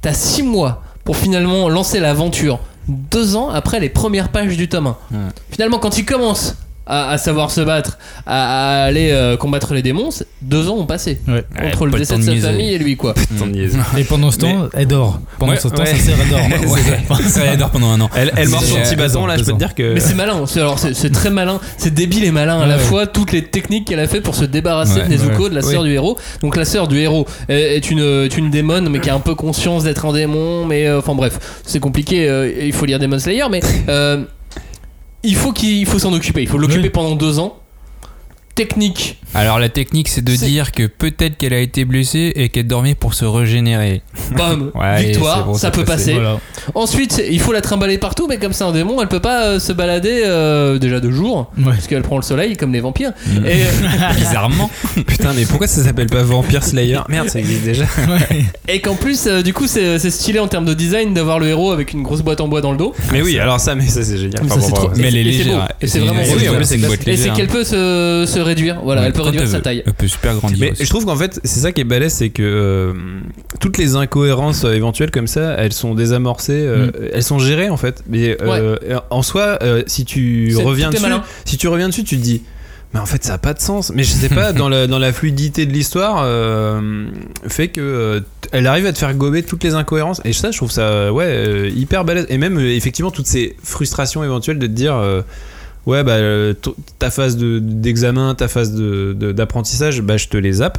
[0.00, 2.58] t'as 6 mois pour finalement lancer l'aventure.
[2.88, 4.90] Deux ans après les premières pages du tome 1.
[4.90, 5.18] Ouais.
[5.50, 9.82] Finalement, quand il commence à, à savoir se battre, à, à aller euh, combattre les
[9.82, 10.10] démons,
[10.42, 11.18] deux ans ont passé.
[11.28, 11.44] Ouais.
[11.62, 12.46] Entre Ouais, le décès de de sa niaiser.
[12.46, 13.14] famille et lui, quoi.
[13.98, 15.20] Et pendant ce temps, elle dort.
[15.38, 18.10] Pendant Ouais, ce temps, sa sœur elle elle dort pendant un an.
[18.16, 19.94] Elle, elle mord son petit bâton, là, je peux te dire que.
[19.94, 23.06] Mais c'est malin, c'est, alors c'est, très malin, c'est débile et malin à la fois,
[23.06, 25.92] toutes les techniques qu'elle a fait pour se débarrasser de Nezuko, de la sœur du
[25.92, 26.16] héros.
[26.42, 29.34] Donc la sœur du héros est une, est une démon, mais qui a un peu
[29.34, 33.18] conscience d'être un démon, mais euh, enfin bref, c'est compliqué, euh, il faut lire Demon
[33.18, 34.24] Slayer, mais euh,
[35.24, 36.90] il faut qu'il il faut s'en occuper, il faut l'occuper Oui.
[36.90, 37.58] pendant deux ans.
[38.54, 42.68] Technique, Alors la technique c'est de dire que peut-être qu'elle a été blessée et qu'elle
[42.68, 44.00] dormait pour se régénérer.
[44.36, 46.12] bam, Ouais, victoire, bon, ça peut passé.
[46.12, 46.14] passer.
[46.14, 46.38] Voilà.
[46.76, 49.58] Ensuite, il faut la trimballer partout, mais comme c'est un démon, elle peut pas euh,
[49.58, 51.64] se balader euh, déjà de jour, Ouais.
[51.72, 53.10] parce qu'elle prend le soleil comme les vampires.
[53.26, 53.44] Mm.
[53.46, 53.64] Et,
[54.18, 54.70] Bizarrement.
[55.06, 57.84] Putain, mais pourquoi ça s'appelle pas Vampire Slayer Merde, ça existe déjà.
[57.84, 58.44] Ouais.
[58.68, 61.72] Et qu'en plus, euh, du coup, c'est stylé en termes de design d'avoir le héros
[61.72, 62.94] avec une grosse boîte en bois dans le dos.
[63.10, 64.44] Mais oui, alors ça, mais ça, c'est génial.
[64.44, 64.90] Mais Enfin, bon, trop-.
[64.96, 65.44] Mais elle est Et c'est beau.
[65.48, 65.68] légère.
[65.80, 66.20] Et c'est vraiment
[67.06, 68.80] Et c'est qu'elle peut se, se réduire.
[68.82, 69.62] Voilà, elle peut réduire sa veut.
[69.62, 69.82] taille.
[69.84, 70.58] Elle peut super grandir.
[70.60, 70.84] Mais aussi.
[70.84, 72.92] je trouve qu'en fait, c'est ça qui est balèze, c'est que euh,
[73.60, 77.76] toutes les incohérences euh, éventuelles comme ça, elles sont désamorcées, euh, elles sont gérées en
[77.76, 78.04] fait.
[78.08, 78.76] Mais euh,
[79.10, 81.22] en soi, euh, si tu reviens dessus, malin.
[81.44, 82.42] si tu reviens dessus, tu te dis.
[82.92, 83.90] Mais en fait, ça a pas de sens.
[83.92, 87.06] Mais je sais pas, dans la, dans la fluidité de l'histoire, euh,
[87.48, 88.20] fait que euh,
[88.52, 90.20] elle arrive à te faire gober toutes les incohérences.
[90.24, 92.26] Et ça, je trouve ça, ouais, euh, hyper balèze.
[92.28, 95.22] Et même, euh, effectivement, toutes ces frustrations éventuelles de te dire, euh,
[95.86, 96.54] ouais, bah, euh,
[96.98, 100.78] ta phase de- d'examen, ta phase de- de- d'apprentissage, bah, je te les zappe.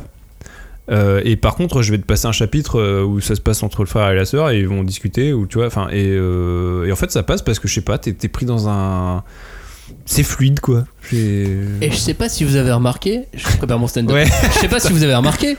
[0.91, 3.64] Euh, et par contre, je vais te passer un chapitre euh, où ça se passe
[3.64, 5.66] entre le frère et la sœur et ils vont discuter ou tu vois.
[5.68, 8.28] Enfin, et, euh, et en fait, ça passe parce que je sais pas, t'es t'es
[8.28, 9.24] pris dans un.
[10.06, 10.86] C'est fluide quoi.
[11.12, 14.16] Et je sais pas si vous avez remarqué, je prépare mon stand-up.
[14.16, 14.26] Ouais.
[14.53, 15.58] Je sais pas si vous avez remarqué,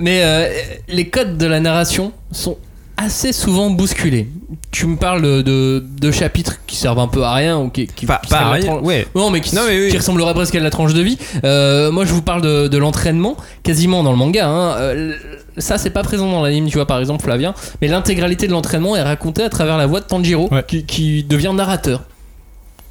[0.00, 0.48] mais euh,
[0.88, 2.56] les codes de la narration sont
[2.96, 4.28] assez souvent bousculés.
[4.70, 8.06] Tu me parles de, de, chapitres qui servent un peu à rien ou qui, qui,
[8.06, 9.06] Pas, qui pas la rien, tranche- ouais.
[9.14, 9.90] Non, mais qui, Non, mais oui.
[9.90, 11.18] qui ressembleraient presque à la tranche de vie.
[11.44, 14.46] Euh, moi, je vous parle de, de l'entraînement, quasiment dans le manga.
[14.48, 14.76] hein.
[14.78, 15.12] Euh,
[15.58, 17.54] ça, c'est pas présent dans l'anime, tu vois, par exemple, Flavien.
[17.82, 20.64] Mais l'intégralité de l'entraînement est racontée à travers la voix de Tanjiro, Ouais.
[20.66, 22.02] qui, qui devient narrateur.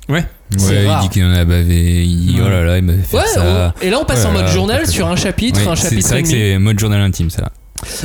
[0.10, 0.26] Ouais.
[0.58, 2.06] c'est Ouais, il dit qu'il en a bavé.
[2.06, 2.44] Il dit Ouais.
[2.46, 3.74] oh là là, il m'avait fait Ouais, ça.
[3.82, 5.76] on- et là, on passe en Ouais, mode là, journal sur un chapitre, Ouais, un
[5.76, 7.52] c'est chapitre c'est vrai que c'est mode journal intime ça.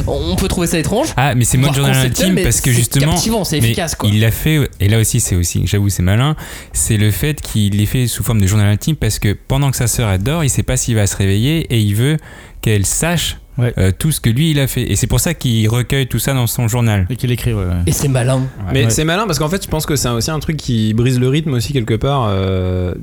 [0.06, 1.08] On peut trouver ça étrange.
[1.16, 3.12] Ah, mais c'est mode journal intime parce que justement.
[3.12, 4.08] captivant, c'est efficace, quoi.
[4.12, 6.36] Il l'a fait, et là aussi c'est aussi, j'avoue c'est malin,
[6.72, 9.76] c'est le fait qu'il l'ait fait sous forme de journal intime parce que pendant que
[9.76, 12.16] sa sœur elle dort, il sait pas s'il va se réveiller et il veut
[12.60, 13.74] qu'elle sache Ouais.
[13.76, 14.82] euh, tout ce que lui il a fait.
[14.82, 17.08] Et c'est pour ça qu'il recueille tout ça dans son journal.
[17.10, 17.64] Et qu'il écrit, ouais.
[17.64, 17.72] ouais.
[17.88, 18.42] Et c'est malin.
[18.72, 18.90] Mais Ouais.
[18.90, 21.28] c'est malin parce qu'en fait, je pense que c'est aussi un truc qui brise le
[21.28, 22.26] rythme aussi quelque part.
[22.30, 22.94] euh,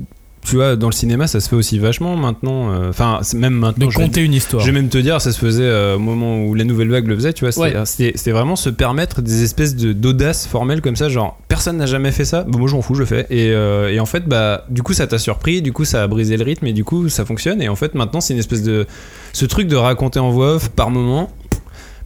[0.46, 2.70] tu vois, dans le cinéma, ça se fait aussi vachement maintenant.
[2.72, 3.86] euh, Enfin, même maintenant.
[3.86, 4.62] De je vais- compter une histoire.
[4.62, 7.06] Je vais même te dire, ça se faisait euh, au moment où la nouvelle vague
[7.08, 7.52] le faisait, tu vois.
[7.52, 7.84] C'était Ouais.
[7.86, 11.86] c'était- c'était vraiment se permettre des espèces de- d'audace formelle comme ça, genre personne n'a
[11.86, 13.26] jamais fait ça, bah, moi je m'en fous, je le fais.
[13.30, 16.06] Et, euh, et en fait, bah, du coup, ça t'a surpris, du coup, ça a
[16.06, 17.60] brisé le rythme et du coup, ça fonctionne.
[17.60, 18.86] Et en fait, maintenant, c'est une espèce de.
[19.32, 21.30] Ce truc de raconter en voix off par moment.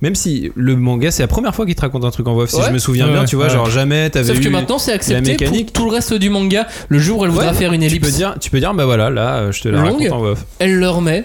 [0.02, 2.44] Même si le manga, c'est la première fois qu'il te raconte un truc en voix
[2.44, 2.62] off, si Ouais.
[2.68, 4.40] je me souviens Ouais, bien, tu vois, genre jamais t'avais Sauf eu.
[4.40, 5.72] que maintenant, c'est accepté mécanique.
[5.72, 6.66] pour tout le reste du manga.
[6.88, 8.86] Le jour où elle voudra faire une tu ellipse, peux dire, tu peux dire, bah
[8.86, 9.92] voilà, là, euh, je te la Longue.
[10.00, 10.44] raconte en voix off.
[10.58, 11.24] elle le remet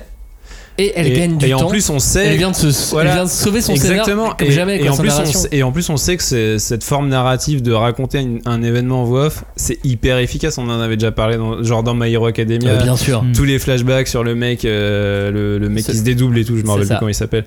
[0.78, 1.68] et elle et, gagne du et temps.
[1.68, 2.26] en plus, on sait.
[2.26, 3.12] elle vient de se, Voilà.
[3.12, 4.04] elle vient de sauver son Exactement.
[4.24, 5.40] scénar comme et, jamais et en plus, on narration.
[5.54, 9.06] et en plus, on sait que c'est- cette forme narrative de raconter un événement en
[9.06, 10.58] voix off, c'est hyper efficace.
[10.58, 12.72] On en avait déjà parlé, dans, genre dans My Hero Academia.
[12.72, 13.24] Euh, bien sûr.
[13.34, 16.58] Tous les flashbacks sur le mec, euh, le, le mec qui se dédouble et tout,
[16.58, 17.46] je me rappelle plus comment il s'appelle.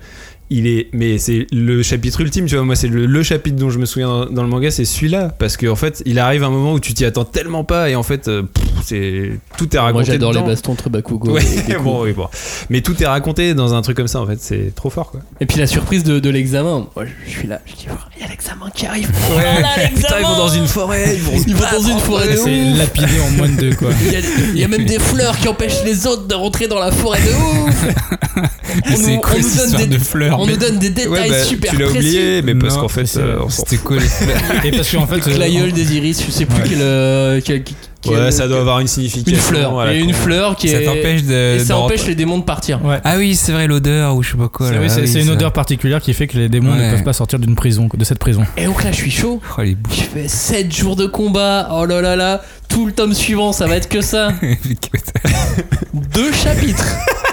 [0.51, 2.65] Il est, mais c'est le chapitre ultime, tu vois.
[2.65, 5.29] Moi, c'est le, le chapitre dont je me souviens dans, dans le manga, c'est celui-là,
[5.37, 8.01] parce qu'en fait, il arrive un moment où tu t'y attends tellement pas, et en
[8.01, 8.41] fait, euh,
[8.83, 9.29] c'est
[9.59, 9.93] tout est raconté.
[9.93, 11.33] Moi, j'adore les bastons entre Bakugo.
[11.33, 11.83] Ouais, et Deku.
[11.83, 12.27] bon, oui, bon.
[12.71, 15.19] Mais tout est raconté dans un truc comme ça, en fait, c'est trop fort, quoi.
[15.39, 16.87] Et puis la surprise de, de l'examen.
[16.95, 17.61] Moi, je suis là.
[17.67, 19.11] Je dis, oh, il y a l'examen qui arrive.
[19.31, 21.99] Oh là là, Putain, ils vont dans une forêt, ils vont, Ils vont dans une
[21.99, 22.77] forêt de C'est ouf.
[22.79, 23.89] lapidé en moins de deux, quoi.
[24.03, 24.19] Il y, a,
[24.55, 27.21] il y a même des fleurs qui empêchent les autres de rentrer dans la forêt
[27.21, 27.85] de ouf.
[28.91, 30.79] On C'est nous- quoi on nous cette donne histoire des- de fleurs On nous donne
[30.79, 33.99] des détails Ouais, bah, super tu l'as oublié, mais parce qu'en fait, euh, c'était cool.
[34.63, 37.75] Et parce qu'en fait, euh, L'aïeul des iris, je sais plus quel, euh, quel- quel-
[38.05, 39.33] Ouais, ça doit avoir une signification.
[39.33, 39.71] Une fleur.
[39.73, 40.85] voilà, Il y a une fleur qui Ça est.
[40.85, 41.57] t'empêche de.
[41.57, 42.83] Et ça empêche les démons de partir.
[42.85, 42.99] Ouais.
[43.03, 44.69] Ah oui, c'est vrai, l'odeur ou je sais pas quoi.
[44.69, 46.85] C'est oui, Ah oui, une odeur particulière qui fait que les démons Ouais.
[46.87, 48.43] ne peuvent pas sortir d'une prison, de cette prison.
[48.55, 49.41] Et donc là, je suis chaud.
[49.57, 49.75] Oh, les.
[49.91, 51.69] Je fais 7 jours de combat.
[51.73, 52.41] Oh là là là.
[52.69, 54.29] Tout le tome suivant, ça va être que ça.
[55.93, 56.85] Deux chapitres.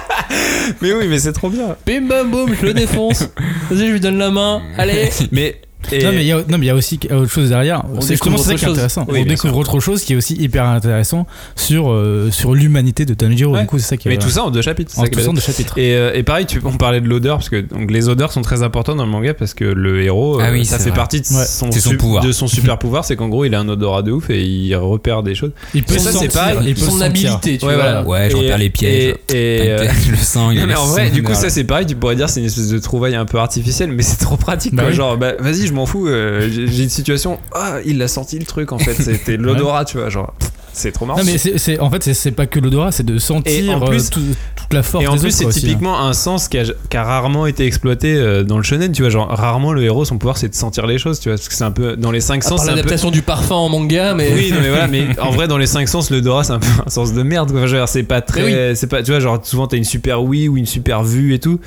[0.83, 1.77] Mais oui, mais c'est trop bien.
[1.87, 3.22] Bim bam boum, je le défonce.
[3.70, 4.62] Vas-y, je lui donne la main.
[4.77, 5.11] Allez.
[5.33, 5.61] Mais.
[5.93, 7.84] Et- Non mais il y a, non, mais il y a aussi autre chose derrière.
[7.95, 9.05] On C'est justement ça qui est intéressant.
[9.09, 9.59] Oui, on découvre sûr.
[9.59, 13.55] autre chose qui est aussi hyper intéressant sur euh, sur l'humanité de Tanjiro.
[13.55, 13.61] Ouais.
[13.62, 14.93] Du coup, c'est ça qui est Mais tout ça en deux chapitres.
[14.99, 15.34] en ça qui est tout ça bien.
[15.34, 15.78] de chapitres.
[15.78, 18.43] Et, euh, et pareil, tu, on parlait de l'odeur parce que donc, les odeurs sont
[18.43, 20.97] très importantes dans le manga parce que le héros, Ah euh, oui, ça fait vrai.
[20.99, 21.45] partie de Ouais.
[21.45, 22.24] son, pouvoir.
[22.24, 24.74] de son super pouvoir, c'est qu'en gros il a un odorat de ouf et il
[24.76, 25.51] repère des choses.
[25.74, 26.32] Il peut ça, c'est sentir.
[26.32, 26.59] pareil.
[26.66, 27.82] il peut Son habilité, tu Ouais, vois.
[27.82, 28.03] voilà.
[28.05, 29.14] Ouais, je repère les pièges.
[29.32, 31.87] Le il a mais en vrai, du coup, ça c'est pareil.
[31.87, 34.74] Tu pourrais dire c'est une espèce de trouvaille un peu artificielle, mais c'est trop pratique.
[34.74, 34.91] Bah.
[34.93, 36.09] Genre, bah, vas-y, je m'en fous.
[36.09, 37.39] euh, j'ai j'ai une situation.
[37.55, 38.95] Ah, il a senti le truc en fait.
[38.95, 40.09] C'était l'odorat, tu vois.
[40.11, 41.18] Genre, pff, c'est trop marrant.
[41.20, 44.07] Non mais c'est en fait c'est- pas que l'odorat, c'est de sentir Et en plus-
[44.07, 44.20] euh, tout-
[44.57, 45.51] toute la force Et en des plus, c'est hein.
[45.51, 49.03] typiquement un sens qui a, qui a rarement été exploité euh, dans le shonen, tu
[49.03, 49.11] vois.
[49.11, 51.37] Genre, rarement le héros, son pouvoir, c'est de sentir les choses, tu vois.
[51.37, 51.97] Parce que c'est un peu.
[51.97, 52.77] Dans les cinq À sens, c'est peu.
[52.77, 54.31] l'adaptation du parfum en manga, mais.
[54.35, 56.66] Oui, non, mais voilà, mais en vrai, dans les cinq sens, l'odorat, c'est un peu
[56.87, 57.53] un sens de merde.
[57.57, 58.74] Enfin, c'est pas très.
[58.74, 61.39] C'est pas, tu vois, genre, souvent, t'as une super oui ou une super vue et
[61.39, 61.59] tout.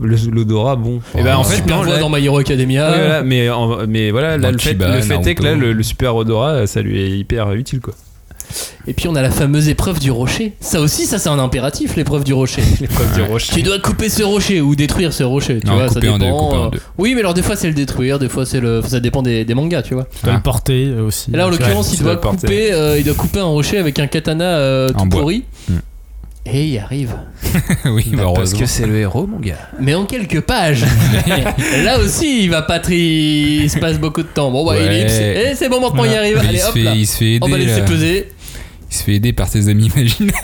[0.00, 1.00] L'odorat, bon.
[1.16, 2.88] et ben, en fait, super non, voix là- dans My Hero Academia.
[2.88, 5.72] Voilà, mais, en- mais voilà, là, le fait, Chiba, le fait est que là, le,
[5.72, 7.94] le super odorat, ça lui est hyper utile, quoi.
[8.88, 10.52] Et puis on a la fameuse épreuve du rocher.
[10.60, 12.62] Ça aussi, ça c'est un impératif, l'épreuve du rocher.
[12.80, 13.52] L'épreuve du rocher.
[13.54, 15.58] Tu dois couper ce rocher ou détruire ce rocher.
[15.60, 16.38] Tu Non, vois, ça couper en deux, dépend.
[16.46, 16.80] couper en euh, deux.
[16.98, 18.82] Oui, mais alors des fois c'est le détruire, des fois c'est le.
[18.86, 20.04] Ça dépend des, des mangas, tu vois.
[20.04, 20.36] Tu dois Ah.
[20.36, 21.30] le porter euh, aussi.
[21.32, 22.46] Et là en l'occurrence, il doit porter.
[22.46, 25.20] couper, euh, il doit couper un rocher avec un katana euh, tout En bois.
[25.20, 25.44] pourri.
[25.68, 25.78] Hmm.
[26.48, 27.12] Et il y arrive.
[27.86, 28.60] oui, bah, heureusement.
[28.66, 29.58] c'est le héros, mon gars.
[29.80, 30.84] Mais en quelques pages.
[31.84, 32.96] Là aussi, il va pas très.
[32.96, 34.52] Il se passe beaucoup de temps.
[34.52, 34.84] Bon, bah, Ouais.
[34.86, 35.12] ellipse.
[35.18, 36.38] Et c'est bon, maintenant il y arrive.
[36.40, 36.94] Mais Allez, il, se hop fait, là.
[36.94, 37.84] il se fait On va laisser là.
[37.86, 38.28] peser.
[38.90, 40.34] Il se fait aider par ses amis imaginaires.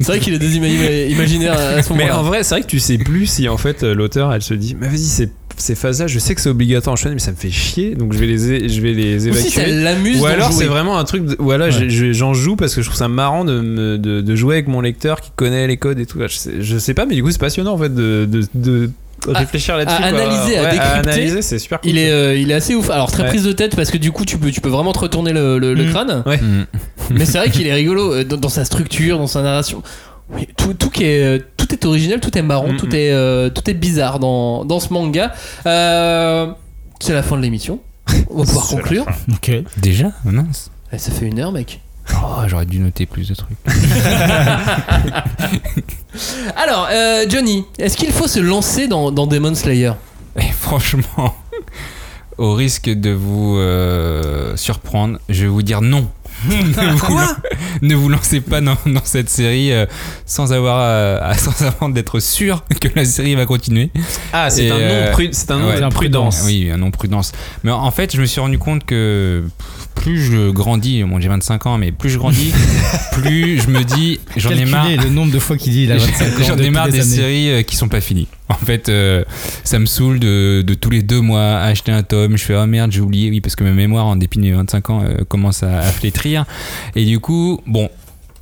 [0.00, 2.18] C'est vrai qu'il a des ima- imaginaires à ce Mais moment-là.
[2.18, 4.54] en vrai, c'est vrai que tu sais plus si en fait euh, l'auteur elle se
[4.54, 7.30] dit, mais vas-y, ces, ces phases-là, je sais que c'est obligatoire en shonen, mais ça
[7.30, 10.18] me fait chier, donc je vais les, je vais les Ou si ça évacuer.
[10.18, 12.98] Ou alors c'est vraiment un truc, de- ou alors j'en joue parce que je trouve
[12.98, 16.18] ça marrant de, de, de jouer avec mon lecteur qui connaît les codes et tout.
[16.20, 18.90] Je sais, je sais pas, mais du coup c'est passionnant en fait de
[19.28, 19.96] réfléchir là-dessus.
[20.02, 20.20] à quoi.
[20.20, 20.98] analyser, à Ouais, décrypter.
[21.10, 21.90] analyser, c'est super cool.
[21.90, 22.90] Il est, euh, il est assez ouf.
[22.90, 23.28] Alors très Ouais.
[23.28, 25.58] prise de tête parce que du coup tu peux, tu peux vraiment te retourner le,
[25.58, 25.90] le- le Mm.
[25.90, 26.22] crâne.
[26.26, 26.38] Ouais.
[26.38, 26.66] Mm.
[27.10, 29.82] Mais c'est vrai qu'il est rigolo euh, dans, dans sa structure, dans sa narration.
[30.30, 33.10] Oui, tout, tout, qui est, euh, tout est original, tout est marrant, Mm, tout, est,
[33.12, 35.32] euh, tout est bizarre dans, dans ce manga.
[35.66, 36.46] Euh,
[37.00, 37.80] c'est la fin de l'émission.
[38.30, 39.04] On va pouvoir conclure.
[39.32, 39.50] Ok.
[39.76, 40.44] Déjà Non.
[40.92, 41.80] Eh, ça fait une heure, mec.
[42.14, 43.56] Oh, j'aurais dû noter plus de trucs.
[46.56, 49.92] Alors, euh, Johnny, est-ce qu'il faut se lancer dans, dans Demon Slayer?
[50.38, 51.34] Et franchement,
[52.38, 56.08] au risque de vous euh, surprendre, je vais vous dire non.
[56.48, 57.18] ne, vous,
[57.82, 59.86] ne vous lancez pas dans, dans cette série euh,
[60.26, 63.90] sans avoir euh, sans avoir d'être sûr que la série va continuer.
[64.32, 65.88] Ah, c'est un euh, nom, pru- c'est un nom ouais.
[65.90, 66.42] prudence.
[66.44, 67.30] Oui, un nom prudence.
[67.62, 69.44] Mais en fait, je me suis rendu compte que
[70.02, 72.52] plus je grandis, bon j'ai 25 ans, mais plus je grandis,
[73.12, 74.88] plus je me dis j'en ai marre.
[74.88, 76.44] Le nombre de fois qu'il dit il a 25 ans.
[76.48, 78.26] J'en ai marre des séries euh, qui sont pas finies.
[78.48, 79.22] En fait, euh,
[79.62, 82.36] ça me saoule de, de tous les deux mois acheter un tome.
[82.36, 83.30] Je fais oh merde, j'ai oublié.
[83.30, 85.92] Oui, parce que ma mémoire, en dépit de mes 25 ans, euh, commence à, à
[85.92, 86.46] flétrir.
[86.96, 87.88] Et du coup, bon.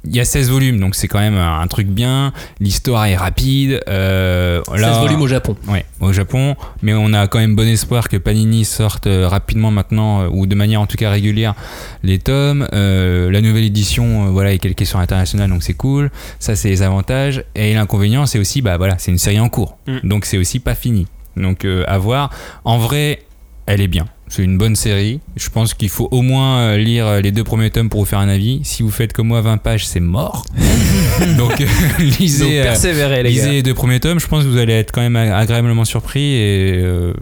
[0.05, 2.33] Il y a 16 volumes, donc c'est quand même un, un truc bien.
[2.59, 3.83] L'histoire est rapide.
[3.89, 5.57] Euh, 16 là, volumes au Japon.
[5.69, 6.57] Ouais, au Japon.
[6.83, 10.47] Mais on a quand même bon espoir que Panini sorte euh, rapidement maintenant, euh, ou
[10.47, 11.55] de manière en tout cas régulière,
[12.03, 12.67] les tomes.
[12.73, 16.11] Euh, la nouvelle édition, euh, voilà, est calquée sur l'international, donc c'est cool.
[16.39, 17.45] Ça, c'est les avantages.
[17.55, 19.77] Et l'inconvénient, c'est aussi, bah voilà, c'est une série en cours.
[19.87, 19.99] Mm.
[20.09, 21.07] Donc c'est aussi pas fini.
[21.37, 22.31] Donc euh, à voir.
[22.65, 23.23] En vrai,
[23.67, 24.07] elle est bien.
[24.31, 25.19] C'est une bonne série.
[25.37, 28.07] Je pense qu'il faut au moins euh, lire euh, les deux premiers tomes pour vous
[28.07, 28.61] faire un avis.
[28.63, 30.47] Si vous faites comme moi 20 pages, c'est mort.
[31.37, 31.67] donc euh,
[31.99, 32.63] lisez.
[32.63, 33.53] Donc les Lisez gars.
[33.53, 36.75] les deux premiers tomes, je pense que vous allez être quand même agréablement surpris et
[36.77, 37.13] euh,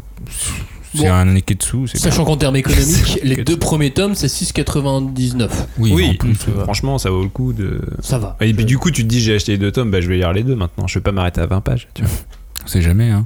[0.94, 1.12] c'est Bon.
[1.12, 1.86] un Neketsu.
[1.86, 5.48] c'est Sachant qu'en termes économiques, les deux premiers tomes, c'est 6,99.
[5.78, 7.80] Oui, Oui, en plus, euh, franchement, ça vaut le coup de.
[8.02, 8.36] Ça va.
[8.40, 10.16] Et puis du coup, tu te dis, j'ai acheté les deux tomes, bah je vais
[10.16, 10.86] lire les deux maintenant.
[10.86, 11.88] Je vais pas m'arrêter à 20 pages.
[11.94, 12.10] Tu vois.
[12.64, 13.10] on sait jamais.
[13.10, 13.24] Hein.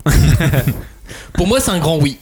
[1.35, 2.18] Pour moi, c'est un grand oui.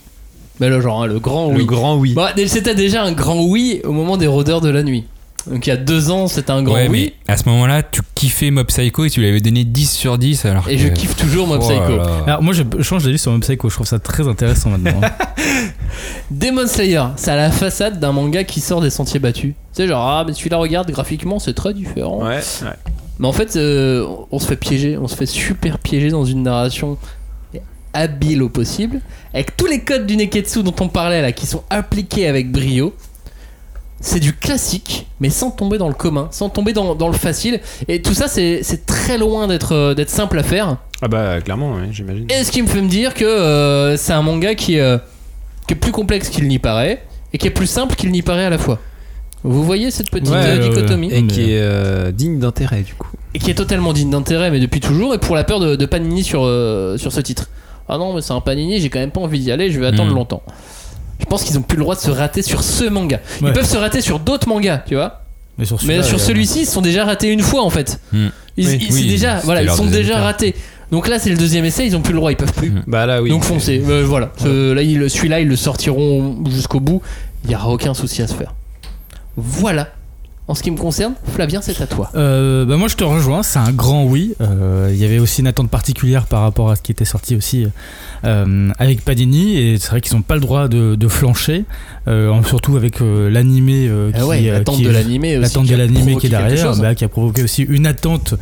[0.60, 1.58] Mais le genre, hein, le grand oui.
[1.58, 2.12] Le grand oui.
[2.14, 5.04] Bah, c'était déjà un grand oui au moment des rôdeurs de la nuit.
[5.50, 7.14] Donc il y a deux ans, c'était un grand ouais, oui.
[7.26, 10.18] mais à ce moment-là, tu kiffais Mob Psycho et tu lui avais donné 10 sur
[10.18, 11.96] 10 alors Et que- je kiffe toujours Mob Oh Psycho.
[11.96, 12.04] là.
[12.26, 15.00] Alors moi je change d'avis sur Mob Psycho, je trouve ça très intéressant maintenant.
[16.30, 19.54] Demon Slayer, ça a la façade d'un manga qui sort des sentiers battus.
[19.54, 22.18] Tu sais, genre, ah, mais celui-là, regarde, graphiquement, c'est très différent.
[22.22, 22.92] Ouais, ouais.
[23.18, 26.42] Mais en fait, euh, on se fait piéger, on se fait super piéger dans une
[26.42, 26.98] narration
[27.92, 29.00] habile au possible,
[29.34, 32.94] avec tous les codes du Neketsu dont on parlait là, qui sont appliqués avec brio.
[34.02, 37.60] C'est du classique, mais sans tomber dans le commun, sans tomber dans, dans le facile.
[37.86, 40.78] Et tout ça, c'est c'est très loin d'être euh, d'être simple à faire.
[41.02, 42.26] Ah bah clairement, ouais, j'imagine.
[42.30, 44.96] Et ce qui me fait me dire que euh, c'est un manga qui, euh,
[45.66, 47.02] qui est plus complexe qu'il n'y paraît,
[47.34, 48.78] et qui est plus simple qu'il n'y paraît à la fois.
[49.42, 52.94] Vous voyez cette petite Ouais, euh, ouais, dichotomie Et qui est euh, digne d'intérêt du
[52.94, 53.08] coup.
[53.34, 55.86] et qui est totalement digne d'intérêt, mais depuis toujours, et pour la peur de, de
[55.86, 57.50] Panini sur, euh, sur ce titre.
[57.92, 59.86] Ah non, mais c'est un Panini, j'ai quand même pas envie d'y aller, je vais
[59.86, 60.16] attendre Mm.
[60.16, 60.42] longtemps.
[61.18, 63.20] Je pense qu'ils ont plus le droit de se rater sur ce manga.
[63.40, 63.52] Ils Ouais.
[63.52, 65.22] peuvent se rater sur d'autres mangas, tu vois.
[65.58, 68.00] Mais sur, Mais celui-ci, ils sont déjà ratés une fois en fait.
[68.12, 68.28] Hmm.
[68.56, 68.78] Ils, Oui.
[68.80, 70.20] ils- c'est Oui, déjà, voilà, ils sont déjà cas.
[70.22, 70.54] ratés.
[70.90, 72.70] Donc là, c'est le deuxième essai, ils ont plus le droit, ils peuvent plus.
[72.70, 72.82] Hmm.
[72.86, 73.28] Bah là oui.
[73.30, 74.30] Donc foncez, Euh, voilà.
[74.38, 77.02] Ce- là, ils- celui-là, ils le sortiront jusqu'au bout.
[77.44, 78.54] Il n'y aura aucun souci à se faire.
[79.36, 79.88] Voilà.
[80.50, 82.10] En ce qui me concerne, Flavien, c'est à toi.
[82.16, 84.34] Euh, bah moi je te rejoins, c'est un grand oui.
[84.40, 87.36] Euh, Il y avait aussi une attente particulière par rapport à ce qui était sorti
[87.36, 87.68] aussi
[88.24, 91.66] euh, avec Panini et c'est vrai qu'ils n'ont pas le droit de, de flancher,
[92.44, 96.30] surtout avec l'animé Ah ouais, l'attente de l'animé l'attente qui de a l'animé qui est
[96.30, 96.80] derrière, chose.
[96.80, 98.34] bah, qui a provoqué aussi une attente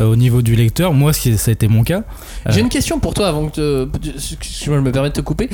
[0.00, 0.92] au niveau du lecteur.
[0.92, 2.04] Moi ça a été mon cas.
[2.48, 3.88] J'ai une question pour toi avant que te-
[4.64, 5.50] je me permets de te couper.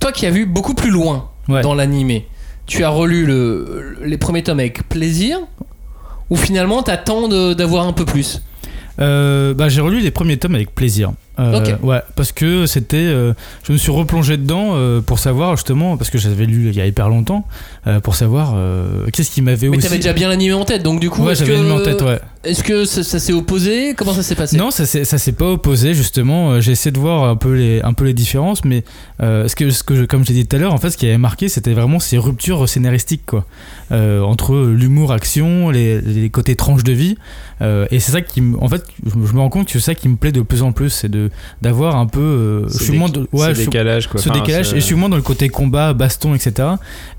[0.00, 1.62] Toi qui as vu beaucoup plus loin Ouais.
[1.62, 2.26] dans l'animé,
[2.68, 5.40] tu as relu le, les premiers tomes avec plaisir
[6.30, 8.42] ou finalement t'attends d'avoir un peu plus?
[9.00, 11.12] Euh, bah, j'ai relu les premiers tomes avec plaisir.
[11.38, 11.76] Euh.
[11.82, 12.96] Ouais, parce que c'était.
[12.96, 13.32] euh,
[13.62, 16.80] je me suis replongé dedans euh, pour savoir justement, parce que j'avais lu il y
[16.80, 17.46] a hyper longtemps,
[18.02, 18.54] pour savoir
[19.12, 19.86] qu'est-ce qui m'avait Mais aussi.
[19.86, 22.20] t'avais déjà bien l'animé en tête, donc du coup, Ouais, j'avais l'animé en tête, ouais.
[22.44, 23.94] est-ce que ça, ça s'est opposé?
[23.96, 24.56] Comment ça s'est passé?
[24.56, 26.60] Non, ça s'est pas opposé justement.
[26.60, 28.84] J'ai essayé de voir un peu les un peu les différences, mais
[29.20, 31.06] ce que ce que je- comme j'ai dit tout à l'heure, en fait, ce qui
[31.06, 33.44] avait marqué, c'était vraiment ces ruptures scénaristiques quoi,
[33.90, 37.16] entre l'humour, action, les, les côtés tranches de vie,
[37.62, 40.16] et c'est ça qui, en fait, je me rends compte que c'est ça qui me
[40.16, 41.27] plaît de plus en plus, c'est de
[41.62, 44.20] d'avoir un peu, euh, Ce suis déc- moins, de, ce ouais, décalage quoi.
[44.20, 46.68] ce Enfin, décalage ce- et je suis moins dans le côté combat baston etc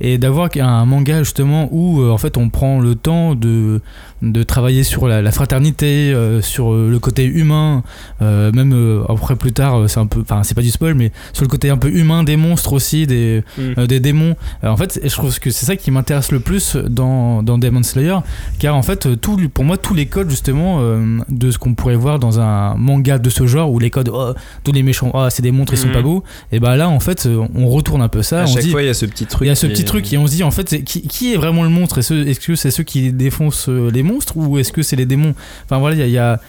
[0.02, 3.82] et d'avoir un manga justement où euh, en fait on prend le temps de
[4.22, 7.84] de travailler sur la, la fraternité euh, sur euh, le côté humain
[8.22, 11.12] euh, même euh, après plus tard c'est un peu enfin c'est pas du spoil mais
[11.34, 13.86] sur le côté un peu humain des monstres aussi des Mm.
[13.88, 17.58] des démons en fait je trouve que c'est ça qui m'intéresse le plus dans dans
[17.58, 18.18] Demon Slayer
[18.60, 20.82] car en fait tout pour moi tous les codes justement
[21.30, 24.34] de ce qu'on pourrait voir dans un manga de ce genre où les codes oh,
[24.64, 25.94] tous les méchants oh, c'est des monstres ils sont Mhm.
[25.94, 28.64] pas beaux et bah là en fait on retourne un peu ça à on chaque
[28.64, 29.46] dit fois il y a ce petit truc.
[29.46, 31.34] il y a ce petit est- truc et on se dit en fait qui, qui
[31.34, 34.72] est vraiment le monstre Est-ce est-ce que c'est ceux qui défoncent les monstres ou est-ce
[34.72, 35.34] que c'est les démons
[35.66, 36.40] Enfin voilà, il y a-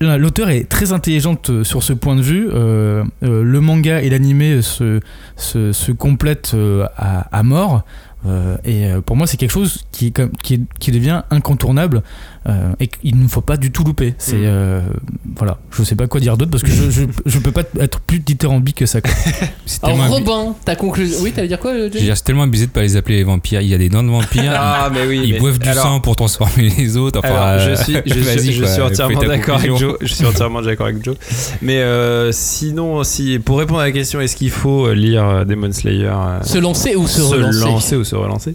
[0.00, 2.48] L'auteur est très intelligente euh, sur ce point de vue.
[2.52, 4.98] Euh, euh, le manga et l'animé se,
[5.36, 6.56] se, se complètent
[6.96, 7.84] à, mort.
[8.64, 12.02] Et pour moi, c'est quelque chose qui, qui devient incontournable
[12.48, 14.14] euh, et qu'il ne faut pas du tout louper.
[14.18, 14.44] C'est Mm.
[14.44, 14.80] euh,
[15.36, 18.00] voilà, je sais pas quoi dire d'autre parce que je, je, je peux pas être
[18.00, 19.00] plus dithyrambique que ça.
[19.00, 19.10] quoi.
[19.82, 21.18] Alors Robin, ta conclusion.
[21.22, 23.60] Oui, t'allais dire quoi, je dire, c'est tellement abusé de pas les appeler les vampires.
[23.60, 24.52] Il y a des dents de vampires.
[24.54, 25.20] Ah mais oui.
[25.24, 27.20] ils mais- boivent du alors- sang pour transformer les autres.
[27.20, 29.76] Enfin, Alors, euh, je suis, je, vas-y, suis, je quoi, suis entièrement d'accord avec.
[29.76, 29.96] Joe.
[30.00, 31.16] Je suis entièrement d'accord avec Joe.
[31.62, 35.44] Mais euh, sinon, si pour répondre à la question, est-ce qu'il faut euh, lire euh,
[35.44, 37.60] Demon Slayer euh, Se lancer ou se, relancer?
[37.64, 38.54] lancer ou se relancer?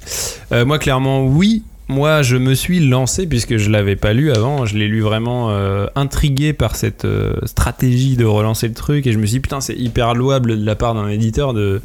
[0.52, 1.64] Euh, Moi, clairement, oui.
[1.90, 4.66] Moi, je me suis lancé puisque je l'avais pas lu avant.
[4.66, 9.14] Je l'ai lu vraiment euh, intrigué par cette euh, stratégie de relancer le truc et
[9.14, 11.82] je me suis dit putain, c'est hyper louable de la part d'un éditeur de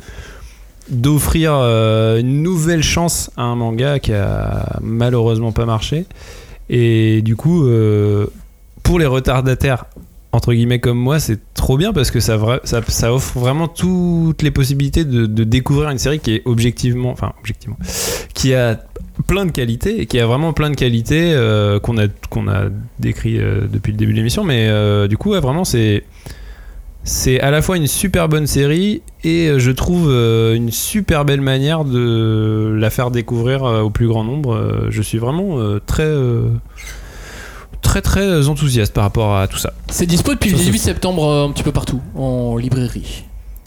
[0.88, 6.06] d'offrir euh, une nouvelle chance à un manga qui a malheureusement pas marché.
[6.68, 7.68] Et du coup,
[8.82, 9.84] pour les retardataires
[10.32, 12.34] entre guillemets comme moi, c'est trop bien parce que ça
[13.12, 17.76] offre vraiment toutes les possibilités de, de découvrir une série qui est objectivement, enfin objectivement,
[18.32, 18.80] qui a
[19.26, 22.64] plein de qualités et qui a vraiment plein de qualités euh, qu'on a qu'on a
[22.98, 24.44] décrit euh, depuis le début de l'émission.
[24.44, 26.04] Mais euh, du coup, ouais, vraiment, c'est
[27.04, 31.84] c'est à la fois une super bonne série et je trouve une super belle manière
[31.84, 34.86] de la faire découvrir au plus grand nombre.
[34.88, 36.14] Je suis vraiment très
[37.80, 39.72] très très enthousiaste par rapport à tout ça.
[39.88, 40.84] C'est dispo depuis le c'est 18 fou.
[40.84, 43.24] septembre un petit peu partout en librairie.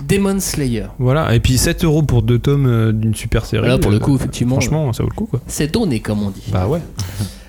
[0.08, 0.86] Demon Slayer.
[1.00, 3.68] Voilà, et puis 7 euros pour deux tomes euh, d'une super série.
[3.68, 5.42] Là pour le euh, coup, effectivement, franchement, ça vaut le coup quoi.
[5.48, 6.44] c'est donné comme on dit.
[6.52, 6.80] Bah ouais.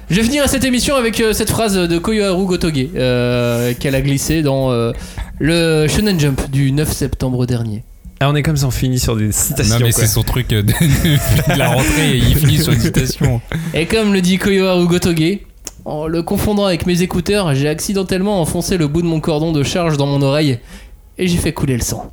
[0.09, 4.01] Je vais finir cette émission avec euh, cette phrase de Koyoharu Gotoge euh, qu'elle a
[4.01, 4.93] glissée dans euh,
[5.41, 7.83] le Shonen Jump du 9 septembre dernier.
[8.21, 9.75] Ah, on est comme ça, on finit sur des citations.
[9.75, 10.03] Non, mais quoi.
[10.03, 13.41] c'est son truc de, de la rentrée et il finit sur une citation.
[13.75, 15.41] Et comme le dit Koyoharu Gotoge,
[15.85, 19.65] en le confondant avec mes écouteurs, j'ai accidentellement enfoncé le bout de mon cordon de
[19.65, 20.61] charge dans mon oreille
[21.19, 22.13] et j'ai fait couler le sang.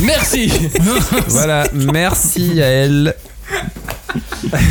[0.00, 0.50] Merci
[1.28, 3.14] Voilà, merci à elle.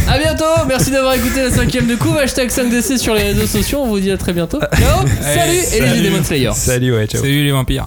[0.07, 3.79] À bientôt, merci d'avoir écouté la cinquième de couve, hashtag 5DC sur les réseaux sociaux,
[3.81, 4.59] on vous dit à très bientôt.
[4.59, 6.09] Ciao, salut et les.
[6.09, 6.51] Demon Slayer.
[6.55, 7.21] Salut, ouais, ciao.
[7.21, 7.85] Salut les vampires.